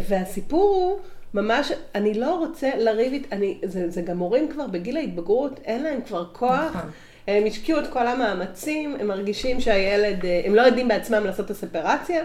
והסיפור 0.08 0.76
הוא... 0.76 1.00
ממש, 1.34 1.72
אני 1.96 2.14
לא 2.14 2.36
רוצה 2.40 2.70
לריב, 2.78 3.24
אני, 3.32 3.58
זה, 3.64 3.90
זה 3.90 4.02
גם 4.02 4.18
הורים 4.18 4.48
כבר 4.52 4.68
בגיל 4.68 4.98
ההתבגרות, 4.98 5.60
אין 5.66 5.84
להם 5.84 6.02
כבר 6.02 6.26
כוח. 6.34 6.76
נכון. 6.76 6.90
הם 7.28 7.44
השקיעו 7.46 7.80
את 7.80 7.88
כל 7.88 8.08
המאמצים, 8.08 8.96
הם 9.00 9.08
מרגישים 9.08 9.62
שהילד, 9.62 10.26
אה, 10.26 10.42
הם 10.46 10.56
לא 10.56 10.62
יודעים 10.62 10.88
בעצמם 10.88 11.26
לעשות 11.26 11.46
את 11.46 11.52
הספרציה, 11.52 12.24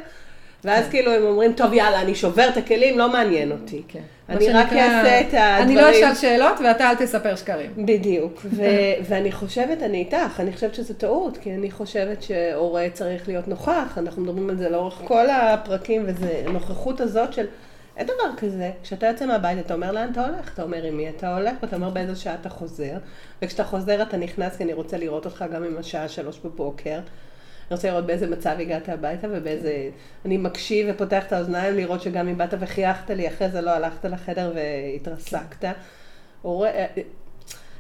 ואז 0.65 0.85
כן. 0.85 0.91
כאילו 0.91 1.13
הם 1.13 1.23
אומרים, 1.23 1.53
טוב 1.53 1.73
יאללה, 1.73 2.01
אני 2.01 2.15
שובר 2.15 2.49
את 2.49 2.57
הכלים, 2.57 2.99
לא 2.99 3.13
מעניין 3.13 3.53
אותי. 3.53 3.83
כן. 3.89 4.01
אני 4.29 4.49
רק 4.49 4.73
אעשה 4.73 5.21
את 5.21 5.27
הדברים. 5.27 5.63
אני 5.63 5.75
לא 5.75 5.91
אשאל 5.91 6.15
שאלות 6.15 6.61
ואתה 6.65 6.91
אל 6.91 6.95
תספר 6.95 7.37
שקרים. 7.37 7.71
בדיוק. 7.77 8.47
ואני 9.09 9.33
חושבת, 9.33 9.83
אני 9.83 9.99
איתך, 9.99 10.41
אני 10.41 10.53
חושבת 10.53 10.75
שזו 10.75 10.95
טעות, 10.95 11.37
כי 11.37 11.55
אני 11.55 11.71
חושבת 11.71 12.23
שהורה 12.23 12.87
צריך 12.93 13.29
להיות 13.29 13.49
נוכח, 13.49 13.99
אנחנו 13.99 14.23
מדברים 14.23 14.51
על 14.51 14.57
זה 14.57 14.69
לאורך 14.69 15.03
כל 15.05 15.31
הפרקים, 15.31 16.03
וזה 16.07 16.43
הנוכחות 16.47 17.01
הזאת 17.01 17.33
של... 17.33 17.47
אין 17.97 18.07
דבר 18.07 18.37
כזה, 18.37 18.71
כשאתה 18.83 19.07
יוצא 19.07 19.27
מהבית 19.27 19.59
אתה 19.59 19.75
אומר 19.75 19.93
לאן 19.93 20.09
אתה 20.13 20.27
הולך, 20.27 20.55
אתה 20.55 20.63
אומר 20.63 20.83
עם 20.83 20.97
מי 20.97 21.09
אתה 21.09 21.37
הולך, 21.37 21.53
ואתה 21.63 21.77
אומר 21.77 21.91
באיזה 21.91 22.17
שעה 22.17 22.35
אתה 22.41 22.49
חוזר, 22.49 22.97
וכשאתה 23.43 23.65
חוזר 23.65 24.03
אתה 24.03 24.17
נכנס 24.17 24.57
כי 24.57 24.65
אני 24.65 24.73
רוצה 24.73 24.97
לראות 24.97 25.25
אותך 25.25 25.45
גם 25.53 25.65
עם 25.65 25.79
השעה 25.79 26.09
שלוש 26.09 26.39
בבוקר. 26.45 26.99
אני 27.71 27.77
רוצה 27.77 27.91
לראות 27.91 28.07
באיזה 28.07 28.27
מצב 28.27 28.57
הגעת 28.61 28.89
הביתה 28.89 29.27
ובאיזה... 29.31 29.89
אני 30.25 30.37
מקשיב 30.37 30.87
ופותח 30.91 31.27
את 31.27 31.33
האוזניים 31.33 31.77
לראות 31.77 32.03
שגם 32.03 32.29
אם 32.29 32.39
באת 32.39 32.55
וחייכת 32.61 33.11
לי, 33.11 33.29
אחרי 33.29 33.51
זה 33.51 33.61
לא 33.61 33.71
הלכת 33.71 34.05
לחדר 34.05 34.53
והתרסקת. 34.55 35.75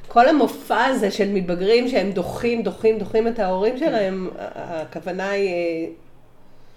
כל 0.09 0.29
המופע 0.29 0.85
הזה 0.85 1.11
של 1.11 1.33
מתבגרים 1.33 1.88
שהם 1.88 2.12
דוחים, 2.12 2.62
דוחים, 2.62 2.98
דוחים 2.98 3.29
את 3.29 3.38
ההורים. 3.38 3.79
שלהם, 3.79 4.31
הכוונה 4.55 5.31
היא 5.31 5.48
אה, 5.48 5.92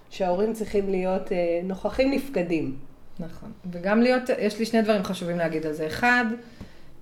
שההורים 0.10 0.54
צריכים 0.54 0.90
להיות 0.90 1.32
אה, 1.32 1.60
נוכחים 1.64 2.12
נפקדים. 2.12 2.76
נכון. 3.20 3.52
וגם 3.72 4.02
להיות, 4.02 4.24
יש 4.40 4.60
לי 4.60 4.66
שני 4.66 4.82
דברים 4.82 5.04
חשובים 5.04 5.38
להגיד 5.38 5.66
על 5.66 5.74
זה. 5.74 5.88
אחד, 5.88 6.26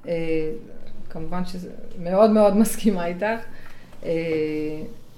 אה, 0.07 0.13
כמובן 1.09 1.45
שזה 1.45 1.69
מאוד 1.99 2.29
מאוד 2.29 2.57
מסכימה 2.57 3.05
איתך, 3.05 3.41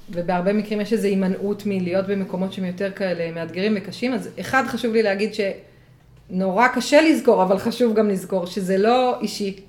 ובהרבה 0.10 0.54
מקרים 0.54 0.82
יש 0.82 0.94
איזו 0.94 1.08
הימנעות 1.08 1.63
מלהיות 1.66 2.08
במקומות 2.08 2.54
שהם 2.54 2.66
יותר 2.66 2.92
כאלה 2.92 3.32
מאתגרים 3.32 3.74
וקשים, 3.78 4.13
אז 4.13 4.30
אחד 4.39 4.63
חשוב 4.68 4.94
לי 4.94 5.04
להגיד 5.04 5.32
שנורא 5.34 6.68
קשה 6.68 7.02
לזכור, 7.02 7.44
אבל 7.44 7.58
חשוב 7.58 7.96
גם 7.96 8.10
לזכור 8.10 8.46
שזה 8.46 8.78
לא 8.78 9.20
אישי. 9.22 9.60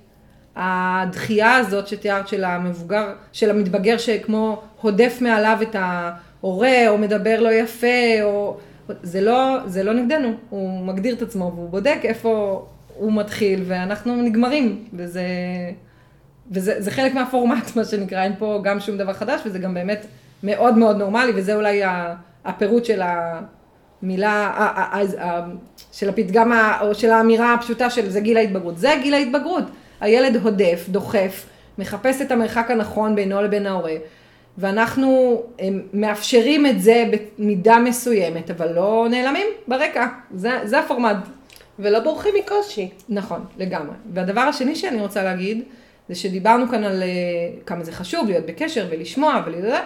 הדחייה 0.55 1.55
הזאת 1.55 1.87
שתיארת 1.87 2.27
של 2.27 2.43
המבוגר, 2.43 3.13
של 3.33 3.49
המתבגר 3.49 3.97
שכמו 3.97 4.61
הודף 4.81 5.17
מעליו 5.21 5.57
את 5.61 5.75
ההורה, 5.79 6.89
או 6.89 6.97
מדבר 6.97 7.41
לא 7.41 7.53
יפה, 7.53 8.21
או... 8.23 8.57
זה 9.03 9.21
לא, 9.21 9.57
זה 9.65 9.83
לא 9.83 9.93
נגדנו, 9.93 10.33
הוא 10.49 10.85
מגדיר 10.85 11.15
את 11.15 11.21
עצמו 11.21 11.51
והוא 11.55 11.69
בודק 11.69 11.97
איפה 12.03 12.65
הוא 12.95 13.13
מתחיל 13.13 13.63
ואנחנו 13.67 14.21
נגמרים, 14.21 14.85
וזה, 14.93 15.25
וזה 16.51 16.91
חלק 16.91 17.13
מהפורמט, 17.13 17.75
מה 17.75 17.85
שנקרא, 17.85 18.23
אין 18.23 18.33
פה 18.39 18.59
גם 18.63 18.79
שום 18.79 18.97
דבר 18.97 19.13
חדש 19.13 19.41
וזה 19.45 19.59
גם 19.59 19.73
באמת 19.73 20.05
מאוד 20.45 20.77
מאוד 20.77 20.97
נורמלי 20.97 21.31
וזה 21.35 21.55
אולי 21.55 21.81
הפירוט 22.45 22.85
של 22.85 23.01
המילה, 24.01 24.51
של 25.91 26.09
הפתגם, 26.09 26.51
או 26.81 26.95
של 26.95 27.11
האמירה 27.11 27.53
הפשוטה 27.53 27.89
של 27.89 28.09
זה 28.09 28.19
גיל 28.19 28.37
ההתבגרות. 28.37 28.77
זה 28.77 28.93
גיל 29.01 29.13
ההתבגרות. 29.13 29.63
הילד 30.01 30.35
הודף, 30.35 30.85
דוחף, 30.89 31.45
מחפש 31.77 32.21
את 32.21 32.31
המרחק 32.31 32.71
הנכון 32.71 33.15
בינו 33.15 33.41
לבין 33.41 33.65
ההורה. 33.65 33.95
ואנחנו 34.57 35.41
מאפשרים 35.93 36.65
את 36.65 36.81
זה 36.81 37.03
במידה 37.37 37.79
מסוימת, 37.79 38.51
אבל 38.51 38.73
לא 38.73 39.07
נעלמים 39.09 39.47
ברקע, 39.67 40.07
זה, 40.31 40.59
זה 40.63 40.79
הפורמט. 40.79 41.17
ולא 41.79 41.99
בורחים 41.99 42.33
מקושי. 42.39 42.89
נכון, 43.09 43.45
לגמרי. 43.57 43.95
והדבר 44.13 44.41
השני 44.41 44.75
שאני 44.75 45.01
רוצה 45.01 45.23
להגיד, 45.23 45.63
זה 46.09 46.15
שדיברנו 46.15 46.67
כאן 46.69 46.83
על 46.83 47.03
אה, 47.03 47.07
כמה 47.65 47.83
זה 47.83 47.91
חשוב 47.91 48.27
להיות 48.27 48.45
בקשר 48.45 48.87
ולשמוע 48.91 49.43
ולדעת. 49.45 49.83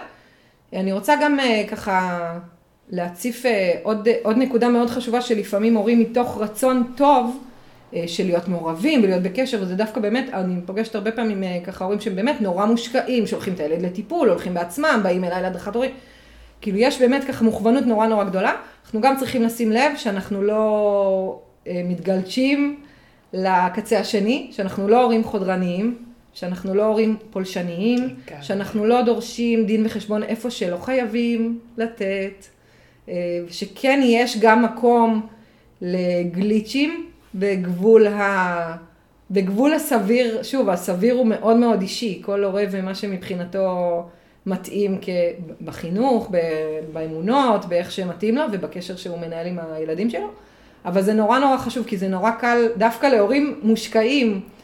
אני 0.72 0.92
רוצה 0.92 1.14
גם 1.22 1.40
אה, 1.40 1.64
ככה 1.68 2.20
להציף 2.90 3.46
אה, 3.46 3.72
עוד, 3.82 4.08
עוד 4.22 4.36
נקודה 4.36 4.68
מאוד 4.68 4.90
חשובה 4.90 5.20
שלפעמים 5.20 5.74
הורים 5.74 6.00
מתוך 6.00 6.38
רצון 6.40 6.92
טוב, 6.96 7.40
אה, 7.94 8.04
של 8.06 8.24
להיות 8.24 8.48
מעורבים 8.48 9.02
ולהיות 9.02 9.22
בקשר, 9.22 9.58
וזה 9.62 9.76
דווקא 9.76 10.00
באמת, 10.00 10.28
אני 10.32 10.54
פוגשת 10.66 10.94
הרבה 10.94 11.12
פעמים 11.12 11.44
אה, 11.44 11.58
ככה 11.64 11.84
הורים 11.84 12.00
שהם 12.00 12.16
באמת 12.16 12.40
נורא 12.40 12.66
מושקעים, 12.66 13.26
שולחים 13.26 13.54
את 13.54 13.60
הילד 13.60 13.82
לטיפול, 13.82 14.28
הולכים 14.28 14.54
בעצמם, 14.54 15.00
באים 15.02 15.24
אליי 15.24 15.42
להדרכת 15.42 15.74
הורים. 15.74 15.90
כאילו 16.60 16.78
יש 16.78 17.00
באמת 17.00 17.24
ככה 17.24 17.44
מוכוונות 17.44 17.86
נורא 17.86 18.06
נורא 18.06 18.24
גדולה. 18.24 18.52
אנחנו 18.84 19.00
גם 19.00 19.16
צריכים 19.16 19.42
לשים 19.42 19.72
לב 19.72 19.96
שאנחנו 19.96 20.42
לא 20.42 21.40
אה, 21.66 21.82
מתגלשים 21.84 22.80
לקצה 23.32 23.98
השני, 23.98 24.48
שאנחנו 24.52 24.88
לא 24.88 25.02
הורים 25.02 25.24
חודרניים, 25.24 25.98
שאנחנו 26.34 26.74
לא 26.74 26.86
הורים 26.86 27.16
פולשניים, 27.30 28.16
כן. 28.26 28.42
שאנחנו 28.42 28.86
לא 28.86 29.02
דורשים 29.02 29.66
דין 29.66 29.86
וחשבון 29.86 30.22
איפה 30.22 30.50
שלא 30.50 30.76
חייבים 30.76 31.58
לתת, 31.76 32.46
שכן 33.48 34.00
יש 34.04 34.38
גם 34.40 34.64
מקום 34.64 35.26
לגליצ'ים, 35.80 37.06
בגבול, 37.34 38.06
ה... 38.06 38.76
בגבול 39.30 39.72
הסביר, 39.72 40.42
שוב, 40.42 40.68
הסביר 40.68 41.14
הוא 41.14 41.26
מאוד 41.26 41.56
מאוד 41.56 41.80
אישי, 41.80 42.22
כל 42.24 42.44
הורה 42.44 42.64
ומה 42.70 42.94
שמבחינתו 42.94 44.02
מתאים 44.46 44.98
בחינוך, 45.64 46.30
באמונות, 46.92 47.64
באיך 47.64 47.92
שמתאים 47.92 48.36
לו 48.36 48.42
ובקשר 48.52 48.96
שהוא 48.96 49.18
מנהל 49.18 49.46
עם 49.46 49.58
הילדים 49.72 50.10
שלו. 50.10 50.28
אבל 50.84 51.02
זה 51.02 51.12
נורא 51.12 51.38
נורא 51.38 51.56
חשוב, 51.56 51.86
כי 51.86 51.96
זה 51.96 52.08
נורא 52.08 52.30
קל 52.30 52.58
דווקא 52.76 53.06
להורים 53.06 53.60
מושקעים 53.62 54.32
אה, 54.32 54.59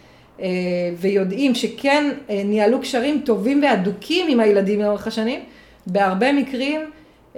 ויודעים 0.98 1.54
שכן 1.54 2.10
אה, 2.30 2.42
ניהלו 2.44 2.80
קשרים 2.80 3.22
טובים 3.24 3.62
והדוקים 3.62 4.26
עם 4.28 4.40
הילדים 4.40 4.80
לאורך 4.80 5.06
השנים, 5.06 5.40
בהרבה 5.86 6.32
מקרים 6.32 6.80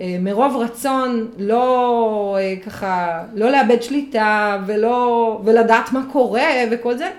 אה, 0.00 0.16
מרוב 0.20 0.56
רצון 0.56 1.30
לא 1.38 2.36
אה, 2.40 2.54
ככה, 2.66 3.24
לא 3.34 3.50
לאבד 3.50 3.82
שליטה 3.82 4.62
ולא, 4.66 5.40
ולדעת 5.44 5.92
מה 5.92 6.02
קורה 6.12 6.48
וכל 6.70 6.96
זה, 6.96 7.10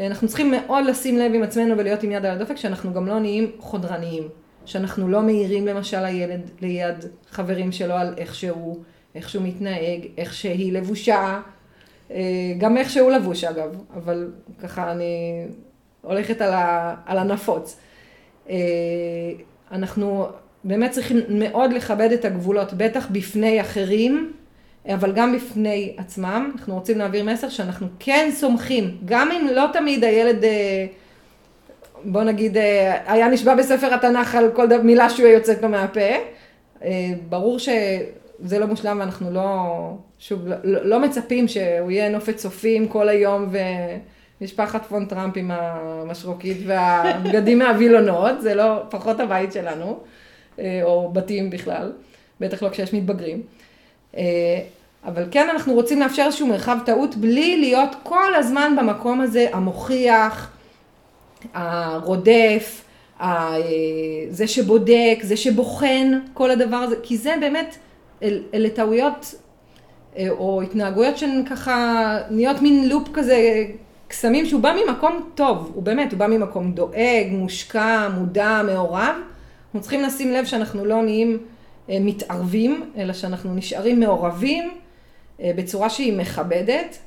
אה, 0.00 0.06
אנחנו 0.06 0.28
צריכים 0.28 0.50
מאוד 0.50 0.84
לשים 0.86 1.18
לב 1.18 1.34
עם 1.34 1.42
עצמנו 1.42 1.78
ולהיות 1.78 2.02
עם 2.02 2.12
יד 2.12 2.24
על 2.26 2.36
הדופק, 2.36 2.56
שאנחנו 2.56 2.94
גם 2.94 3.06
לא 3.06 3.18
נהיים 3.18 3.50
חודרניים, 3.58 4.28
שאנחנו 4.64 5.08
לא 5.08 5.22
מעירים 5.22 5.66
למשל 5.66 6.04
הילד 6.04 6.50
ליד 6.60 7.04
חברים 7.30 7.72
שלו 7.72 7.94
על 7.94 8.14
איך 8.16 8.34
שהוא, 8.34 8.76
איך 9.14 9.28
שהוא 9.28 9.42
מתנהג, 9.42 10.00
איך 10.18 10.34
שהיא 10.34 10.72
לבושה, 10.72 11.40
גם 12.58 12.76
איך 12.76 12.90
שהוא 12.90 13.10
לבוש 13.10 13.44
אגב, 13.44 13.82
אבל 13.94 14.32
ככה 14.62 14.92
אני 14.92 15.44
הולכת 16.02 16.40
על, 16.40 16.52
ה, 16.52 16.94
על 17.06 17.18
הנפוץ. 17.18 17.80
אנחנו 19.72 20.26
באמת 20.64 20.90
צריכים 20.90 21.18
מאוד 21.28 21.72
לכבד 21.72 22.12
את 22.12 22.24
הגבולות, 22.24 22.72
בטח 22.72 23.08
בפני 23.10 23.60
אחרים, 23.60 24.32
אבל 24.94 25.12
גם 25.12 25.36
בפני 25.36 25.94
עצמם. 25.96 26.52
אנחנו 26.54 26.74
רוצים 26.74 26.98
להעביר 26.98 27.24
מסר 27.24 27.48
שאנחנו 27.48 27.86
כן 27.98 28.28
סומכים, 28.32 28.96
גם 29.04 29.30
אם 29.30 29.46
לא 29.54 29.64
תמיד 29.72 30.04
הילד, 30.04 30.44
אה, 30.44 30.86
בוא 32.04 32.22
נגיד, 32.22 32.56
אה, 32.56 33.12
היה 33.12 33.28
נשבע 33.28 33.54
בספר 33.54 33.94
התנ"ך 33.94 34.34
על 34.34 34.50
כל 34.54 34.66
מילה 34.82 35.10
שהוא 35.10 35.28
יוצאת 35.28 35.62
לו 35.62 35.68
מהפה, 35.68 36.00
ברור 37.28 37.58
שזה 37.58 38.58
לא 38.58 38.66
מושלם 38.66 38.96
ואנחנו 39.00 39.30
לא, 39.30 39.68
שוב, 40.18 40.40
לא, 40.46 40.84
לא 40.84 41.00
מצפים 41.00 41.48
שהוא 41.48 41.90
יהיה 41.90 42.08
נופת 42.08 42.36
צופים 42.36 42.88
כל 42.88 43.08
היום 43.08 43.48
ומשפחת 44.40 44.86
פון 44.86 45.06
טראמפ 45.06 45.36
עם 45.36 45.50
המשרוקית 45.50 46.56
והבגדים 46.66 47.58
מהווילונות, 47.62 48.40
זה 48.40 48.54
לא 48.54 48.82
פחות 48.90 49.20
הבית 49.20 49.52
שלנו, 49.52 49.98
או 50.82 51.10
בתים 51.12 51.50
בכלל, 51.50 51.92
בטח 52.40 52.62
לא 52.62 52.68
כשיש 52.68 52.94
מתבגרים. 52.94 53.42
אבל 55.04 55.24
כן 55.30 55.48
אנחנו 55.52 55.74
רוצים 55.74 56.00
לאפשר 56.00 56.22
איזשהו 56.26 56.46
מרחב 56.46 56.78
טעות 56.86 57.16
בלי 57.16 57.56
להיות 57.56 57.96
כל 58.02 58.34
הזמן 58.34 58.74
במקום 58.78 59.20
הזה 59.20 59.46
המוכיח, 59.52 60.50
הרודף, 61.54 62.84
זה 64.30 64.46
שבודק, 64.46 65.18
זה 65.22 65.36
שבוחן, 65.36 66.20
כל 66.34 66.50
הדבר 66.50 66.76
הזה, 66.76 66.96
כי 67.02 67.16
זה 67.16 67.34
באמת, 67.40 67.76
אלה 68.54 68.70
טעויות 68.70 69.34
אה, 69.34 69.47
או 70.30 70.62
התנהגויות 70.62 71.18
שהן 71.18 71.44
ככה 71.50 72.18
נהיות 72.30 72.62
מין 72.62 72.88
לופ 72.88 73.08
כזה, 73.12 73.64
קסמים 74.08 74.46
שהוא 74.46 74.60
בא 74.60 74.74
ממקום 74.86 75.30
טוב, 75.34 75.70
הוא 75.74 75.82
באמת, 75.82 76.12
הוא 76.12 76.18
בא 76.18 76.26
ממקום 76.26 76.72
דואג, 76.72 77.26
מושקע, 77.30 78.08
מודע, 78.08 78.62
מעורב. 78.66 79.14
אנחנו 79.64 79.80
צריכים 79.80 80.02
לשים 80.02 80.32
לב 80.32 80.44
שאנחנו 80.44 80.84
לא 80.84 81.02
נהיים 81.02 81.38
אה, 81.90 81.98
מתערבים, 82.00 82.90
אלא 82.96 83.12
שאנחנו 83.12 83.54
נשארים 83.54 84.00
מעורבים 84.00 84.70
אה, 85.40 85.50
בצורה 85.56 85.90
שהיא 85.90 86.18
מכבדת 86.18 86.98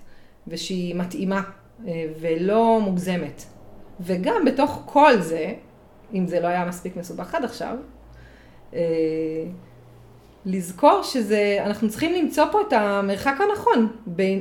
ושהיא 0.48 0.96
מתאימה 0.96 1.42
ולא 2.20 2.80
מוגזמת. 2.82 3.44
וגם 4.00 4.46
בתוך 4.46 4.84
כל 4.86 5.20
זה, 5.20 5.54
אם 6.14 6.28
זה 6.28 6.40
לא 6.40 6.48
היה 6.48 6.66
מספיק 6.66 6.96
מסובך 6.98 7.36
עד 7.36 7.44
עכשיו, 7.44 7.76
אה, 8.74 8.80
לזכור 10.46 11.04
שזה, 11.04 11.58
אנחנו 11.66 11.90
צריכים 11.90 12.14
למצוא 12.14 12.46
פה 12.52 12.62
את 12.68 12.74
המרחק 12.74 13.36
הנכון 13.40 13.88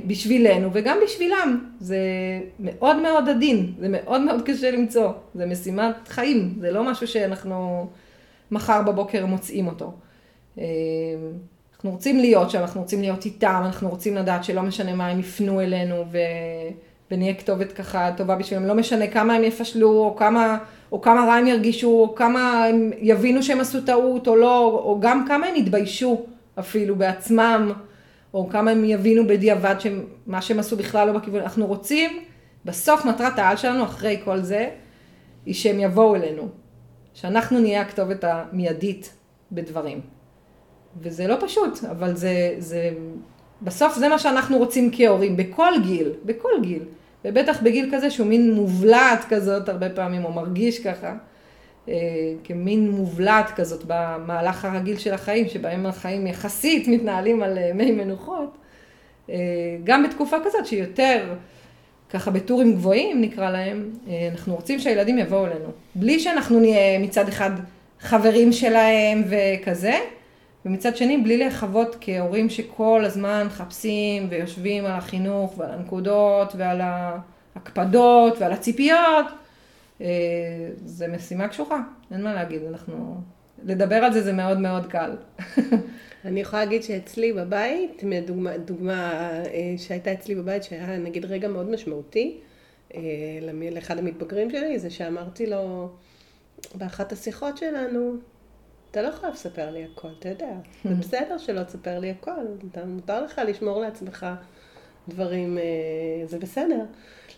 בשבילנו 0.07 0.68
וגם 0.72 0.98
בשבילם. 1.05 1.70
זה 1.80 1.98
מאוד 2.61 2.96
מאוד 2.96 3.28
עדין, 3.28 3.72
זה 3.78 3.86
מאוד 3.88 4.20
מאוד 4.20 4.42
קשה 4.46 4.70
למצוא, 4.70 5.12
זה 5.34 5.46
משימת 5.46 6.09
חיים, 6.09 6.55
זה 6.61 6.70
לא 6.70 6.84
משהו 6.84 7.07
שאנחנו 7.07 7.86
מחר 8.51 8.82
בבוקר 8.82 9.26
מוצאים 9.26 9.66
אותו. 9.66 9.92
אה, 10.59 10.64
אנחנו 11.74 11.90
רוצים 11.90 12.18
להיות 12.18 12.51
שם, 12.51 12.59
אנחנו 12.59 12.80
רוצים 12.80 13.01
להיות 13.01 13.24
איתם, 13.24 13.62
אנחנו 13.64 13.88
רוצים 13.88 14.16
לדעת 14.16 14.44
שלא 14.44 14.62
משנה 14.62 14.94
מה 14.94 15.09
הם 15.09 15.20
יפנו 15.20 15.61
אלינו 15.61 16.05
ו... 16.12 16.18
ונהיה 17.11 17.34
כתובת 17.34 17.72
ככה 17.72 18.11
טובה 18.16 18.36
בשבילם, 18.36 18.66
לא 18.66 18.74
משנה 18.74 19.06
כמה 19.06 19.34
הם 19.34 19.44
יפשלו, 19.44 19.90
או 19.90 20.16
כמה, 20.16 20.58
או 20.92 21.00
כמה 21.00 21.24
רע 21.24 21.34
הם 21.34 21.46
ירגישו, 21.46 21.88
או 21.88 22.14
כמה 22.14 22.64
הם 22.64 22.90
יבינו 22.98 23.42
שהם 23.42 23.61
עשו 23.61 23.80
טעות, 23.80 24.28
או 24.28 24.36
לא, 24.36 24.64
או 24.84 24.98
גם 25.00 25.24
כמה 25.28 25.46
הם 25.46 25.56
יתביישו 25.56 26.26
אפילו 26.58 26.96
בעצמם, 26.96 27.72
או 28.34 28.48
כמה 28.48 28.70
הם 28.70 28.84
יבינו 28.84 29.26
בדיעבד 29.26 29.74
שמה 29.78 30.42
שהם 30.42 30.58
עשו 30.58 30.76
בכלל 30.76 31.06
לא 31.06 31.12
בכיוון. 31.12 31.40
אנחנו 31.40 31.66
רוצים, 31.66 32.11
בסוף 32.64 33.04
מטרת 33.04 33.38
העל 33.38 33.56
שלנו, 33.56 33.84
אחרי 33.84 34.20
כל 34.24 34.40
זה, 34.40 34.68
היא 35.46 35.54
שהם 35.54 35.80
יבואו 35.80 36.16
אלינו. 36.16 36.48
שאנחנו 37.14 37.58
נהיה 37.58 37.80
הכתובת 37.80 38.24
המיידית 38.24 39.14
בדברים. 39.52 40.00
וזה 41.02 41.26
לא 41.26 41.36
פשוט, 41.40 41.84
אבל 41.90 42.16
זה, 42.16 42.54
זה, 42.58 42.90
בסוף 43.62 43.94
זה 43.96 44.08
מה 44.08 44.18
שאנחנו 44.18 44.58
רוצים 44.58 44.90
כהורים, 44.92 45.36
בכל 45.36 45.72
גיל, 45.82 46.12
בכל 46.24 46.48
גיל. 46.62 46.82
ובטח 47.24 47.62
בגיל 47.62 47.88
כזה 47.92 48.10
שהוא 48.10 48.26
מין 48.26 48.54
מובלעת 48.54 49.24
כזאת 49.28 49.68
הרבה 49.68 49.90
פעמים, 49.90 50.24
או 50.24 50.32
מרגיש 50.32 50.80
ככה, 50.80 51.14
אה, 51.88 51.94
כמין 52.44 52.90
מובלעת 52.90 53.50
כזאת 53.50 53.82
במהלך 53.86 54.64
הרגיל 54.64 54.98
של 54.98 55.14
החיים, 55.14 55.48
שבהם 55.48 55.86
החיים 55.86 56.26
יחסית 56.26 56.88
מתנהלים 56.88 57.42
על 57.42 57.58
אה, 57.58 57.70
מי 57.74 57.90
מנוחות, 57.90 58.56
אה, 59.30 59.36
גם 59.84 60.02
בתקופה 60.02 60.36
כזאת 60.44 60.66
שהיא 60.66 60.80
יותר 60.80 61.34
ככה 62.10 62.30
בטורים 62.30 62.74
גבוהים 62.74 63.20
נקרא 63.20 63.50
להם, 63.50 63.90
אנחנו 64.30 64.54
רוצים 64.54 64.78
שהילדים 64.78 65.18
יבואו 65.18 65.46
אלינו. 65.46 65.68
בלי 65.94 66.20
שאנחנו 66.20 66.60
נהיה 66.60 66.98
מצד 66.98 67.28
אחד 67.28 67.50
חברים 68.00 68.52
שלהם 68.52 69.24
וכזה, 69.26 69.94
ומצד 70.64 70.96
שני 70.96 71.18
בלי 71.18 71.36
להיחוות 71.36 71.96
כהורים 72.00 72.50
שכל 72.50 73.02
הזמן 73.04 73.44
מחפשים 73.46 74.26
ויושבים 74.30 74.86
על 74.86 74.92
החינוך 74.92 75.58
ועל 75.58 75.70
הנקודות 75.70 76.52
ועל 76.56 76.80
ההקפדות 76.80 78.38
ועל 78.38 78.52
הציפיות, 78.52 79.26
אה, 80.00 80.06
זה 80.84 81.08
משימה 81.08 81.48
קשוחה, 81.48 81.80
אין 82.11 82.22
מה 82.22 82.34
להגיד, 82.34 82.62
אנחנו, 82.68 83.20
לדבר 83.64 83.96
על 83.96 84.12
זה 84.12 84.22
זה 84.22 84.32
מאוד 84.32 84.58
מאוד 84.58 84.86
קל. 84.86 85.11
אני 86.24 86.40
יכולה 86.40 86.64
להגיד 86.64 86.82
שאצלי 86.82 87.32
בבית, 87.32 88.02
דוגמה, 88.26 88.58
דוגמה 88.58 89.30
אה, 89.30 89.74
שהייתה 89.78 90.12
אצלי 90.12 90.34
בבית 90.34 90.64
שהיה 90.64 90.98
נגיד 90.98 91.24
רגע 91.24 91.48
מאוד 91.48 91.70
משמעותי 91.70 92.38
אה, 92.94 93.00
לאחד 93.72 93.98
המתבגרים 93.98 94.50
שלי, 94.50 94.78
זה 94.78 94.90
שאמרתי 94.90 95.46
לו 95.46 95.88
באחת 96.74 97.12
השיחות 97.12 97.56
שלנו, 97.56 98.16
אתה 98.91 99.03
לא 99.03 99.09
יכול 99.09 99.28
לספר 99.28 99.70
לי 99.70 99.84
הכל, 99.84 100.09
אתה 100.18 100.28
יודע. 100.28 100.53
זה 100.84 100.95
בסדר 100.95 101.38
שלא 101.38 101.62
תספר 101.62 101.99
לי 101.99 102.11
הכל, 102.11 102.30
אתה, 102.72 102.84
מותר 102.84 103.24
לך 103.24 103.41
לשמור 103.47 103.80
לעצמך 103.80 104.26
דברים, 105.09 105.59
אה, 105.59 106.26
זה 106.26 106.38
בסדר. 106.38 106.84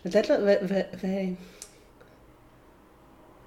לתת 0.05 0.29
לו, 0.29 0.35
ו... 0.35 0.53
ו, 0.67 0.79
ו 1.03 1.07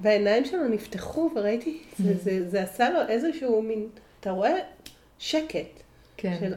והעיניים 0.01 0.45
שלו 0.45 0.69
נפתחו 0.69 1.31
וראיתי, 1.37 1.83
זה, 1.99 2.15
זה, 2.17 2.51
זה 2.51 2.63
עשה 2.63 2.91
לו 2.91 3.01
איזשהו 3.09 3.63
מין, 3.63 3.89
אתה 4.21 4.31
רואה? 4.31 4.55
שקט. 5.19 5.83
כן. 6.17 6.37
של, 6.41 6.55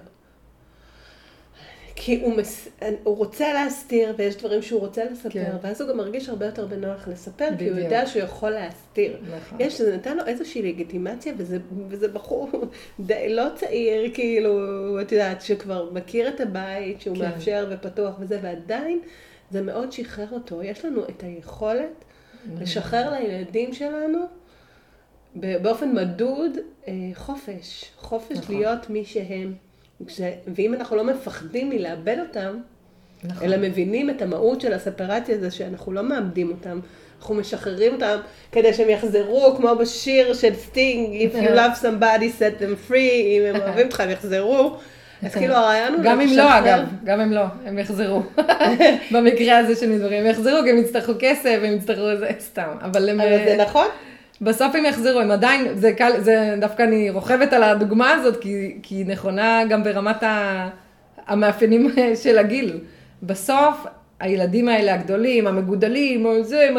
כי 2.02 2.22
הוא, 2.22 2.36
מס... 2.36 2.68
הוא 3.04 3.18
רוצה 3.18 3.54
להסתיר, 3.54 4.14
ויש 4.18 4.36
דברים 4.36 4.62
שהוא 4.62 4.80
רוצה 4.80 5.06
לספר, 5.06 5.30
כן. 5.30 5.56
ואז 5.62 5.82
הוא 5.82 5.90
גם 5.90 5.98
מרגיש 5.98 6.30
הרבה 6.30 6.46
יותר 6.46 6.66
בנוח 6.66 7.08
לספר, 7.08 7.46
בדיוק. 7.52 7.60
כי 7.60 7.70
הוא 7.70 7.80
יודע 7.80 8.08
שהוא 8.08 8.22
יכול 8.22 8.50
להסתיר. 8.50 9.18
נכון. 9.38 9.62
יש, 9.62 9.82
זה 9.82 9.96
נתן 9.96 10.18
לו 10.18 10.26
איזושהי 10.26 10.62
לגיטימציה, 10.62 11.34
וזה, 11.38 11.58
וזה 11.90 12.08
בחור 12.08 12.50
די 13.00 13.36
לא 13.36 13.44
צעיר, 13.56 14.14
כאילו, 14.14 14.52
את 15.02 15.12
יודעת, 15.12 15.42
שכבר 15.42 15.90
מכיר 15.92 16.30
את 16.30 16.42
הבית, 16.42 17.02
שהוא 17.02 17.16
כן. 17.16 17.22
מאפשר 17.22 17.68
ופתוח 17.72 18.16
וזה, 18.20 18.40
ועדיין 18.42 19.00
זה 19.52 19.62
מאוד 19.62 19.92
שחרר 19.92 20.32
אותו. 20.32 20.64
יש 20.64 20.86
לנו 20.86 21.04
את 21.04 21.24
היכולת 21.24 22.06
נכון. 22.46 22.64
לשחרר 22.64 23.14
לילדים 23.14 23.74
שלנו 23.74 24.20
באופן 25.36 25.96
מדוד 25.96 26.52
אה, 26.88 26.94
חופש. 27.14 27.92
חופש 27.98 28.38
נכון. 28.38 28.56
להיות 28.56 28.90
מי 28.90 29.06
שהם. 29.06 29.69
ש... 30.08 30.22
ואם 30.56 30.74
אנחנו 30.74 30.96
לא 30.96 31.04
מפחדים 31.04 31.70
מלאבד 31.70 32.18
אותם, 32.20 32.58
נכון. 33.24 33.48
אלא 33.48 33.58
מבינים 33.58 34.10
את 34.10 34.22
המהות 34.22 34.62
של 34.62 34.74
הספרציה 34.74 35.36
הזה, 35.36 35.52
שאנחנו 35.52 35.92
לא 35.92 36.04
מאבדים 36.04 36.50
אותם, 36.50 36.80
אנחנו 37.20 37.36
משחררים 37.36 37.94
אותם 37.94 38.18
כדי 38.52 38.74
שהם 38.74 38.90
יחזרו, 38.90 39.54
כמו 39.58 39.76
בשיר 39.76 40.34
של 40.34 40.54
סטינג, 40.56 41.32
If 41.32 41.36
you 41.36 41.50
love 41.50 41.82
somebody, 41.82 42.40
set 42.40 42.62
them 42.62 42.92
free, 42.92 42.94
אם 43.24 43.42
הם 43.48 43.62
אוהבים 43.62 43.86
אותך, 43.86 44.00
הם 44.00 44.10
יחזרו. 44.10 44.78
אז 45.24 45.34
כאילו 45.36 45.54
הרעיון 45.54 45.94
הוא 45.94 46.04
גם 46.04 46.22
אם 46.22 46.30
לא, 46.36 46.58
אגב, 46.60 46.88
גם 47.04 47.22
אם 47.22 47.32
לא, 47.32 47.44
הם 47.66 47.80
יחזרו. 47.80 48.22
במקרה 49.14 49.58
הזה 49.58 49.76
של 49.76 49.90
מדברים, 49.90 50.24
הם 50.24 50.32
יחזרו, 50.32 50.64
כי 50.64 50.70
הם 50.70 50.78
יצטרכו 50.78 51.12
כסף, 51.20 51.60
הם 51.64 51.74
יצטרכו 51.74 52.10
איזה 52.10 52.30
סתם. 52.40 52.70
אבל 52.82 53.10
זה 53.46 53.56
נכון. 53.60 53.88
בסוף 54.42 54.76
הם 54.76 54.86
יחזרו, 54.86 55.20
הם 55.20 55.32
עדיין, 55.32 55.68
זה 55.76 55.94
קל, 55.94 56.12
זה 56.20 56.56
דווקא 56.60 56.84
אני 56.84 57.10
רוכבת 57.10 57.54
על 57.54 57.64
הדוגמה 57.64 58.12
הזאת, 58.12 58.42
כי, 58.42 58.80
היא 58.90 59.06
נכונה 59.06 59.62
גם 59.70 59.84
ברמת 59.84 60.24
ה, 60.24 60.70
המאפיינים 61.28 61.90
של 62.24 62.38
הגיל. 62.38 62.80
בסוף 63.24 63.86
הילדים 64.20 64.70
האלה 64.70 64.94
הגדולים, 64.94 65.48
המגודלים, 65.48 66.26
או 66.26 66.44
זה, 66.44 66.68
הם, 66.70 66.78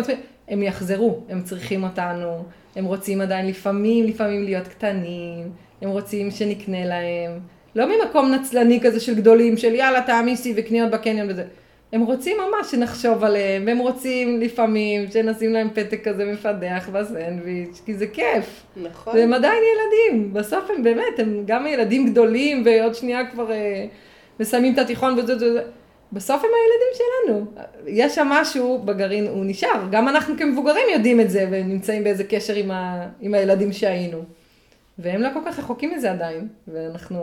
הם 0.49 0.63
יחזרו, 0.63 1.21
הם 1.29 1.43
צריכים 1.43 1.85
אותנו, 1.85 2.45
הם 2.77 2.85
רוצים 2.85 3.21
עדיין 3.21 3.47
לפעמים, 3.47 4.05
לפעמים 4.05 4.45
להיות 4.45 4.69
קטנים, 4.69 5.51
הם 5.83 5.91
רוצים 5.91 6.31
שנקנה 6.31 6.85
להם. 6.85 7.41
לא 7.75 7.87
ממקום 7.87 8.31
נצלני 8.35 8.81
כזה 8.83 9.01
של 9.01 9.15
גדולים, 9.15 9.57
של 9.57 9.75
יאללה 9.75 10.03
תעמיסי 10.03 10.55
וקניות 10.57 10.91
בקניון 10.91 11.31
וזה. 11.31 11.45
הם 11.93 12.03
רוצים 12.03 12.37
ממש 12.37 12.71
שנחשוב 12.71 13.25
עליהם, 13.25 13.63
והם 13.67 13.79
רוצים 13.79 14.41
לפעמים 14.41 15.11
שנשים 15.11 15.53
להם 15.53 15.69
פתק 15.75 16.09
כזה 16.09 16.25
מפדח 16.25 16.89
בסנדוויץ', 16.93 17.83
כי 17.87 17.95
זה 17.95 18.07
כיף. 18.07 18.63
נכון. 18.83 19.17
והם 19.17 19.33
עדיין 19.33 19.63
ילדים, 19.73 20.35
בסוף 20.35 20.71
הם 20.77 20.83
באמת, 20.83 21.19
הם 21.19 21.43
גם 21.47 21.67
ילדים 21.67 22.11
גדולים, 22.11 22.63
ועוד 22.67 22.95
שנייה 22.95 23.31
כבר 23.31 23.53
אה, 23.53 23.87
מסיימים 24.41 24.75
את 24.75 24.79
התיכון 24.79 25.19
וזה 25.19 25.37
וזה. 25.37 25.63
בסוף 26.13 26.45
הם 26.45 26.51
הילדים 26.51 26.93
שלנו. 26.95 27.47
יש 27.87 28.15
שם 28.15 28.27
משהו 28.31 28.79
בגרעין, 28.85 29.27
הוא 29.27 29.45
נשאר. 29.45 29.89
גם 29.91 30.09
אנחנו 30.09 30.35
כמבוגרים 30.39 30.87
יודעים 30.93 31.21
את 31.21 31.31
זה, 31.31 31.47
ונמצאים 31.51 32.05
באיזה 32.05 32.25
קשר 32.25 32.55
עם, 32.55 32.71
ה, 32.71 33.07
עם 33.21 33.35
הילדים 33.35 33.73
שהיינו. 33.73 34.19
והם 34.99 35.23
לא 35.23 35.29
כל 35.35 35.41
כך 35.47 35.59
רחוקים 35.59 35.95
מזה 35.97 36.11
עדיין. 36.11 36.49
ואנחנו 36.69 37.23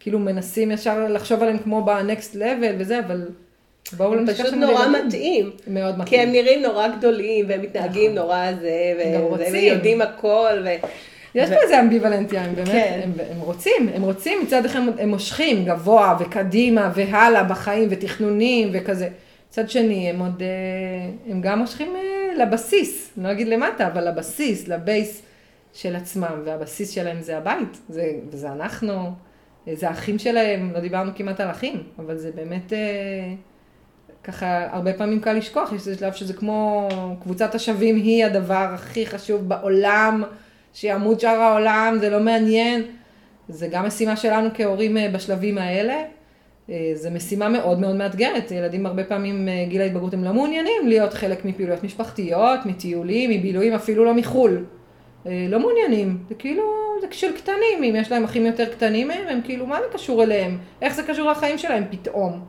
כאילו 0.00 0.18
מנסים 0.18 0.70
ישר 0.70 1.08
לחשוב 1.08 1.42
עליהם 1.42 1.58
כמו 1.58 1.84
ב-next 1.84 2.34
level 2.34 2.74
וזה, 2.78 2.98
אבל... 2.98 3.28
בואו 3.92 4.14
לא 4.14 4.20
נשכח 4.20 4.44
פשוט 4.44 4.54
נורא 4.54 4.86
מתאים. 4.88 5.50
מאוד 5.66 5.98
מתאים. 5.98 6.06
כי 6.06 6.20
הם 6.20 6.32
נראים 6.32 6.62
נורא 6.62 6.88
גדולים, 6.88 7.44
והם 7.48 7.62
מתנהגים 7.62 8.14
נכון. 8.14 8.24
נורא 8.24 8.52
זה, 8.60 8.92
והם 9.38 9.54
יודעים 9.54 10.00
הכל, 10.00 10.52
ו... 10.64 10.68
יש 11.34 11.50
פה 11.50 11.56
איזה 11.62 11.80
אמביוולנטיה, 11.80 12.42
הם 12.42 12.54
באמת, 12.54 12.68
כן. 12.68 13.00
הם, 13.02 13.12
הם 13.30 13.40
רוצים, 13.40 13.88
הם 13.94 14.02
רוצים, 14.02 14.42
מצד 14.42 14.64
אחד 14.64 14.80
הם 14.98 15.08
מושכים 15.08 15.64
גבוה 15.64 16.16
וקדימה 16.20 16.92
והלאה 16.94 17.44
בחיים 17.44 17.88
ותכנונים 17.90 18.70
וכזה. 18.72 19.08
מצד 19.48 19.70
שני, 19.70 20.10
הם 20.10 20.20
עוד, 20.20 20.42
אה, 20.42 21.32
הם 21.32 21.40
גם 21.40 21.58
מושכים 21.58 21.96
אה, 21.96 22.44
לבסיס, 22.44 23.10
לא 23.16 23.32
אגיד 23.32 23.48
למטה, 23.48 23.86
אבל 23.86 24.08
לבסיס, 24.08 24.68
לבייס 24.68 25.22
של 25.72 25.96
עצמם, 25.96 26.42
והבסיס 26.44 26.90
שלהם 26.90 27.20
זה 27.20 27.38
הבית, 27.38 27.80
זה, 27.88 28.12
וזה 28.28 28.52
אנחנו, 28.52 29.12
אה, 29.68 29.74
זה 29.74 29.88
האחים 29.88 30.18
שלהם, 30.18 30.72
לא 30.74 30.80
דיברנו 30.80 31.12
כמעט 31.14 31.40
על 31.40 31.50
אחים, 31.50 31.82
אבל 31.98 32.16
זה 32.16 32.30
באמת, 32.34 32.72
ככה, 34.24 34.66
הרבה 34.70 34.92
פעמים 34.92 35.20
קל 35.20 35.32
לשכוח, 35.32 35.72
יש 35.72 35.80
איזה 35.80 35.98
שלב 35.98 36.12
שזה 36.12 36.32
כמו 36.32 36.88
קבוצת 37.22 37.54
השווים 37.54 37.96
היא 37.96 38.24
הדבר 38.24 38.70
הכי 38.74 39.06
חשוב 39.06 39.48
בעולם, 39.48 40.22
שימות 40.72 41.20
שאר 41.20 41.40
העולם, 41.40 41.96
זה 42.00 42.10
לא 42.10 42.20
מעניין. 42.20 42.82
זה 43.48 43.68
גם 43.70 43.86
משימה 43.86 44.16
שלנו 44.16 44.48
כהורים 44.54 44.96
אה, 44.96 45.08
בשלבים 45.08 45.58
האלה. 45.58 46.02
אה, 46.70 46.92
זו 46.94 47.10
משימה 47.10 47.48
מאוד 47.48 47.80
מאוד 47.80 47.96
מאתגרת. 47.96 48.50
ילדים 48.50 48.86
הרבה 48.86 49.04
פעמים, 49.04 49.48
אה, 49.48 49.64
גיל 49.68 49.80
ההתבגרות, 49.80 50.14
הם 50.14 50.24
לא 50.24 50.32
מעוניינים 50.32 50.88
להיות 50.88 51.14
חלק 51.14 51.44
מפעילויות 51.44 51.84
משפחתיות, 51.84 52.66
מטיולים, 52.66 53.30
מבילויים, 53.30 53.74
אפילו 53.74 54.04
לא 54.04 54.14
מחו"ל. 54.14 54.64
לא 55.48 55.60
מעוניינים. 55.60 56.18
זה 56.28 56.34
כאילו, 56.34 56.62
זה 57.00 57.06
של 57.10 57.32
קטנים. 57.32 57.84
אם 57.84 57.94
יש 57.96 58.12
להם 58.12 58.24
אחים 58.24 58.46
יותר 58.46 58.64
קטנים 58.64 59.08
מהם, 59.08 59.28
הם 59.28 59.40
כאילו, 59.44 59.66
מה 59.66 59.78
זה 59.80 59.86
קשור 59.92 60.22
אליהם? 60.22 60.58
איך 60.82 60.94
זה 60.94 61.02
קשור 61.02 61.30
לחיים 61.30 61.58
שלהם 61.58 61.84
פתאום? 61.90 62.44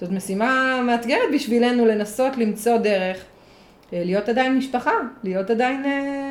זאת 0.00 0.10
משימה 0.10 0.80
מאתגרת 0.86 1.28
בשבילנו 1.34 1.86
לנסות 1.86 2.36
למצוא 2.36 2.76
דרך 2.76 3.16
אה, 3.92 4.02
להיות 4.04 4.28
עדיין 4.28 4.58
משפחה, 4.58 4.92
להיות 5.24 5.50
עדיין 5.50 5.84
אה, 5.84 6.30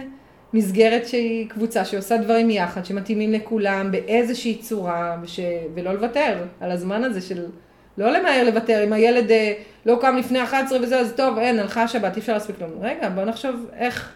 מסגרת 0.54 1.08
שהיא 1.08 1.50
קבוצה 1.50 1.86
שעושה 1.86 2.18
דברים 2.18 2.50
יחד, 2.50 2.86
שמתאימים 2.86 3.34
לכולם 3.34 3.92
באיזושהי 3.92 4.56
צורה, 4.56 5.18
וש... 5.22 5.40
ולא 5.76 5.94
לוותר 5.94 6.44
על 6.60 6.72
הזמן 6.72 7.04
הזה 7.04 7.22
של 7.22 7.46
לא 7.98 8.12
למהר 8.12 8.44
לוותר, 8.44 8.84
אם 8.84 8.94
הילד 8.94 9.32
אה, 9.32 9.54
לא 9.86 9.98
קם 10.02 10.18
לפני 10.18 10.44
11 10.44 10.80
וזה, 10.82 11.00
אז 11.00 11.14
טוב, 11.16 11.38
אין, 11.38 11.60
הלכה 11.60 11.84
השבת, 11.84 12.16
אי 12.16 12.20
אפשר 12.22 12.34
להספיק 12.34 12.62
לנו. 12.62 12.82
רגע, 12.82 13.10
בוא 13.10 13.24
נחשוב 13.24 13.66
איך, 13.78 14.14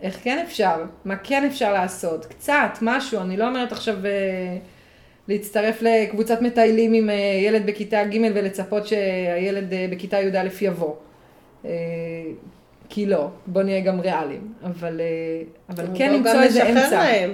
איך 0.00 0.18
כן 0.22 0.44
אפשר, 0.46 0.84
מה 1.04 1.16
כן 1.16 1.44
אפשר 1.44 1.72
לעשות, 1.72 2.26
קצת, 2.26 2.78
משהו, 2.82 3.20
אני 3.20 3.36
לא 3.36 3.48
אומרת 3.48 3.72
עכשיו 3.72 3.96
להצטרף 5.28 5.82
לקבוצת 5.82 6.42
מטיילים 6.42 6.92
עם 6.92 7.10
אה, 7.10 7.14
ילד 7.44 7.66
בכיתה 7.66 8.04
ג' 8.04 8.16
ולצפות 8.34 8.86
שהילד 8.86 9.72
אה, 9.72 9.86
בכיתה 9.90 10.20
י"א 10.20 10.48
יבוא. 10.60 10.94
אה, 11.64 11.70
כי 12.88 13.06
לא, 13.06 13.28
בוא 13.46 13.62
נהיה 13.62 13.80
גם 13.80 14.00
ריאליים, 14.00 14.52
אבל, 14.64 15.00
אבל 15.68 15.86
כן 15.94 16.08
בוא 16.08 16.16
למצוא 16.16 16.32
גם 16.32 16.42
איזה 16.42 16.64
לשחרר 16.64 16.84
אמצע. 16.84 16.96
להם. 16.96 17.30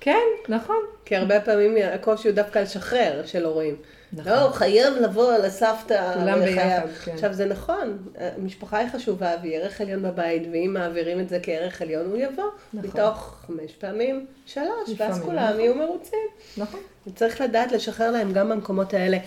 כן, 0.00 0.20
נכון. 0.48 0.80
כי 1.04 1.16
הרבה 1.16 1.40
פעמים 1.40 1.76
הקושי 1.94 2.28
הוא 2.28 2.34
דווקא 2.34 2.58
לשחרר 2.58 3.22
של 3.26 3.44
הורים. 3.44 3.76
נכון. 4.16 4.32
לא, 4.32 4.50
חייב 4.52 4.94
לבוא 4.94 5.32
לסבתא. 5.32 6.14
כולם 6.14 6.40
ביחד, 6.40 6.80
כן. 7.04 7.12
עכשיו 7.12 7.32
זה 7.32 7.46
נכון, 7.46 7.98
המשפחה 8.18 8.78
היא 8.78 8.88
חשובה 8.88 9.34
והיא 9.42 9.56
ערך 9.56 9.80
עליון 9.80 10.02
בבית, 10.02 10.42
ואם 10.52 10.70
מעבירים 10.74 11.20
את 11.20 11.28
זה 11.28 11.38
כערך 11.42 11.82
עליון 11.82 12.06
הוא 12.06 12.16
יבוא, 12.16 12.44
נכון. 12.74 12.90
מתוך 12.90 13.36
חמש 13.46 13.72
פעמים 13.72 14.26
שלוש, 14.46 14.68
ואז 14.88 14.90
לפעמים, 14.94 15.22
כולם 15.22 15.46
נכון. 15.48 15.60
יהיו 15.60 15.74
מרוצים. 15.74 16.28
נכון. 16.56 16.80
צריך 17.14 17.40
לדעת 17.40 17.72
לשחרר 17.72 18.10
להם 18.10 18.32
גם 18.32 18.48
במקומות 18.48 18.94
האלה. 18.94 19.18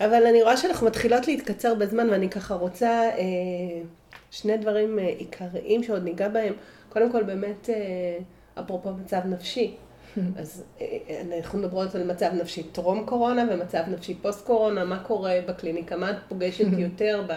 אבל 0.00 0.26
אני 0.26 0.42
רואה 0.42 0.56
שאנחנו 0.56 0.86
מתחילות 0.86 1.26
להתקצר 1.26 1.74
בזמן, 1.74 2.10
ואני 2.10 2.30
ככה 2.30 2.54
רוצה 2.54 2.90
אה, 2.90 3.24
שני 4.30 4.56
דברים 4.56 4.98
אה, 4.98 5.04
עיקריים 5.04 5.82
שעוד 5.82 6.04
ניגע 6.04 6.28
בהם. 6.28 6.52
קודם 6.88 7.12
כל, 7.12 7.22
באמת, 7.22 7.70
אה, 7.70 7.74
אפרופו 8.62 8.92
מצב 8.92 9.20
נפשי. 9.24 9.76
אז 10.40 10.64
אה, 10.80 10.86
אנחנו 11.38 11.58
מדברות 11.58 11.94
על 11.94 12.04
מצב 12.04 12.30
נפשי 12.40 12.62
טרום 12.62 13.06
קורונה 13.06 13.44
ומצב 13.50 13.82
נפשי 13.88 14.14
פוסט 14.14 14.46
קורונה, 14.46 14.84
מה 14.84 14.98
קורה 14.98 15.34
בקליניקה, 15.48 15.96
מה 15.96 16.10
את 16.10 16.16
פוגשת 16.28 16.66
יותר 16.78 17.22
ב... 17.26 17.32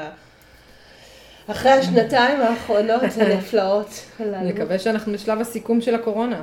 אחרי 1.52 1.72
השנתיים 1.72 2.42
האחרונות 2.42 3.02
הנפלאות 3.18 3.88
הללו. 4.20 4.50
נקווה 4.50 4.80
שאנחנו 4.80 5.14
בשלב 5.14 5.42
הסיכום 5.42 5.82
של 5.82 5.96
הקורונה. 5.96 6.42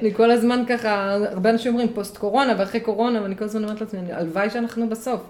אני 0.00 0.14
כל 0.14 0.30
הזמן 0.30 0.64
ככה, 0.68 1.12
הרבה 1.12 1.50
אנשים 1.50 1.72
אומרים 1.72 1.88
פוסט 1.94 2.16
קורונה 2.16 2.54
ואחרי 2.58 2.80
קורונה, 2.80 3.22
ואני 3.22 3.36
כל 3.36 3.44
הזמן 3.44 3.64
אומרת 3.64 3.80
לעצמי, 3.80 4.12
הלוואי 4.12 4.50
שאנחנו 4.50 4.88
בסוף. 4.88 5.20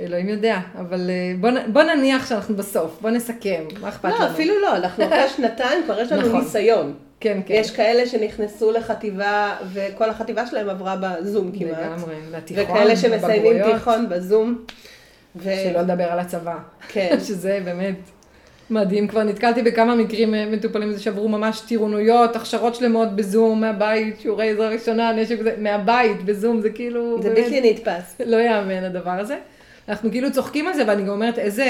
אלוהים 0.00 0.28
יודע, 0.28 0.58
אבל 0.78 1.10
אה, 1.10 1.34
בוא, 1.40 1.50
בוא 1.72 1.82
נניח 1.82 2.26
שאנחנו 2.28 2.56
בסוף, 2.56 2.98
בוא 3.00 3.10
נסכם, 3.10 3.64
מה 3.80 3.88
אכפת 3.88 4.04
לנו? 4.04 4.18
לא, 4.18 4.30
אפילו 4.30 4.60
לא, 4.60 4.76
אנחנו 4.76 5.04
אחרי 5.04 5.28
שנתיים 5.28 5.84
כבר 5.84 6.00
יש 6.00 6.12
לנו 6.12 6.28
נכון. 6.28 6.40
ניסיון. 6.40 6.94
כן, 7.22 7.40
כן. 7.46 7.54
יש 7.54 7.70
כאלה 7.70 8.06
שנכנסו 8.06 8.72
לחטיבה, 8.72 9.56
וכל 9.72 10.10
החטיבה 10.10 10.46
שלהם 10.46 10.68
עברה 10.68 10.96
בזום 10.96 11.52
כמעט. 11.58 11.78
לגמרי, 11.78 12.14
והתיכון, 12.30 12.64
וכאלה 12.64 12.96
שמסיימים 12.96 13.56
בגרויות, 13.56 13.74
תיכון 13.74 14.08
בזום. 14.08 14.64
ו... 15.36 15.50
שלא 15.64 15.80
לדבר 15.80 16.04
על 16.04 16.18
הצבא. 16.18 16.58
כן. 16.88 17.16
שזה 17.26 17.60
באמת 17.64 17.96
מדהים. 18.70 19.08
כבר 19.08 19.22
נתקלתי 19.22 19.62
בכמה 19.62 19.94
מקרים 19.94 20.34
אה, 20.34 20.46
מטופלים 20.46 20.98
שעברו 20.98 21.28
ממש 21.28 21.60
טירונויות, 21.60 22.36
הכשרות 22.36 22.74
שלמות 22.74 23.16
בזום, 23.16 23.60
מהבית, 23.60 24.20
שיעורי 24.20 24.50
עזרה 24.50 24.68
ראשונה, 24.68 25.12
נשק 25.12 25.36
וזה, 25.40 25.54
מהבית, 25.58 26.24
בזום, 26.24 26.60
זה 26.60 26.70
כאילו... 26.70 27.22
זה 27.22 27.30
באמת 27.30 27.44
בלתי 27.44 27.70
נתפס. 27.70 28.20
לא 28.26 28.36
יאמן 28.36 28.84
הדבר 28.84 29.10
הזה. 29.10 29.38
אנחנו 29.88 30.10
כאילו 30.10 30.32
צוחקים 30.32 30.66
על 30.66 30.74
זה, 30.74 30.84
ואני 30.86 31.02
גם 31.02 31.08
אומרת, 31.08 31.38
איזה... 31.38 31.66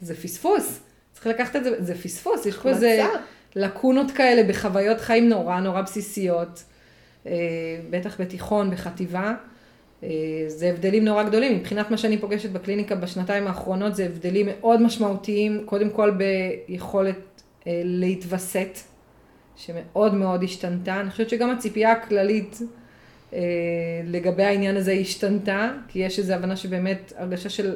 זה 0.00 0.14
פספוס. 0.14 0.80
צריך 1.12 1.26
לקחת 1.26 1.56
את 1.56 1.64
זה, 1.64 1.70
זה 1.78 1.94
פספוס. 1.94 2.46
יש 2.46 2.56
פה 2.56 2.68
איזה. 2.68 3.04
לקונות 3.56 4.10
כאלה 4.10 4.42
בחוויות 4.48 5.00
חיים 5.00 5.28
נורא 5.28 5.60
נורא 5.60 5.82
בסיסיות. 5.82 6.64
אה, 7.26 7.32
בטח 7.90 8.20
בתיכון, 8.20 8.70
בחטיבה. 8.70 9.34
אה, 10.02 10.08
זה 10.46 10.70
הבדלים 10.70 11.04
נורא 11.04 11.22
גדולים. 11.22 11.56
מבחינת 11.56 11.90
מה 11.90 11.96
שאני 11.96 12.18
פוגשת 12.18 12.50
בקליניקה 12.50 12.94
בשנתיים 12.94 13.46
האחרונות, 13.46 13.94
זה 13.94 14.04
הבדלים 14.04 14.46
מאוד 14.46 14.82
משמעותיים. 14.82 15.62
קודם 15.64 15.90
כל 15.90 16.10
ביכולת 16.10 17.42
אה, 17.66 17.82
להתווסת, 17.84 18.78
שמאוד 19.56 20.14
מאוד 20.14 20.42
השתנתה. 20.42 21.00
אני 21.00 21.10
חושבת 21.10 21.30
שגם 21.30 21.50
הציפייה 21.50 21.92
הכללית 21.92 22.58
לגבי 24.04 24.44
העניין 24.44 24.76
הזה 24.76 24.92
השתנתה, 24.92 25.70
כי 25.88 25.98
יש 25.98 26.18
איזו 26.18 26.32
הבנה 26.32 26.56
שבאמת 26.56 27.12
הרגשה 27.16 27.48
של 27.48 27.74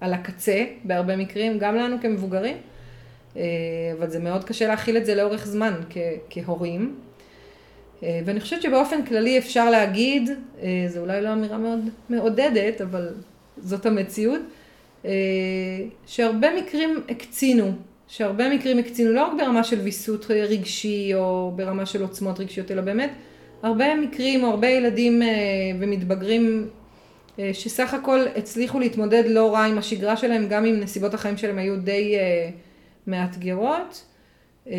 על 0.00 0.14
הקצה 0.14 0.64
בהרבה 0.84 1.16
מקרים, 1.16 1.58
גם 1.58 1.76
לנו 1.76 1.96
כמבוגרים, 2.02 2.56
אבל 3.98 4.10
זה 4.10 4.18
מאוד 4.18 4.44
קשה 4.44 4.68
להכיל 4.68 4.96
את 4.96 5.06
זה 5.06 5.14
לאורך 5.14 5.46
זמן 5.46 5.74
כ- 5.90 5.96
כהורים. 6.30 6.94
אה, 8.02 8.20
ואני 8.24 8.40
חושבת 8.40 8.62
שבאופן 8.62 9.04
כללי 9.04 9.38
אפשר 9.38 9.70
להגיד, 9.70 10.30
אה, 10.62 10.84
זו 10.88 11.00
אולי 11.00 11.22
לא 11.22 11.32
אמירה 11.32 11.58
מאוד 11.58 11.80
מעודדת, 12.10 12.80
אבל 12.80 13.08
זאת 13.58 13.86
המציאות, 13.86 14.40
אה, 15.04 15.10
שהרבה 16.06 16.48
מקרים 16.56 17.00
הקצינו, 17.08 17.72
שהרבה 18.08 18.48
מקרים 18.54 18.78
הקצינו, 18.78 19.12
לא 19.12 19.24
רק 19.26 19.32
ברמה 19.38 19.64
של 19.64 19.80
ויסות 19.80 20.26
רגשי 20.30 21.14
או 21.14 21.52
ברמה 21.56 21.86
של 21.86 22.02
עוצמות 22.02 22.40
רגשיות, 22.40 22.70
אלא 22.70 22.82
באמת 22.82 23.10
הרבה 23.62 23.94
מקרים 23.96 24.44
או 24.44 24.48
הרבה 24.48 24.68
ילדים 24.68 25.22
אה, 25.22 25.28
ומתבגרים 25.80 26.68
אה, 27.38 27.50
שסך 27.52 27.94
הכל 27.94 28.24
הצליחו 28.36 28.80
להתמודד 28.80 29.24
לא 29.26 29.54
רע 29.54 29.64
עם 29.64 29.78
השגרה 29.78 30.16
שלהם, 30.16 30.48
גם 30.48 30.64
אם 30.64 30.80
נסיבות 30.80 31.14
החיים 31.14 31.36
שלהם 31.36 31.58
היו 31.58 31.76
די 31.76 32.14
אה, 32.16 32.50
מאתגרות. 33.06 34.04
אה, 34.70 34.74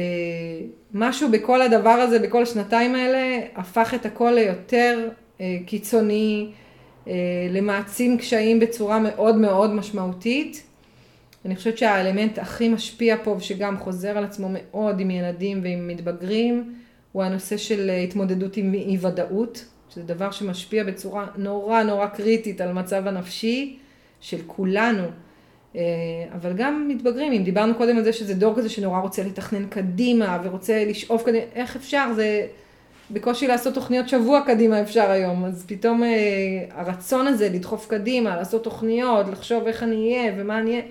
משהו 0.94 1.32
בכל 1.32 1.62
הדבר 1.62 1.90
הזה, 1.90 2.20
בכל 2.20 2.44
השנתיים 2.44 2.96
האלה, 2.96 3.40
הפך 3.56 3.94
את 3.94 4.06
הכל 4.06 4.32
ליותר 4.32 5.10
אה, 5.42 5.58
קיצוני, 5.66 6.52
אה, 7.08 7.14
למעצים 7.50 8.18
קשיים 8.18 8.60
בצורה 8.60 9.00
מאוד 9.00 9.36
מאוד 9.36 9.74
משמעותית. 9.74 10.64
אני 11.46 11.56
חושבת 11.56 11.78
שהאלמנט 11.78 12.40
הכי 12.40 12.70
משפיע 12.70 13.16
פה, 13.24 13.32
ושגם 13.32 13.78
חוזר 13.78 14.18
על 14.18 14.24
עצמו 14.24 14.50
מאוד 14.52 15.00
עם 15.00 15.12
ילדים 15.12 15.60
ועם 15.64 15.88
מתבגרים, 15.88 16.74
הוא 17.12 17.24
הנושא 17.24 17.58
של 17.58 17.90
התמודדות 18.04 18.58
עם 18.58 18.74
אי 18.74 18.98
ודאות, 19.02 19.66
שזה 19.90 20.04
דבר 20.04 20.32
שמשפיע 20.32 20.84
בצורה 20.84 21.28
נורא 21.38 21.84
נורא 21.84 22.08
קריטית 22.08 22.62
על 22.62 22.70
המצב 22.70 23.08
הנפשי 23.08 23.78
של 24.22 24.38
כולנו. 24.48 25.04
אה, 25.76 25.82
אבל 26.36 26.54
גם 26.54 26.86
מתבגרים, 26.88 27.32
אם 27.32 27.44
דיברנו 27.44 27.76
קודם 27.76 27.98
על 27.98 28.04
זה 28.04 28.14
שזה 28.14 28.34
דור 28.34 28.56
כזה 28.56 28.70
שנורא 28.70 29.00
רוצה 29.00 29.24
לתכנן 29.24 29.66
קדימה 29.68 30.40
ורוצה 30.44 30.84
לשאוף 30.88 31.24
קדימה, 31.24 31.44
איך 31.56 31.76
אפשר? 31.76 32.06
זה 32.16 32.48
בקושי 33.12 33.48
לעשות 33.48 33.74
תוכניות 33.74 34.10
שבוע 34.10 34.42
קדימה 34.48 34.82
אפשר 34.82 35.12
היום, 35.12 35.46
אז 35.46 35.66
פתאום 35.68 36.04
אה, 36.04 36.10
הרצון 36.72 37.28
הזה 37.28 37.50
לדחוף 37.50 37.88
קדימה, 37.88 38.36
לעשות 38.36 38.64
תוכניות, 38.64 39.28
לחשוב 39.32 39.68
איך 39.68 39.84
אני 39.84 39.96
אהיה 40.18 40.34
ומה 40.38 40.60
אני 40.60 40.82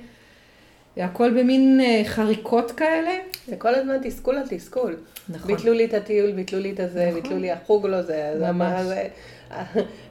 אהיה, 0.96 1.06
הכל 1.06 1.30
במין 1.30 1.80
אה, 1.80 2.02
חריקות 2.06 2.70
כאלה. 2.72 3.10
זה 3.46 3.56
כל 3.56 3.74
הזמן 3.74 3.96
תסכול 4.02 4.34
על 4.36 4.44
תסכול. 4.50 4.96
נכון. 5.28 5.54
ביטלו 5.54 5.72
לי 5.72 5.84
את 5.84 5.94
הטיול, 5.94 6.32
ביטלו 6.32 6.60
לי 6.60 6.72
את 6.72 6.80
הזה, 6.80 7.06
נכון. 7.08 7.20
ביטלו 7.22 7.38
לי 7.38 7.50
החוג 7.50 7.86
לא 7.86 8.02
זה. 8.02 8.32
ממש. 8.52 8.82
זה- 8.82 9.08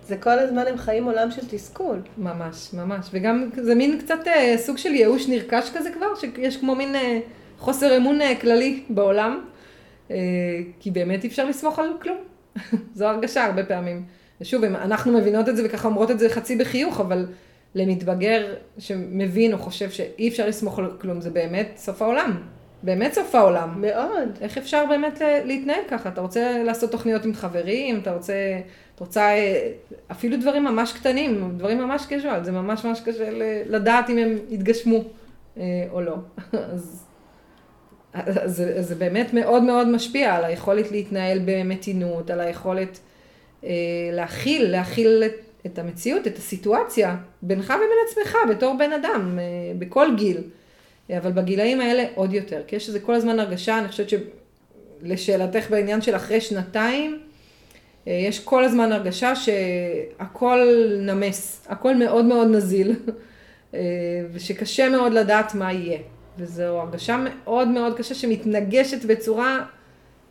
זה 0.07 0.17
כל 0.17 0.39
הזמן 0.39 0.63
הם 0.67 0.77
חיים 0.77 1.03
עולם 1.03 1.31
של 1.31 1.41
תסכול. 1.49 2.01
ממש, 2.17 2.69
ממש. 2.73 3.07
וגם 3.11 3.49
זה 3.55 3.75
מין 3.75 3.99
קצת 3.99 4.27
אה, 4.27 4.55
סוג 4.57 4.77
של 4.77 4.89
ייאוש 4.89 5.29
נרכש 5.29 5.69
כזה 5.73 5.91
כבר, 5.91 6.07
שיש 6.15 6.57
כמו 6.57 6.75
מין 6.75 6.95
אה, 6.95 7.19
חוסר 7.59 7.97
אמון 7.97 8.21
אה, 8.21 8.35
כללי 8.41 8.83
בעולם. 8.89 9.41
אה, 10.11 10.15
כי 10.79 10.91
באמת 10.91 11.23
אי 11.23 11.29
אפשר 11.29 11.45
לסמוך 11.45 11.79
על 11.79 11.89
כלום. 12.01 12.17
זו 12.95 13.05
הרגשה 13.05 13.45
הרבה 13.45 13.65
פעמים. 13.65 14.03
ושוב, 14.41 14.63
אנחנו 14.63 15.11
מבינות 15.11 15.49
את 15.49 15.57
זה 15.57 15.63
וככה 15.65 15.87
אומרות 15.87 16.11
את 16.11 16.19
זה 16.19 16.29
חצי 16.29 16.55
בחיוך, 16.55 16.99
אבל 16.99 17.25
למתבגר 17.75 18.53
שמבין 18.77 19.53
או 19.53 19.57
חושב 19.57 19.89
שאי 19.89 20.29
אפשר 20.29 20.47
לסמוך 20.47 20.79
על 20.79 20.91
כלום, 21.01 21.21
זה 21.21 21.29
באמת 21.29 21.71
סוף 21.75 22.01
העולם. 22.01 22.41
באמת 22.83 23.13
סוף 23.13 23.35
העולם. 23.35 23.81
מאוד. 23.81 24.29
איך 24.41 24.57
אפשר 24.57 24.85
באמת 24.89 25.21
להתנהל 25.45 25.83
ככה? 25.89 26.09
אתה 26.09 26.21
רוצה 26.21 26.63
לעשות 26.63 26.91
תוכניות 26.91 27.25
עם 27.25 27.33
חברים, 27.33 27.99
אתה 27.99 28.13
רוצה, 28.13 28.33
אתה 28.95 29.03
רוצה 29.03 29.21
אה, 29.21 29.71
אפילו 30.11 30.37
דברים 30.37 30.63
ממש 30.63 30.93
קטנים, 30.93 31.53
דברים 31.57 31.77
ממש 31.77 32.05
קז'ואל, 32.09 32.43
זה 32.43 32.51
ממש 32.51 32.85
ממש 32.85 33.01
קשה 33.05 33.29
לדעת 33.65 34.09
אם 34.09 34.17
הם 34.17 34.37
יתגשמו 34.49 35.03
אה, 35.57 35.63
או 35.91 36.01
לא. 36.01 36.15
אז, 36.73 37.05
אז 38.13 38.55
זה, 38.55 38.81
זה 38.81 38.95
באמת 38.95 39.33
מאוד 39.33 39.63
מאוד 39.63 39.87
משפיע 39.87 40.35
על 40.35 40.45
היכולת 40.45 40.91
להתנהל 40.91 41.39
במתינות, 41.45 42.29
על 42.29 42.39
היכולת 42.39 42.99
אה, 43.63 43.69
להכיל, 44.11 44.71
להכיל 44.71 45.23
את, 45.25 45.33
את 45.65 45.79
המציאות, 45.79 46.27
את 46.27 46.37
הסיטואציה, 46.37 47.15
בינך 47.41 47.73
ובין 47.75 47.97
עצמך, 48.09 48.37
בתור 48.49 48.75
בן 48.77 48.93
אדם, 48.93 49.39
בכל 49.79 50.07
גיל. 50.17 50.37
אבל 51.17 51.31
בגילאים 51.31 51.81
האלה 51.81 52.05
עוד 52.15 52.33
יותר, 52.33 52.61
כי 52.67 52.75
יש 52.75 52.87
איזה 52.87 52.99
כל 52.99 53.13
הזמן 53.13 53.39
הרגשה, 53.39 53.79
אני 53.79 53.87
חושבת 53.87 54.07
שלשאלתך 54.09 55.69
בעניין 55.69 56.01
של 56.01 56.15
אחרי 56.15 56.41
שנתיים, 56.41 57.19
אה, 58.07 58.13
יש 58.13 58.39
כל 58.39 58.63
הזמן 58.63 58.91
הרגשה 58.91 59.33
שהכל 59.35 60.67
נמס, 61.01 61.65
הכל 61.69 61.95
מאוד 61.95 62.25
מאוד 62.25 62.47
נזיל, 62.47 62.95
אה, 63.73 63.79
ושקשה 64.33 64.89
מאוד 64.89 65.13
לדעת 65.13 65.55
מה 65.55 65.73
יהיה. 65.73 65.99
וזו 66.37 66.63
הרגשה 66.63 67.17
מאוד 67.17 67.67
מאוד 67.67 67.97
קשה 67.97 68.15
שמתנגשת 68.15 69.05
בצורה 69.05 69.65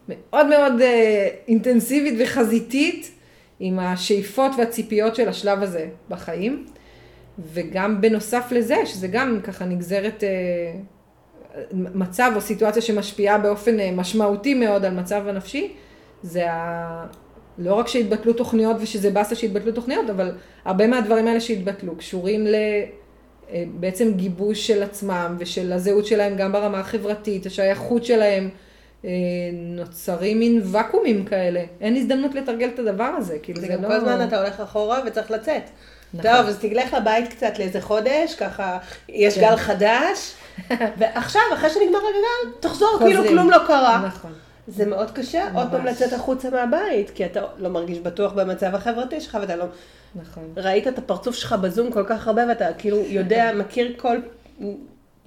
מאוד 0.08 0.46
מאוד 0.46 0.80
אה, 0.80 1.28
אינטנסיבית 1.48 2.14
וחזיתית 2.18 3.10
עם 3.60 3.78
השאיפות 3.78 4.52
והציפיות 4.58 5.16
של 5.16 5.28
השלב 5.28 5.62
הזה 5.62 5.88
בחיים. 6.08 6.66
וגם 7.38 8.00
בנוסף 8.00 8.48
לזה, 8.50 8.76
שזה 8.86 9.08
גם 9.08 9.40
ככה 9.42 9.64
נגזרת 9.64 10.24
אה, 10.24 10.28
מצב 11.72 12.32
או 12.34 12.40
סיטואציה 12.40 12.82
שמשפיעה 12.82 13.38
באופן 13.38 13.80
אה, 13.80 13.90
משמעותי 13.92 14.54
מאוד 14.54 14.84
על 14.84 14.94
מצב 14.94 15.28
הנפשי, 15.28 15.72
זה 16.22 16.50
ה... 16.50 17.06
לא 17.58 17.74
רק 17.74 17.88
שהתבטלו 17.88 18.32
תוכניות 18.32 18.76
ושזה 18.80 19.10
באסה 19.10 19.34
שהתבטלו 19.34 19.72
תוכניות, 19.72 20.10
אבל 20.10 20.36
הרבה 20.64 20.86
מהדברים 20.86 21.26
האלה 21.26 21.40
שהתבטלו 21.40 21.96
קשורים 21.96 22.46
ל... 22.46 22.54
אה, 23.50 23.64
בעצם 23.80 24.12
גיבוש 24.14 24.66
של 24.66 24.82
עצמם 24.82 25.36
ושל 25.38 25.72
הזהות 25.72 26.06
שלהם 26.06 26.36
גם 26.36 26.52
ברמה 26.52 26.80
החברתית, 26.80 27.46
השייכות 27.46 28.04
שלהם, 28.04 28.48
נוצרים 29.52 30.38
מין 30.38 30.60
ואקומים 30.64 31.24
כאלה. 31.24 31.64
אין 31.80 31.96
הזדמנות 31.96 32.34
לתרגל 32.34 32.68
את 32.74 32.78
הדבר 32.78 33.04
הזה, 33.04 33.38
כאילו 33.42 33.60
זה, 33.60 33.66
זה 33.66 33.72
גם 33.72 33.82
לא... 33.82 33.88
כל 33.88 33.94
הזמן 33.94 34.28
אתה 34.28 34.40
הולך 34.40 34.60
אחורה 34.60 35.00
וצריך 35.06 35.30
לצאת. 35.30 35.62
נכון. 36.14 36.30
טוב, 36.30 36.46
אז 36.46 36.58
תלך 36.58 36.94
לבית 36.94 37.28
קצת 37.28 37.58
לאיזה 37.58 37.80
חודש, 37.80 38.34
ככה 38.34 38.78
יש 39.08 39.34
כן. 39.34 39.40
גל 39.40 39.56
חדש, 39.56 40.34
ועכשיו, 40.98 41.42
אחרי 41.54 41.70
שנגמר 41.70 41.98
הגל, 41.98 42.52
תחזור 42.60 42.98
כאילו 43.00 43.22
כלום 43.28 43.50
לא 43.50 43.58
קרה. 43.66 44.02
נכון. 44.06 44.32
זה 44.68 44.86
מאוד 44.86 45.10
קשה 45.10 45.44
ממש. 45.44 45.62
עוד 45.62 45.70
פעם 45.70 45.86
לצאת 45.86 46.12
החוצה 46.12 46.50
מהבית, 46.50 47.10
כי 47.10 47.24
אתה 47.24 47.40
לא 47.58 47.68
מרגיש 47.68 47.98
בטוח 47.98 48.32
במצב 48.32 48.74
החברתי 48.74 49.20
שלך, 49.20 49.38
ואתה 49.40 49.56
לא... 49.56 49.64
נכון. 50.14 50.52
ראית 50.56 50.88
את 50.88 50.98
הפרצוף 50.98 51.34
שלך 51.34 51.52
בזום 51.52 51.92
כל 51.92 52.04
כך 52.06 52.26
הרבה, 52.26 52.42
ואתה 52.48 52.72
כאילו 52.78 52.96
יודע, 52.96 53.52
מכיר 53.60 53.94
כל 53.96 54.16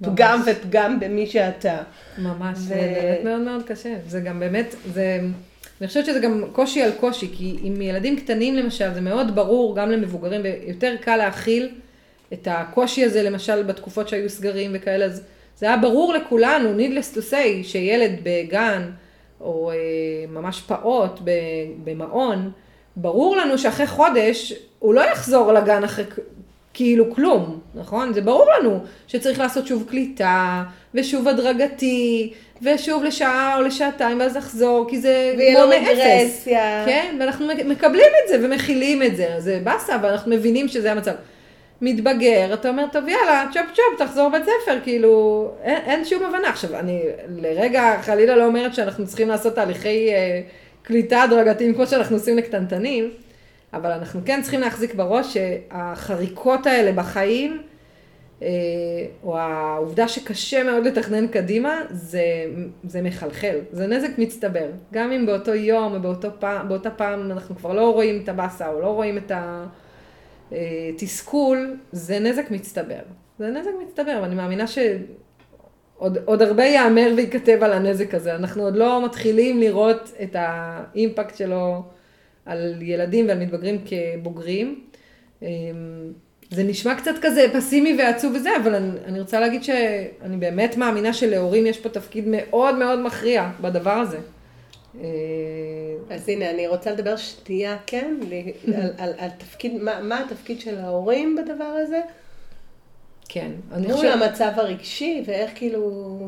פגם 0.02 0.42
ופגם 0.46 1.00
במי 1.00 1.26
שאתה. 1.26 1.78
ממש, 2.18 2.58
ו... 2.58 2.60
זה 2.60 2.74
באמת 2.74 3.24
מאוד 3.24 3.40
מאוד 3.40 3.62
קשה. 3.62 3.94
זה 4.08 4.20
גם 4.20 4.40
באמת, 4.40 4.74
זה... 4.92 5.20
אני 5.80 5.88
חושבת 5.88 6.06
שזה 6.06 6.18
גם 6.18 6.44
קושי 6.52 6.82
על 6.82 6.92
קושי, 7.00 7.28
כי 7.36 7.56
עם 7.62 7.82
ילדים 7.82 8.16
קטנים 8.16 8.56
למשל, 8.56 8.94
זה 8.94 9.00
מאוד 9.00 9.34
ברור 9.34 9.76
גם 9.76 9.90
למבוגרים, 9.90 10.40
ויותר 10.44 10.94
קל 11.00 11.16
להכיל 11.16 11.68
את 12.32 12.48
הקושי 12.50 13.04
הזה, 13.04 13.22
למשל 13.22 13.62
בתקופות 13.62 14.08
שהיו 14.08 14.30
סגרים 14.30 14.70
וכאלה, 14.74 15.04
אז 15.04 15.22
זה 15.58 15.66
היה 15.66 15.76
ברור 15.76 16.14
לכולנו, 16.14 16.78
needless 16.78 17.16
to 17.16 17.32
say, 17.32 17.62
שילד 17.64 18.12
בגן, 18.22 18.90
או 19.40 19.70
אה, 19.70 19.76
ממש 20.28 20.60
פעוט 20.60 21.20
במעון, 21.84 22.50
ברור 22.96 23.36
לנו 23.36 23.58
שאחרי 23.58 23.86
חודש 23.86 24.52
הוא 24.78 24.94
לא 24.94 25.00
יחזור 25.00 25.52
לגן 25.52 25.84
אחרי 25.84 26.04
כאילו 26.76 27.14
כלום, 27.14 27.60
נכון? 27.74 28.12
זה 28.12 28.20
ברור 28.20 28.46
לנו 28.58 28.80
שצריך 29.06 29.38
לעשות 29.38 29.66
שוב 29.66 29.84
קליטה, 29.88 30.62
ושוב 30.94 31.28
הדרגתי, 31.28 32.32
ושוב 32.62 33.04
לשעה 33.04 33.56
או 33.56 33.62
לשעתיים, 33.62 34.20
ואז 34.20 34.36
לחזור, 34.36 34.86
כי 34.88 35.00
זה 35.00 35.34
כמו 35.36 35.68
מאפס. 35.68 36.48
כן, 36.86 37.16
ואנחנו 37.20 37.46
מקבלים 37.46 38.10
את 38.24 38.28
זה 38.28 38.46
ומכילים 38.46 39.02
את 39.02 39.16
זה, 39.16 39.26
זה 39.38 39.60
באסה, 39.64 39.96
ואנחנו 40.02 40.30
מבינים 40.32 40.68
שזה 40.68 40.92
המצב. 40.92 41.12
מתבגר, 41.80 42.54
אתה 42.54 42.68
אומר, 42.68 42.84
טוב 42.92 43.08
יאללה, 43.08 43.46
צ'ופ 43.52 43.66
צ'ופ, 43.74 44.06
תחזור 44.06 44.28
בית 44.28 44.42
ספר, 44.42 44.78
כאילו, 44.84 45.50
אין, 45.62 45.78
אין 45.86 46.04
שום 46.04 46.22
הבנה. 46.24 46.48
עכשיו, 46.48 46.78
אני 46.78 47.02
לרגע 47.36 47.96
חלילה 48.02 48.36
לא 48.36 48.46
אומרת 48.46 48.74
שאנחנו 48.74 49.06
צריכים 49.06 49.28
לעשות 49.28 49.54
תהליכי 49.54 50.08
אה, 50.08 50.40
קליטה 50.82 51.22
הדרגתיים 51.22 51.74
כמו 51.74 51.86
שאנחנו 51.86 52.16
עושים 52.16 52.36
לקטנטנים, 52.36 53.10
אבל 53.72 53.90
אנחנו 53.90 54.20
כן 54.24 54.42
צריכים 54.42 54.60
להחזיק 54.60 54.94
בראש 54.94 55.36
שהחריקות 55.36 56.66
האלה 56.66 56.92
בחיים, 56.92 57.62
אה, 58.42 58.48
או 59.22 59.38
העובדה 59.38 60.08
שקשה 60.08 60.62
מאוד 60.62 60.86
לתכנן 60.86 61.26
קדימה, 61.26 61.80
זה, 61.90 62.24
זה 62.84 63.02
מחלחל, 63.02 63.58
זה 63.72 63.86
נזק 63.86 64.18
מצטבר. 64.18 64.66
גם 64.92 65.12
אם 65.12 65.26
באותו 65.26 65.54
יום 65.54 65.94
או 65.94 66.00
באותו 66.00 66.28
פעם, 66.38 66.68
באותה 66.68 66.90
פעם 66.90 67.30
אנחנו 67.32 67.56
כבר 67.56 67.72
לא 67.72 67.92
רואים 67.92 68.20
את 68.22 68.28
הבאסה 68.28 68.68
או 68.68 68.80
לא 68.80 68.86
רואים 68.86 69.18
את 69.18 69.32
התסכול, 70.52 71.76
זה 71.92 72.18
נזק 72.18 72.50
מצטבר. 72.50 73.02
זה 73.38 73.50
נזק 73.50 73.70
מצטבר, 73.86 74.18
ואני 74.22 74.34
מאמינה 74.34 74.64
שעוד 74.66 76.18
עוד 76.24 76.42
הרבה 76.42 76.64
ייאמר 76.64 77.12
וייכתב 77.16 77.58
על 77.62 77.72
הנזק 77.72 78.14
הזה. 78.14 78.34
אנחנו 78.34 78.62
עוד 78.62 78.76
לא 78.76 79.04
מתחילים 79.04 79.60
לראות 79.60 80.12
את 80.22 80.36
האימפקט 80.38 81.36
שלו 81.36 81.82
על 82.46 82.82
ילדים 82.82 83.28
ועל 83.28 83.38
מתבגרים 83.38 83.78
כבוגרים. 83.84 84.80
אמ, 85.42 85.46
זה 86.50 86.62
נשמע 86.62 86.94
קצת 86.94 87.14
כזה 87.22 87.46
פסימי 87.54 87.96
ועצוב 87.98 88.34
וזה, 88.34 88.50
אבל 88.62 88.74
אני, 88.74 88.90
אני 89.04 89.20
רוצה 89.20 89.40
להגיד 89.40 89.64
שאני 89.64 90.36
באמת 90.36 90.76
מאמינה 90.76 91.12
שלהורים 91.12 91.66
יש 91.66 91.78
פה 91.78 91.88
תפקיד 91.88 92.24
מאוד 92.28 92.74
מאוד 92.74 92.98
מכריע 92.98 93.50
בדבר 93.60 93.90
הזה. 93.90 94.18
אה, 95.00 95.06
אז 96.10 96.28
הנה, 96.28 96.50
אני 96.50 96.66
רוצה 96.66 96.90
לדבר 96.90 97.16
שנייה, 97.16 97.76
כן, 97.86 98.14
על, 98.66 98.90
על, 98.98 99.12
על 99.18 99.28
תפקיד, 99.38 99.82
מה, 99.82 100.00
מה 100.00 100.20
התפקיד 100.20 100.60
של 100.60 100.78
ההורים 100.78 101.36
בדבר 101.36 101.64
הזה? 101.64 102.00
כן. 103.28 103.50
אני 103.72 103.92
חושבת... 103.92 104.14
מול 104.14 104.22
המצב 104.22 104.50
הרגשי, 104.56 105.22
ואיך 105.26 105.50
כאילו 105.54 106.18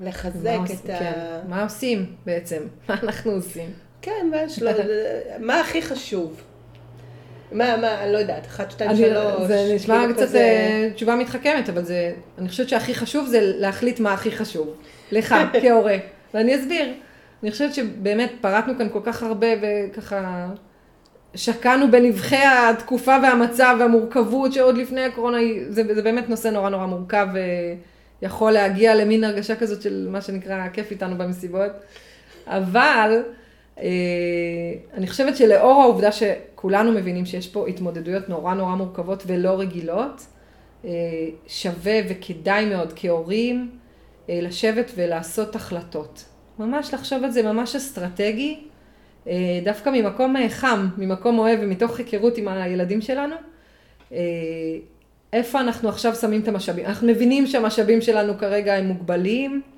לחזק 0.00 0.58
את 0.84 0.90
ה... 0.90 0.98
כן. 0.98 1.12
מה 1.48 1.62
עושים 1.62 2.06
בעצם? 2.26 2.62
מה 2.88 2.94
אנחנו 3.02 3.32
עושים? 3.32 3.83
כן, 4.04 4.30
מה 5.40 5.60
הכי 5.60 5.82
חשוב? 5.82 6.42
מה, 7.52 7.76
מה, 7.76 8.04
אני 8.04 8.12
לא 8.12 8.18
יודעת, 8.18 8.46
אחת, 8.46 8.70
שתיים, 8.70 8.96
שלוש. 8.96 9.46
זה 9.46 9.72
נשמע 9.74 9.98
כאילו 9.98 10.14
קצת 10.14 10.22
כזה... 10.22 10.38
אה, 10.38 10.90
תשובה 10.94 11.16
מתחכמת, 11.16 11.68
אבל 11.68 11.84
זה, 11.84 12.12
אני 12.38 12.48
חושבת 12.48 12.68
שהכי 12.68 12.94
חשוב 12.94 13.26
זה 13.26 13.38
להחליט 13.42 14.00
מה 14.00 14.12
הכי 14.12 14.30
חשוב. 14.30 14.76
לך, 15.12 15.34
כהורה. 15.62 15.96
ואני 16.34 16.56
אסביר. 16.56 16.92
אני 17.42 17.50
חושבת 17.50 17.74
שבאמת 17.74 18.32
פרטנו 18.40 18.78
כאן 18.78 18.88
כל 18.92 19.00
כך 19.04 19.22
הרבה 19.22 19.46
וככה 19.62 20.48
שקענו 21.34 21.90
בנבחי 21.90 22.44
התקופה 22.44 23.16
והמצב 23.22 23.76
והמורכבות 23.80 24.52
שעוד 24.52 24.78
לפני 24.78 25.04
הקורונה, 25.04 25.38
זה, 25.68 25.94
זה 25.94 26.02
באמת 26.02 26.28
נושא 26.28 26.48
נורא 26.48 26.70
נורא 26.70 26.86
מורכב 26.86 27.26
ויכול 28.22 28.52
להגיע 28.52 28.94
למין 28.94 29.24
הרגשה 29.24 29.56
כזאת 29.56 29.82
של 29.82 30.08
מה 30.10 30.20
שנקרא 30.20 30.68
כיף 30.72 30.90
איתנו 30.90 31.18
במסיבות. 31.18 31.72
אבל 32.46 33.10
אה, 33.12 33.43
אני 34.94 35.06
חושבת 35.06 35.36
שלאור 35.36 35.82
העובדה 35.82 36.12
שכולנו 36.12 36.92
מבינים 36.92 37.26
שיש 37.26 37.48
פה 37.48 37.68
התמודדויות 37.68 38.28
נורא 38.28 38.54
נורא 38.54 38.74
מורכבות 38.74 39.22
ולא 39.26 39.60
רגילות, 39.60 40.26
אה, 40.84 40.90
שווה 41.46 42.00
וכדאי 42.08 42.64
מאוד 42.64 42.92
כהורים 42.96 43.70
אה, 44.30 44.38
לשבת 44.42 44.90
ולעשות 44.94 45.56
החלטות. 45.56 46.24
ממש 46.58 46.94
לחשוב 46.94 47.24
על 47.24 47.30
זה 47.30 47.42
ממש 47.42 47.76
אסטרטגי, 47.76 48.60
דווקא 49.64 49.90
ממקום 49.90 50.34
חם, 50.48 50.88
ממקום 50.98 51.38
אוהב 51.38 51.58
ומתוך 51.62 51.98
היכרות 51.98 52.38
עם 52.38 52.48
הילדים 52.48 53.00
שלנו. 53.00 53.34
איפה 55.32 55.60
אנחנו 55.60 55.88
עכשיו 55.88 56.14
שמים 56.14 56.40
את 56.40 56.48
המשאבים? 56.48 56.86
אנחנו 56.86 57.06
מבינים 57.06 57.46
שהמשאבים 57.46 58.00
שלנו 58.00 58.38
כרגע 58.38 58.74
הם 58.74 58.86
מוגבלים, 58.86 59.62
אה, 59.62 59.73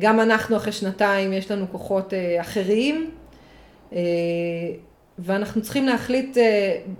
גם 0.00 0.20
אנחנו 0.20 0.56
אחרי 0.56 0.72
שנתיים 0.72 1.32
יש 1.32 1.50
לנו 1.50 1.66
כוחות 1.72 2.14
אה, 2.14 2.40
אחרים, 2.40 3.10
אה, 3.92 3.98
ואנחנו 5.18 5.62
צריכים 5.62 5.86
להחליט 5.86 6.36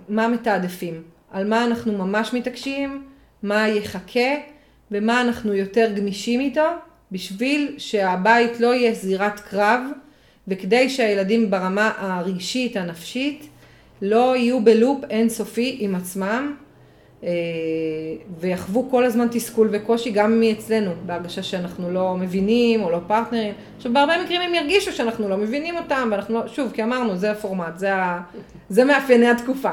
מה 0.09 0.27
מתעדפים, 0.27 1.03
על 1.31 1.47
מה 1.47 1.65
אנחנו 1.65 1.93
ממש 1.93 2.33
מתעקשים, 2.33 3.03
מה 3.43 3.67
יחכה 3.67 4.29
ומה 4.91 5.21
אנחנו 5.21 5.53
יותר 5.53 5.91
גמישים 5.95 6.39
איתו, 6.39 6.67
בשביל 7.11 7.75
שהבית 7.77 8.59
לא 8.59 8.73
יהיה 8.75 8.93
זירת 8.93 9.39
קרב, 9.39 9.81
וכדי 10.47 10.89
שהילדים 10.89 11.51
ברמה 11.51 11.91
הרגשית, 11.97 12.77
הנפשית, 12.77 13.47
לא 14.01 14.37
יהיו 14.37 14.63
בלופ 14.63 15.03
אינסופי 15.09 15.77
עם 15.79 15.95
עצמם, 15.95 16.55
אה, 16.55 16.68
ויחוו 18.39 18.87
כל 18.91 19.03
הזמן 19.03 19.27
תסכול 19.31 19.69
וקושי 19.71 20.11
גם 20.11 20.39
מאצלנו, 20.39 20.91
בהרגשה 21.05 21.43
שאנחנו 21.43 21.91
לא 21.91 22.15
מבינים 22.17 22.83
או 22.83 22.91
לא 22.91 22.99
פרטנרים. 23.07 23.53
עכשיו, 23.77 23.93
בהרבה 23.93 24.23
מקרים 24.23 24.41
הם 24.41 24.55
ירגישו 24.55 24.91
שאנחנו 24.91 25.29
לא 25.29 25.37
מבינים 25.37 25.77
אותם, 25.77 26.07
ואנחנו 26.11 26.35
לא, 26.35 26.47
שוב, 26.47 26.71
כי 26.71 26.83
אמרנו, 26.83 27.15
זה 27.15 27.31
הפורמט, 27.31 27.77
זה, 27.77 27.95
ה, 27.95 28.21
זה 28.69 28.85
מאפייני 28.85 29.27
התקופה. 29.27 29.71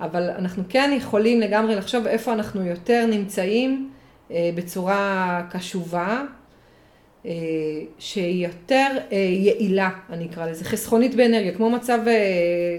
אבל 0.00 0.30
אנחנו 0.30 0.62
כן 0.68 0.90
יכולים 0.96 1.40
לגמרי 1.40 1.76
לחשוב 1.76 2.06
איפה 2.06 2.32
אנחנו 2.32 2.66
יותר 2.66 3.06
נמצאים 3.06 3.90
אה, 4.30 4.50
בצורה 4.54 5.42
קשובה, 5.50 6.06
אה, 6.06 6.37
שהיא 7.98 8.46
יותר 8.46 8.86
אה, 9.12 9.16
יעילה, 9.16 9.90
אני 10.10 10.26
אקרא 10.26 10.46
לזה, 10.46 10.64
חסכונית 10.64 11.14
באנרגיה, 11.14 11.54
כמו 11.54 11.70
מצב, 11.70 11.98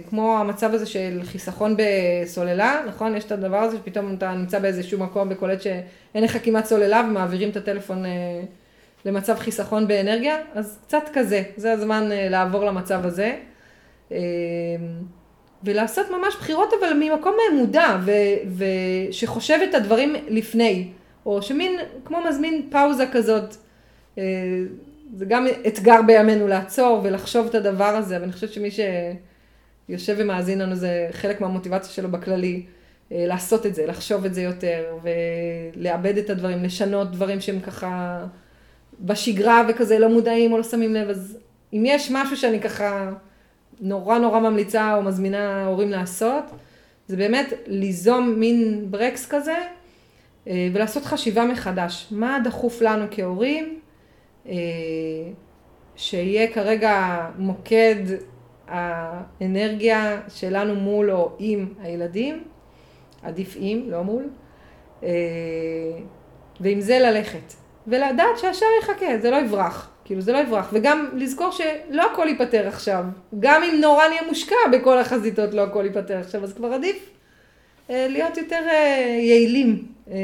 כמו 0.10 0.38
המצב 0.38 0.74
הזה 0.74 0.86
של 0.86 1.20
חיסכון 1.24 1.76
בסוללה, 1.78 2.82
נכון? 2.88 3.16
יש 3.16 3.24
את 3.24 3.32
הדבר 3.32 3.58
הזה 3.58 3.78
שפתאום 3.78 4.14
אתה 4.14 4.34
נמצא 4.34 4.60
באיזשהו 4.60 5.00
מקום 5.00 5.28
וקולט 5.32 5.62
שאין 5.62 6.24
לך 6.24 6.38
כמעט 6.44 6.66
סוללה 6.66 7.04
ומעבירים 7.10 7.50
את 7.50 7.58
הטלפון 7.58 8.04
למצב 9.06 9.36
חיסכון 9.36 9.88
באנרגיה, 9.88 10.38
אז 10.54 10.80
קצת 10.88 11.04
כזה, 11.14 11.44
זה 11.58 11.72
הזמן 11.72 12.10
לעבור 12.12 12.66
למצב 12.66 13.06
הזה. 13.06 13.36
ולעשות 15.64 16.08
ממש 16.12 16.36
בחירות 16.36 16.74
אבל 16.80 16.94
ממקום 17.00 17.36
מודע 17.54 17.98
ושחושב 18.58 19.60
את 19.70 19.76
הדברים 19.76 20.16
לפני, 20.28 20.88
או 21.26 21.42
שמין 21.42 21.80
כמו 22.06 22.18
מזמין 22.30 22.68
פאוזה 22.72 23.06
כזאת, 23.12 23.44
אה, 23.44 23.69
זה 25.16 25.26
גם 25.26 25.48
אתגר 25.68 26.02
בימינו 26.08 26.48
לעצור 26.48 27.02
ולחשוב 27.04 27.48
את 27.48 27.56
הדבר 27.56 27.84
הזה, 27.84 28.16
אבל 28.16 28.24
אני 28.24 28.34
חושבת 28.34 28.54
שמי 28.54 28.70
שיושב 28.72 30.16
ומאזין 30.18 30.60
לנו 30.60 30.76
זה 30.76 31.08
חלק 31.12 31.42
מהמוטיבציה 31.42 31.92
שלו 31.92 32.12
בכללי, 32.12 32.64
אה, 33.12 33.26
לעשות 33.28 33.66
את 33.66 33.76
זה, 33.76 33.86
לחשוב 33.86 34.26
את 34.26 34.34
זה 34.34 34.42
יותר 34.42 34.84
ולאבד 35.04 36.18
את 36.18 36.30
הדברים, 36.30 36.64
לשנות 36.64 37.12
דברים 37.12 37.42
שהם 37.42 37.60
ככה 37.60 38.24
בשגרה 39.00 39.66
וכזה 39.70 40.00
לא 40.00 40.10
מודעים 40.10 40.52
או 40.52 40.58
לא 40.58 40.64
שמים 40.64 40.94
לב, 40.94 41.10
אז 41.10 41.38
אם 41.74 41.84
יש 41.86 42.12
משהו 42.12 42.38
שאני 42.38 42.60
ככה 42.60 43.12
נורא 43.82 44.18
נורא 44.18 44.40
ממליצה 44.40 44.96
או 44.96 45.04
מזמינה 45.04 45.66
הורים 45.66 45.90
לעשות, 45.90 46.44
זה 47.08 47.18
באמת 47.18 47.54
ליזום 47.68 48.40
מין 48.40 48.86
ברקס 48.90 49.28
כזה 49.30 49.56
אה, 50.48 50.70
ולעשות 50.74 51.06
חשיבה 51.06 51.46
מחדש. 51.46 52.08
מה 52.12 52.40
דחוף 52.44 52.82
לנו 52.82 53.06
כהורים, 53.12 53.66
אה, 53.66 53.79
שיהיה 55.96 56.54
כרגע 56.54 57.26
מוקד 57.38 57.96
האנרגיה 58.68 60.22
שלנו 60.28 60.76
מול 60.76 61.12
או 61.12 61.32
עם 61.40 61.74
הילדים, 61.82 62.44
עדיף 63.24 63.56
עם, 63.60 63.90
לא 63.90 64.04
מול, 64.04 64.30
אה, 65.04 65.10
ועם 66.60 66.82
זה 66.82 67.00
ללכת. 67.00 67.54
ולדעת 67.88 68.38
שהשאר 68.38 68.68
יחכה, 68.82 69.18
זה 69.22 69.32
לא 69.32 69.36
יברח. 69.36 69.90
כאילו 70.06 70.22
זה 70.22 70.32
לא 70.32 70.38
יברח, 70.38 70.70
וגם 70.74 71.10
לזכור 71.14 71.52
שלא 71.52 72.12
הכל 72.12 72.26
ייפתר 72.28 72.68
עכשיו. 72.68 73.04
גם 73.40 73.64
אם 73.64 73.82
נורא 73.82 74.08
נהיה 74.08 74.22
מושקע 74.28 74.56
בכל 74.72 74.98
החזיתות, 74.98 75.54
לא 75.54 75.62
הכל 75.62 75.86
ייפתר 75.86 76.18
עכשיו, 76.18 76.44
אז 76.44 76.54
כבר 76.54 76.74
עדיף 76.74 77.10
אה, 77.90 78.08
להיות 78.10 78.38
יותר 78.38 78.62
אה, 78.70 79.18
יעילים, 79.22 79.86
אה, 80.12 80.16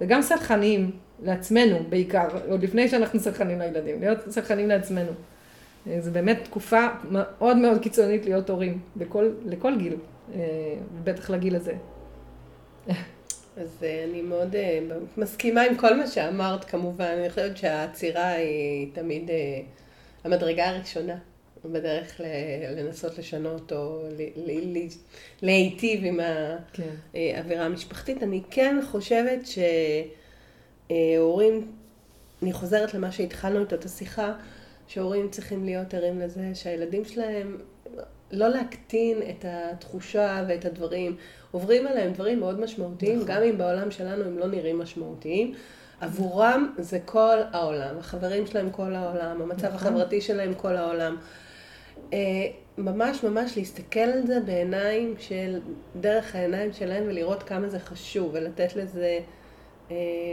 וגם 0.00 0.22
סלחניים 0.22 0.90
לעצמנו 1.22 1.78
בעיקר, 1.88 2.28
עוד 2.48 2.62
לפני 2.62 2.88
שאנחנו 2.88 3.20
סלחנים 3.20 3.58
לילדים, 3.58 4.00
להיות 4.00 4.18
סלחנים 4.30 4.68
לעצמנו. 4.68 5.10
אה, 5.86 6.00
זו 6.00 6.10
באמת 6.10 6.38
תקופה 6.44 6.86
מאוד 7.10 7.56
מאוד 7.56 7.82
קיצונית 7.82 8.24
להיות 8.24 8.50
הורים, 8.50 8.80
בכל, 8.96 9.30
לכל 9.44 9.78
גיל, 9.78 9.96
אה, 10.34 10.40
בטח 11.04 11.30
לגיל 11.30 11.56
הזה. 11.56 11.74
אז 13.56 13.82
אה, 13.82 14.04
אני 14.10 14.22
מאוד 14.22 14.56
מסכימה 15.16 15.62
עם 15.62 15.76
כל 15.76 15.96
מה 15.96 16.06
שאמרת 16.06 16.64
כמובן, 16.64 17.14
אני 17.18 17.30
חושבת 17.30 17.56
שהעצירה 17.56 18.28
היא 18.28 18.88
תמיד 18.92 19.30
המדרגה 20.24 20.68
הראשונה 20.68 21.16
בדרך 21.64 22.20
לנסות 22.76 23.18
לשנות 23.18 23.72
או 23.72 24.02
להיטיב 25.42 26.04
עם 26.04 26.20
כן. 26.72 26.82
האווירה 27.14 27.64
המשפחתית. 27.64 28.22
אני 28.22 28.42
כן 28.50 28.80
חושבת 28.90 29.46
שהורים, 30.88 31.72
אני 32.42 32.52
חוזרת 32.52 32.94
למה 32.94 33.12
שהתחלנו 33.12 33.60
איתו 33.60 33.76
את 33.76 33.84
השיחה, 33.84 34.32
שהורים 34.86 35.28
צריכים 35.30 35.64
להיות 35.64 35.94
ערים 35.94 36.20
לזה 36.20 36.54
שהילדים 36.54 37.04
שלהם, 37.04 37.58
לא 38.30 38.48
להקטין 38.48 39.18
את 39.30 39.44
התחושה 39.48 40.44
ואת 40.48 40.64
הדברים. 40.64 41.16
עוברים 41.50 41.86
עליהם 41.86 42.12
דברים 42.12 42.40
מאוד 42.40 42.60
משמעותיים, 42.60 43.16
נכון. 43.16 43.28
גם 43.28 43.42
אם 43.42 43.58
בעולם 43.58 43.90
שלנו 43.90 44.24
הם 44.24 44.38
לא 44.38 44.46
נראים 44.46 44.78
משמעותיים. 44.78 45.54
עבורם 46.00 46.74
זה 46.78 46.98
כל 47.04 47.36
העולם, 47.52 47.98
החברים 47.98 48.46
שלהם 48.46 48.70
כל 48.70 48.94
העולם, 48.94 49.42
המצב 49.42 49.66
נכון. 49.66 49.74
החברתי 49.74 50.20
שלהם 50.20 50.54
כל 50.54 50.76
העולם. 50.76 51.16
אה, 52.12 52.18
ממש 52.78 53.24
ממש 53.24 53.56
להסתכל 53.56 54.00
על 54.00 54.26
זה 54.26 54.40
בעיניים 54.40 55.14
של, 55.18 55.60
דרך 56.00 56.34
העיניים 56.34 56.72
שלהם 56.72 57.04
ולראות 57.06 57.42
כמה 57.42 57.68
זה 57.68 57.78
חשוב 57.78 58.30
ולתת 58.32 58.76
לזה, 58.76 59.04
אה, 59.04 59.18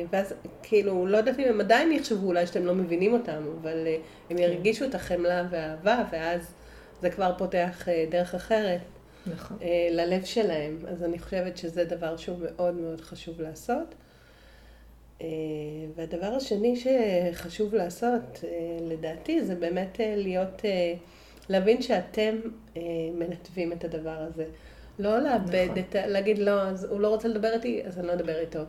ואז 0.10 0.34
כאילו, 0.64 1.08
לא 1.08 1.18
יודעת 1.18 1.40
אם 1.40 1.46
הם 1.50 1.62
עדיין 1.62 1.92
יחשבו 1.92 2.28
אולי 2.28 2.48
שאתם 2.48 2.66
לא 2.66 2.76
מבינים 2.76 3.14
אותם, 3.14 3.44
אבל 3.62 3.88
אה, 3.88 3.98
הם 4.30 4.38
כן. 4.38 4.44
ירגישו 4.44 4.86
את 4.86 4.96
החמלה 4.96 5.48
והאהבה 5.52 6.04
ואז 6.12 6.54
זה 7.02 7.10
כבר 7.10 7.32
פותח 7.38 7.88
דרך 8.10 8.36
אחרת. 8.36 8.82
נכון. 9.28 9.58
אה, 9.62 9.88
ללב 9.92 10.24
שלהם. 10.24 10.78
אז 10.88 11.04
אני 11.04 11.20
חושבת 11.20 11.58
שזה 11.58 11.84
דבר 11.84 12.18
שהוא 12.18 12.38
מאוד 12.42 12.74
מאוד 12.74 13.02
חשוב 13.02 13.42
לעשות. 13.42 13.96
אה, 15.22 15.28
והדבר 15.96 16.34
השני 16.36 16.76
שחשוב 16.76 17.76
לעשות, 17.76 18.44
אה, 18.44 18.50
לדעתי, 18.82 19.46
זה 19.46 19.56
באמת 19.56 20.00
להיות, 20.04 20.62
להבין 21.50 21.82
שאתם 21.82 22.36
מנתבים 23.14 23.74
את 23.74 23.84
הדבר 23.84 24.18
הזה. 24.18 24.46
לא 25.00 25.20
לאבד 25.20 25.68
נכון. 25.70 25.84
את, 25.90 25.96
להגיד 25.96 26.38
לא, 26.38 26.62
אז 26.62 26.84
הוא 26.84 27.00
לא 27.00 27.08
רוצה 27.08 27.28
לדבר 27.28 27.54
איתי, 27.54 27.82
אז 27.86 28.00
אני 28.00 28.08
לא 28.08 28.14
אדבר 28.14 28.40
איתו. 28.40 28.60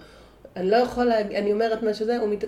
אני 0.56 0.70
לא 0.70 0.76
יכול, 0.76 1.04
להגיד, 1.04 1.36
אני 1.36 1.52
אומרת 1.52 1.82
משהו 1.82 2.06
זה, 2.06 2.18
הוא 2.18 2.28
מת... 2.28 2.44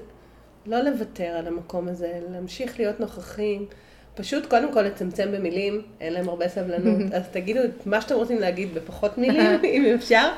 לא 0.67 0.81
לוותר 0.81 1.25
על 1.25 1.47
המקום 1.47 1.89
הזה, 1.89 2.21
להמשיך 2.31 2.79
להיות 2.79 3.01
נוכחים. 3.01 3.67
פשוט 4.15 4.47
קודם 4.47 4.73
כל 4.73 4.83
לצמצם 4.83 5.33
במילים, 5.33 5.83
אין 6.01 6.13
להם 6.13 6.29
הרבה 6.29 6.49
סבלנות, 6.49 7.01
אז 7.17 7.23
תגידו 7.33 7.61
את 7.65 7.87
מה 7.87 8.01
שאתם 8.01 8.15
רוצים 8.15 8.41
להגיד 8.41 8.75
בפחות 8.75 9.19
מילים, 9.19 9.61
אם 9.65 9.85
אפשר, 9.95 10.29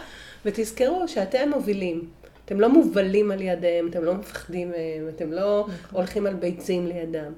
ותזכרו 0.44 1.08
שאתם 1.08 1.50
מובילים. 1.50 2.08
אתם 2.44 2.60
לא 2.60 2.68
מובלים 2.68 3.30
על 3.30 3.40
ידיהם, 3.40 3.88
אתם 3.90 4.04
לא 4.04 4.14
מפחדים 4.14 4.70
מהם, 4.70 5.08
אתם 5.08 5.32
לא 5.32 5.66
נכון. 5.68 5.98
הולכים 5.98 6.26
על 6.26 6.34
ביצים 6.34 6.86
לידם. 6.86 7.32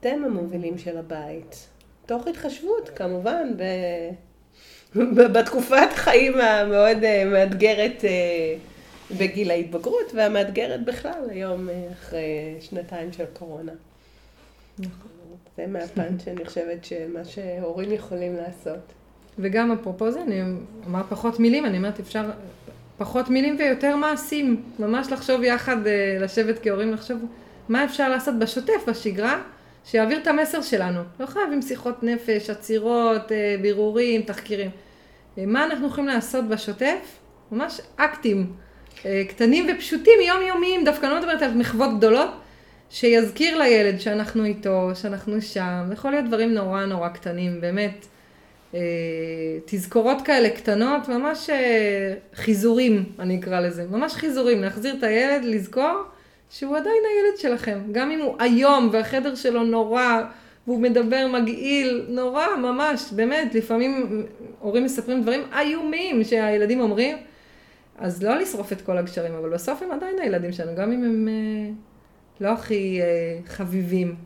אתם 0.00 0.22
המובילים 0.24 0.78
של 0.78 0.96
הבית. 0.96 1.68
תוך 2.06 2.26
התחשבות, 2.26 2.90
כמובן, 2.94 3.52
ב... 3.56 3.62
בתקופת 5.32 5.88
חיים 5.94 6.40
המאוד 6.40 7.04
אה, 7.04 7.24
מאתגרת 7.24 8.04
אה, 8.04 8.54
בגיל 9.10 9.50
ההתבגרות, 9.50 10.12
והמאתגרת 10.14 10.84
בכלל 10.84 11.30
היום 11.30 11.68
אה, 11.68 11.88
אחרי 11.92 12.56
שנתיים 12.60 13.12
של 13.12 13.24
קורונה. 13.32 13.72
נכון. 14.78 15.10
זה 15.56 15.66
מהפן 15.66 16.18
שאני 16.24 16.44
חושבת 16.44 16.84
שמה 16.84 17.24
שהורים 17.24 17.92
יכולים 17.92 18.36
לעשות. 18.36 18.92
וגם 19.38 19.72
אפרופו 19.72 20.10
זה, 20.10 20.22
אני 20.22 20.40
אומר 20.86 21.02
פחות 21.08 21.40
מילים, 21.40 21.66
אני 21.66 21.76
אומרת 21.76 22.00
אפשר 22.00 22.30
פחות 22.98 23.30
מילים 23.30 23.56
ויותר 23.58 23.96
מעשים. 23.96 24.62
ממש 24.78 25.12
לחשוב 25.12 25.42
יחד, 25.42 25.86
אה, 25.86 26.18
לשבת 26.20 26.58
כהורים, 26.62 26.92
לחשוב 26.92 27.24
מה 27.68 27.84
אפשר 27.84 28.08
לעשות 28.08 28.38
בשוטף, 28.38 28.88
בשגרה, 28.88 29.42
שיעביר 29.84 30.18
את 30.18 30.26
המסר 30.26 30.62
שלנו. 30.62 31.00
לא 31.20 31.26
חייבים 31.26 31.62
שיחות 31.62 32.02
נפש, 32.02 32.50
עצירות, 32.50 33.32
אה, 33.32 33.56
בירורים, 33.62 34.22
תחקירים. 34.22 34.70
מה 35.36 35.64
אנחנו 35.64 35.86
יכולים 35.86 36.08
לעשות 36.08 36.48
בשוטף? 36.48 37.18
ממש 37.52 37.80
אקטים 37.96 38.52
קטנים 39.28 39.66
ופשוטים, 39.74 40.20
יומיומיים, 40.28 40.84
דווקא 40.84 41.06
אני 41.06 41.14
לא 41.14 41.20
מדברת 41.20 41.42
על 41.42 41.54
מחוות 41.54 41.98
גדולות. 41.98 42.30
שיזכיר 42.90 43.58
לילד 43.58 44.00
שאנחנו 44.00 44.44
איתו, 44.44 44.90
שאנחנו 44.94 45.42
שם, 45.42 45.90
יכול 45.92 46.10
להיות 46.10 46.24
דברים 46.24 46.54
נורא 46.54 46.84
נורא 46.84 47.08
קטנים, 47.08 47.60
באמת. 47.60 48.06
אה, 48.74 48.80
תזכורות 49.64 50.22
כאלה 50.22 50.50
קטנות, 50.50 51.08
ממש 51.08 51.50
אה, 51.50 52.14
חיזורים, 52.34 53.04
אני 53.18 53.38
אקרא 53.38 53.60
לזה, 53.60 53.84
ממש 53.90 54.12
חיזורים, 54.12 54.62
להחזיר 54.62 54.94
את 54.98 55.02
הילד, 55.02 55.44
לזכור 55.44 56.02
שהוא 56.50 56.76
עדיין 56.76 56.96
הילד 57.10 57.38
שלכם, 57.38 57.78
גם 57.92 58.10
אם 58.10 58.20
הוא 58.20 58.36
איום 58.40 58.88
והחדר 58.92 59.34
שלו 59.34 59.64
נורא, 59.64 60.22
והוא 60.66 60.80
מדבר 60.80 61.26
מגעיל, 61.26 62.06
נורא, 62.08 62.46
ממש, 62.58 63.12
באמת, 63.12 63.54
לפעמים 63.54 64.22
הורים 64.60 64.84
מספרים 64.84 65.22
דברים 65.22 65.42
איומים 65.58 66.24
שהילדים 66.24 66.80
אומרים, 66.80 67.16
אז 67.98 68.22
לא 68.22 68.38
לשרוף 68.38 68.72
את 68.72 68.80
כל 68.80 68.98
הגשרים, 68.98 69.34
אבל 69.34 69.50
בסוף 69.50 69.82
הם 69.82 69.92
עדיין 69.92 70.18
הילדים 70.18 70.52
שלנו, 70.52 70.76
גם 70.76 70.92
אם 70.92 71.04
הם... 71.04 71.28
אה, 71.28 71.86
לא 72.40 72.52
הכי 72.52 73.00
אה, 73.02 73.38
חביבים 73.46 74.16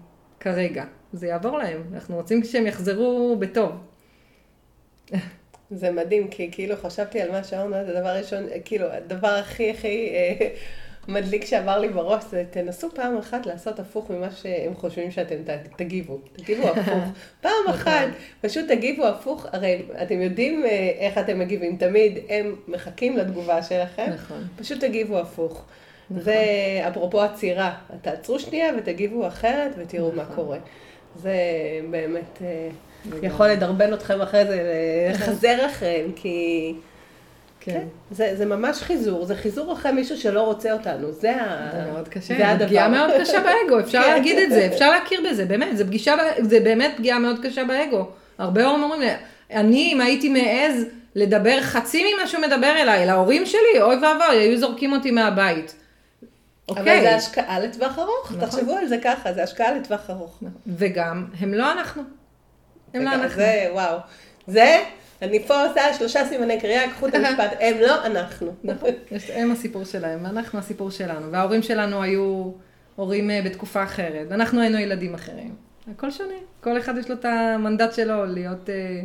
כרגע. 0.41 0.85
זה 1.13 1.27
יעבור 1.27 1.59
להם, 1.59 1.83
אנחנו 1.95 2.17
רוצים 2.17 2.45
שהם 2.45 2.67
יחזרו 2.67 3.37
בטוב. 3.39 3.71
זה 5.71 5.91
מדהים, 5.91 6.29
כי 6.29 6.49
כאילו 6.53 6.77
חשבתי 6.77 7.21
על 7.21 7.31
מה 7.31 7.45
שאמרנו, 7.45 7.87
זה 7.87 8.01
דבר 8.01 8.17
ראשון, 8.17 8.47
כאילו, 8.65 8.87
הדבר 8.87 9.29
הכי 9.29 9.71
הכי 9.71 10.09
אה, 10.15 10.49
מדליק 11.09 11.45
שעבר 11.45 11.79
לי 11.79 11.89
בראש 11.89 12.25
זה 12.31 12.45
תנסו 12.51 12.91
פעם 12.95 13.19
אחת 13.19 13.47
לעשות 13.47 13.81
הפוך 13.81 14.11
ממה 14.11 14.31
שהם 14.31 14.75
חושבים 14.75 15.11
שאתם 15.11 15.37
תגיבו. 15.77 16.19
תגיבו 16.33 16.69
הפוך. 16.69 17.05
פעם 17.43 17.69
אחת, 17.71 18.09
פשוט 18.41 18.69
תגיבו 18.69 19.07
הפוך, 19.07 19.47
הרי 19.53 19.83
אתם 20.03 20.21
יודעים 20.21 20.65
אה, 20.65 20.91
איך 20.99 21.19
אתם 21.19 21.39
מגיבים, 21.39 21.77
תמיד 21.77 22.19
הם 22.29 22.57
מחכים 22.69 23.17
לתגובה 23.17 23.63
שלכם, 23.63 24.11
נכון. 24.15 24.47
פשוט 24.57 24.81
תגיבו 24.81 25.19
הפוך. 25.19 25.65
זה 26.17 26.37
אפרופו 26.89 27.23
עצירה, 27.23 27.75
תעצרו 28.03 28.39
שנייה 28.39 28.73
ותגיבו 28.79 29.27
אחרת 29.27 29.71
ותראו 29.79 30.13
מה 30.13 30.25
קורה. 30.25 30.59
זה 31.17 31.35
באמת 31.91 32.43
אה. 32.43 32.69
יכול 33.23 33.49
לדרבן 33.49 33.95
אתכם 33.95 34.21
אחרי 34.21 34.45
זה, 34.45 34.63
לחזר 35.15 35.67
אחריהם, 35.67 36.13
כי... 36.17 36.75
כן. 37.61 37.85
זה, 38.11 38.33
זה 38.37 38.47
ממש 38.47 38.83
חיזור, 38.83 39.25
זה 39.27 39.37
חיזור 39.37 39.73
אחרי 39.73 39.93
מישהו 39.93 40.17
שלא 40.17 40.41
רוצה 40.43 40.73
אותנו, 40.73 41.13
זה, 41.13 41.37
ה... 41.43 41.69
זה 41.73 41.93
מאוד 41.93 42.09
קשה, 42.09 42.37
זה 42.37 42.49
הדבר. 42.49 42.67
פגיעה 42.67 42.89
מאוד 42.89 43.11
קשה 43.21 43.39
באגו, 43.41 43.81
אפשר 43.81 44.03
כן. 44.03 44.09
להגיד 44.09 44.39
את 44.39 44.51
זה, 44.51 44.67
אפשר 44.73 44.91
להכיר 44.91 45.21
בזה, 45.31 45.45
באמת, 45.45 45.77
זה 45.77 45.85
פגישה, 45.87 46.15
זה 46.43 46.61
באמת 46.61 46.93
פגיעה 46.97 47.19
מאוד 47.19 47.37
קשה 47.43 47.65
באגו. 47.65 48.07
הרבה 48.39 48.65
הורים 48.67 48.83
אומרים 48.83 49.01
לי, 49.01 49.09
אני 49.51 49.91
אם 49.93 50.01
הייתי 50.01 50.29
מעז 50.29 50.85
לדבר 51.15 51.61
חצי 51.61 52.05
ממה 52.15 52.27
שהוא 52.27 52.41
מדבר 52.43 52.73
אליי, 52.81 53.07
להורים 53.07 53.47
שלי, 53.47 53.83
אוי 53.83 53.97
ואבוי, 53.97 54.37
היו 54.37 54.59
זורקים 54.59 54.93
אותי 54.93 55.11
מהבית. 55.11 55.75
אבל 56.69 56.79
אוקיי, 56.79 57.01
זה 57.01 57.17
השקעה 57.17 57.59
לטווח 57.61 57.99
ארוך, 57.99 58.33
נכון. 58.37 58.41
תחשבו 58.49 58.73
על 58.77 58.87
זה 58.87 58.99
ככה, 59.05 59.33
זה 59.33 59.43
השקעה 59.43 59.73
לטווח 59.75 60.11
ארוך. 60.11 60.43
וגם, 60.77 61.25
הם 61.41 61.55
לא 61.55 61.73
אנחנו. 61.73 62.03
הם 62.95 63.03
לא 63.05 63.11
זה- 63.11 63.17
אנחנו. 63.17 63.37
זה, 63.37 63.67
וואו. 63.73 63.97
זה, 64.47 64.79
אני 65.23 65.47
פה 65.47 65.67
עושה 65.67 65.95
שלושה 65.95 66.25
סימני 66.25 66.61
קריאה, 66.61 66.91
קחו 66.91 67.09
את 67.09 67.15
המשפט, 67.15 67.57
הם 67.61 67.75
לא 67.81 68.07
אנחנו. 68.07 68.55
נכון, 68.65 68.91
הם 69.33 69.51
הסיפור 69.51 69.85
שלהם, 69.85 70.25
ואנחנו 70.25 70.59
הסיפור 70.59 70.91
שלנו. 70.91 71.33
וההורים 71.33 71.63
שלנו 71.63 72.03
היו 72.03 72.51
הורים 72.97 73.31
אה, 73.31 73.43
בתקופה 73.45 73.83
אחרת, 73.83 74.27
ואנחנו 74.31 74.61
היינו 74.61 74.79
ילדים 74.79 75.15
אחרים. 75.15 75.55
הכל 75.91 76.11
שונה, 76.11 76.35
כל 76.61 76.79
אחד 76.79 76.99
יש 76.99 77.09
לו 77.09 77.15
את 77.15 77.25
המנדט 77.25 77.95
שלו 77.95 78.27
להיות 78.27 78.71
אה, 78.71 79.01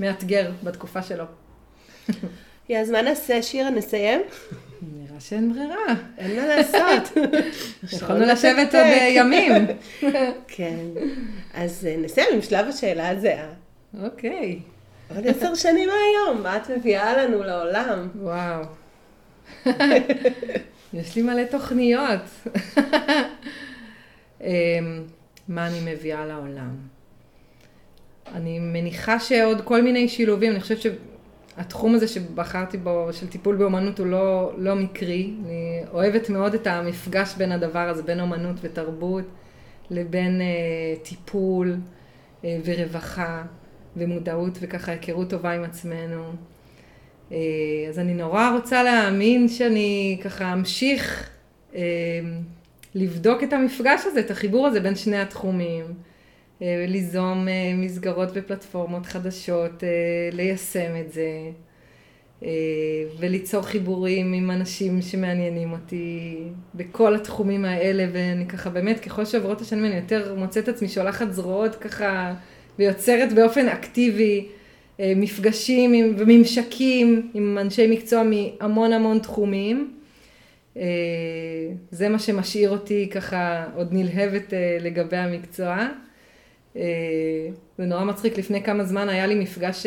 מאתגר 0.00 0.50
בתקופה 0.62 1.02
שלו. 1.02 1.24
אז 2.76 2.90
מה 2.90 3.02
נעשה, 3.02 3.42
שירה, 3.42 3.70
נסיים? 3.70 4.20
נראה 4.82 5.20
שאין 5.20 5.52
ברירה. 5.52 5.94
אין 6.18 6.40
מה 6.40 6.46
לעשות. 6.46 7.18
יכולנו 7.92 8.26
לשבת 8.26 8.74
עוד 8.74 8.84
אה, 8.84 9.08
ימים. 9.10 9.52
כן. 10.56 10.78
אז 11.54 11.88
נסיים 11.98 12.26
עם 12.32 12.42
שלב 12.42 12.68
השאלה 12.68 13.08
הזהה. 13.08 13.48
אוקיי, 14.02 14.60
עוד 15.16 15.26
עשר 15.26 15.54
שנים 15.54 15.88
מהיום, 15.88 16.42
מה 16.42 16.56
את 16.56 16.70
מביאה 16.70 17.16
לנו 17.16 17.42
לעולם? 17.42 18.08
וואו. 18.20 18.62
יש 20.94 21.16
לי 21.16 21.22
מלא 21.22 21.44
תוכניות. 21.44 22.20
אמ, 24.40 24.46
מה 25.48 25.66
אני 25.66 25.94
מביאה 25.94 26.26
לעולם? 26.26 26.76
אני 28.34 28.58
מניחה 28.58 29.20
שעוד 29.20 29.60
כל 29.64 29.82
מיני 29.82 30.08
שילובים, 30.08 30.52
אני 30.52 30.60
חושבת 30.60 30.78
שהתחום 30.80 31.94
הזה 31.94 32.08
שבחרתי 32.08 32.76
בו, 32.76 33.08
של 33.12 33.26
טיפול 33.28 33.56
באומנות, 33.56 33.98
הוא 33.98 34.06
לא, 34.06 34.52
לא 34.58 34.74
מקרי. 34.74 35.30
אני 35.44 35.82
אוהבת 35.92 36.30
מאוד 36.30 36.54
את 36.54 36.66
המפגש 36.66 37.34
בין 37.36 37.52
הדבר 37.52 37.88
הזה, 37.88 38.02
בין 38.02 38.20
אומנות 38.20 38.56
ותרבות, 38.60 39.24
לבין 39.90 40.40
אה, 40.40 40.46
טיפול 41.02 41.76
אה, 42.44 42.58
ורווחה 42.64 43.42
ומודעות 43.96 44.58
וככה 44.60 44.92
היכרות 44.92 45.30
טובה 45.30 45.52
עם 45.52 45.64
עצמנו. 45.64 46.32
אה, 47.32 47.38
אז 47.88 47.98
אני 47.98 48.14
נורא 48.14 48.50
רוצה 48.50 48.82
להאמין 48.82 49.48
שאני 49.48 50.20
ככה 50.24 50.52
אמשיך 50.52 51.30
אה, 51.74 51.80
לבדוק 52.94 53.42
את 53.42 53.52
המפגש 53.52 54.00
הזה, 54.06 54.20
את 54.20 54.30
החיבור 54.30 54.66
הזה 54.66 54.80
בין 54.80 54.94
שני 54.94 55.18
התחומים, 55.18 55.84
אה, 56.62 56.84
ליזום 56.88 57.48
מסגרות 57.74 58.28
ופלטפורמות 58.34 59.06
חדשות, 59.06 59.82
ליישם 60.32 60.92
את 61.00 61.12
זה, 61.12 61.30
וליצור 63.18 63.62
חיבורים 63.62 64.32
עם 64.32 64.50
אנשים 64.50 65.02
שמעניינים 65.02 65.72
אותי 65.72 66.38
בכל 66.74 67.14
התחומים 67.14 67.64
האלה, 67.64 68.06
ואני 68.12 68.46
ככה 68.46 68.70
באמת, 68.70 69.00
ככל 69.00 69.24
שעוברות 69.24 69.60
השנים 69.60 69.84
אני 69.84 69.94
יותר 69.94 70.34
מוצאת 70.38 70.68
עצמי 70.68 70.88
שולחת 70.88 71.32
זרועות 71.32 71.74
ככה, 71.74 72.34
ויוצרת 72.78 73.32
באופן 73.32 73.68
אקטיבי. 73.68 74.46
אה, 75.00 75.12
מפגשים 75.16 75.92
עם, 75.92 76.14
וממשקים 76.18 77.30
עם 77.34 77.58
אנשי 77.60 77.86
מקצוע 77.86 78.22
מהמון 78.22 78.92
המון 78.92 79.18
תחומים. 79.18 79.94
אה, 80.76 80.82
זה 81.90 82.08
מה 82.08 82.18
שמשאיר 82.18 82.70
אותי 82.70 83.08
ככה 83.12 83.66
עוד 83.76 83.88
נלהבת 83.92 84.54
אה, 84.54 84.76
לגבי 84.80 85.16
המקצוע. 85.16 85.86
זה 87.78 87.84
נורא 87.84 88.04
מצחיק, 88.04 88.38
לפני 88.38 88.62
כמה 88.62 88.84
זמן 88.84 89.08
היה 89.08 89.26
לי 89.26 89.34
מפגש 89.34 89.86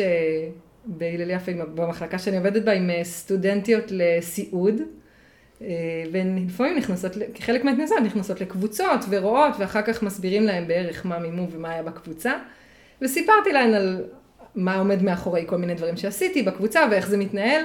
בהלל 0.84 1.30
יפה 1.30 1.52
במחלקה 1.74 2.18
שאני 2.18 2.36
עובדת 2.36 2.62
בה 2.62 2.72
עם 2.72 2.90
סטודנטיות 3.02 3.84
לסיעוד. 3.90 4.74
אה, 5.62 5.66
והן 6.12 6.46
לפעמים 6.46 6.76
נכנסות, 6.76 7.12
כחלק 7.34 7.64
מהתנסה, 7.64 7.94
נכנסות 8.04 8.40
לקבוצות 8.40 9.00
ורואות, 9.10 9.52
ואחר 9.58 9.82
כך 9.82 10.02
מסבירים 10.02 10.42
להן 10.42 10.68
בערך 10.68 11.06
מה 11.06 11.18
מימו 11.18 11.50
ומה 11.50 11.70
היה 11.70 11.82
בקבוצה. 11.82 12.32
וסיפרתי 13.02 13.52
להן 13.52 13.74
על 13.74 14.04
מה 14.54 14.76
עומד 14.78 15.02
מאחורי 15.02 15.44
כל 15.46 15.56
מיני 15.56 15.74
דברים 15.74 15.96
שעשיתי 15.96 16.42
בקבוצה 16.42 16.86
ואיך 16.90 17.08
זה 17.08 17.16
מתנהל. 17.16 17.64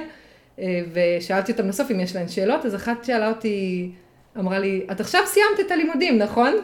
אה, 0.58 0.80
ושאלתי 0.92 1.52
אותם 1.52 1.68
בסוף 1.68 1.90
אם 1.90 2.00
יש 2.00 2.16
להן 2.16 2.28
שאלות, 2.28 2.66
אז 2.66 2.74
אחת 2.74 3.04
שאלה 3.04 3.28
אותי, 3.28 3.90
אמרה 4.38 4.58
לי, 4.58 4.86
את 4.92 5.00
עכשיו 5.00 5.22
סיימת 5.26 5.60
את 5.66 5.70
הלימודים, 5.70 6.18
נכון? 6.18 6.54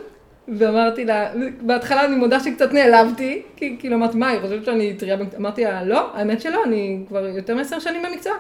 ואמרתי 0.48 1.04
לה, 1.04 1.32
בהתחלה 1.60 2.04
אני 2.04 2.16
מודה 2.16 2.40
שקצת 2.40 2.72
נעלבתי, 2.72 3.42
כי 3.56 3.76
כאילו 3.78 3.96
אמרתי, 3.96 4.16
מה, 4.16 4.28
היא 4.28 4.40
חושבת 4.40 4.64
שאני 4.64 4.94
טריה? 4.94 5.16
אמרתי 5.36 5.64
לה, 5.64 5.84
לא, 5.84 6.10
האמת 6.14 6.40
שלא, 6.40 6.64
אני 6.64 7.04
כבר 7.08 7.26
יותר 7.26 7.54
מעשר 7.54 7.78
שנים 7.78 8.02
במקצוע. 8.02 8.32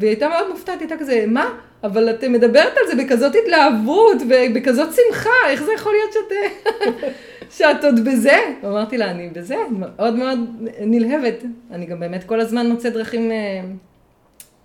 והיא 0.00 0.10
הייתה 0.10 0.28
מאוד 0.28 0.50
מופתעת, 0.50 0.80
היא 0.80 0.88
הייתה 0.88 1.04
כזה, 1.04 1.24
מה? 1.26 1.58
אבל 1.84 2.10
את 2.10 2.24
מדברת 2.24 2.72
על 2.76 2.86
זה 2.86 3.04
בכזאת 3.04 3.34
התלהבות 3.42 4.16
ובכזאת 4.28 4.88
שמחה, 4.94 5.30
איך 5.48 5.62
זה 5.62 5.72
יכול 5.72 5.92
להיות 5.92 6.12
שאת, 6.12 6.54
שאת 7.56 7.84
עוד 7.84 8.04
בזה? 8.04 8.38
אמרתי 8.64 8.98
לה, 8.98 9.10
אני 9.10 9.28
בזה, 9.28 9.56
מאוד 9.70 10.16
מאוד 10.16 10.38
נלהבת. 10.80 11.44
אני 11.70 11.86
גם 11.86 12.00
באמת 12.00 12.24
כל 12.24 12.40
הזמן 12.40 12.66
מוצאת 12.66 12.92
דרכים 12.92 13.30
אה, 13.30 13.60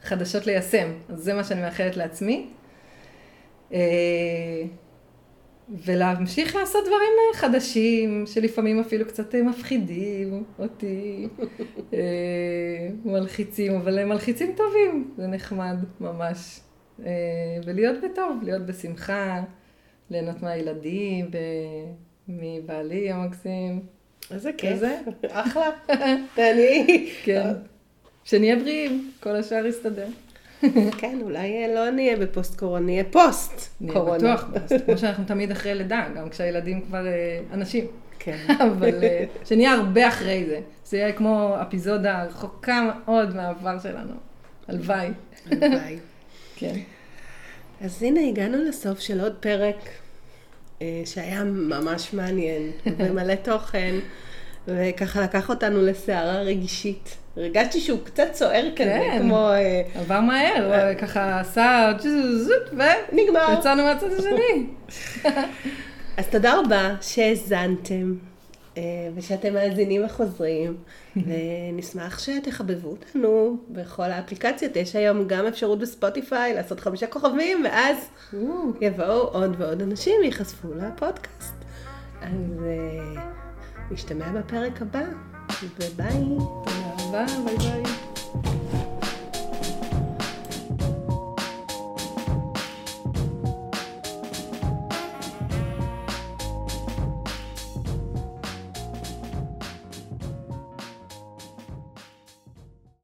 חדשות 0.03 0.47
ליישם, 0.47 0.87
אז 1.09 1.19
זה 1.19 1.33
מה 1.33 1.43
שאני 1.43 1.61
מאחלת 1.61 1.97
לעצמי. 1.97 2.47
ולהמשיך 5.69 6.55
לעשות 6.55 6.83
דברים 6.85 7.11
אה, 7.19 7.39
חדשים, 7.39 8.23
שלפעמים 8.25 8.79
אפילו 8.79 9.05
קצת 9.07 9.35
אה, 9.35 9.43
מפחידים 9.43 10.43
אותי, 10.59 11.27
אה, 11.93 11.99
מלחיצים, 13.05 13.75
אבל 13.75 13.99
הם 13.99 14.09
מלחיצים 14.09 14.55
טובים, 14.57 15.11
זה 15.17 15.27
נחמד 15.27 15.77
ממש. 15.99 16.59
ולהיות 17.65 17.95
בטוב, 18.03 18.39
להיות 18.43 18.65
בשמחה, 18.65 19.43
ליהנות 20.09 20.41
מהילדים, 20.41 21.25
מבעלי 22.27 23.11
המקסים. 23.11 23.81
איזה 24.31 24.51
כיף. 24.57 24.73
כזה? 24.73 24.99
אחלה. 25.29 25.69
תעני. 26.35 27.09
כן. 27.23 27.53
שנהיה 28.23 28.55
בריאים, 28.55 29.11
כל 29.19 29.35
השאר 29.35 29.65
יסתדר. 29.65 30.07
כן, 30.99 31.19
אולי 31.21 31.63
אה, 31.63 31.75
לא 31.75 31.89
נהיה 31.89 32.17
בפוסט 32.17 32.59
קורונה, 32.59 32.85
נהיה 32.85 33.03
פוסט 33.03 33.81
נהיה. 33.81 33.99
בטוח, 34.01 34.45
כמו 34.85 34.97
שאנחנו 34.97 35.23
תמיד 35.23 35.51
אחרי 35.51 35.75
לידה, 35.75 36.07
גם 36.15 36.29
כשהילדים 36.29 36.81
כבר 36.81 37.07
אה, 37.07 37.39
אנשים. 37.53 37.85
כן. 38.19 38.37
אבל 38.71 39.03
אה, 39.03 39.25
שנהיה 39.45 39.73
הרבה 39.73 40.07
אחרי 40.07 40.45
זה. 40.45 40.59
זה 40.85 40.97
יהיה 40.97 41.11
כמו 41.11 41.55
אפיזודה 41.61 42.23
רחוקה 42.23 42.81
מאוד 43.05 43.35
מהעבר 43.35 43.79
שלנו. 43.79 44.13
הלוואי. 44.67 45.09
הלוואי. 45.51 45.97
כן. 46.59 46.79
אז 47.81 48.03
הנה 48.03 48.19
הגענו 48.29 48.57
לסוף 48.63 48.99
של 48.99 49.19
עוד 49.19 49.35
פרק 49.39 49.89
שהיה 51.05 51.43
ממש 51.43 52.13
מעניין 52.13 52.71
ומלא 52.97 53.35
תוכן, 53.35 53.95
וככה 54.67 55.21
לקח 55.21 55.49
אותנו 55.49 55.81
לסערה 55.81 56.41
רגשית. 56.41 57.17
הרגשתי 57.37 57.79
שהוא 57.79 57.99
קצת 58.03 58.33
סוער 58.33 58.69
כזה, 58.75 58.99
כן. 59.11 59.19
כמו 59.21 59.49
אה, 59.49 59.81
עבר 59.95 60.21
מהר, 60.21 60.85
הוא 60.89 60.99
ככה 60.99 61.39
עשה 61.39 61.91
זוט 62.37 62.73
נגמר. 63.11 63.45
ויצאנו 63.49 63.83
מהצד 63.83 64.11
השני. 64.11 64.67
אז 66.17 66.27
תודה 66.31 66.59
רבה 66.59 66.95
שהאזנתם. 67.01 68.13
אה, 68.77 68.81
ושאתם 69.15 69.53
מאזינים 69.53 70.05
וחוזרים, 70.05 70.77
ונשמח 71.25 72.19
שתחבבו 72.19 72.89
אותנו 72.89 73.57
בכל 73.69 74.03
האפליקציות. 74.03 74.75
יש 74.75 74.95
היום 74.95 75.27
גם 75.27 75.45
אפשרות 75.45 75.79
בספוטיפיי 75.79 76.53
לעשות 76.53 76.79
חמישה 76.79 77.07
כוכבים, 77.07 77.65
ואז 77.65 77.97
יבואו 78.81 79.21
עוד 79.21 79.55
ועוד 79.57 79.81
אנשים 79.81 80.15
ויחשפו 80.21 80.67
לפודקאסט. 80.73 81.55
אז 82.21 82.63
אה, 82.65 83.23
נשתמע 83.91 84.31
בפרק 84.31 84.81
הבא, 84.81 85.03
וביי. 85.79 86.94
תודה 87.15 87.25
רבה, 87.39 87.51
ביי 87.57 87.57
ביי. 87.57 88.04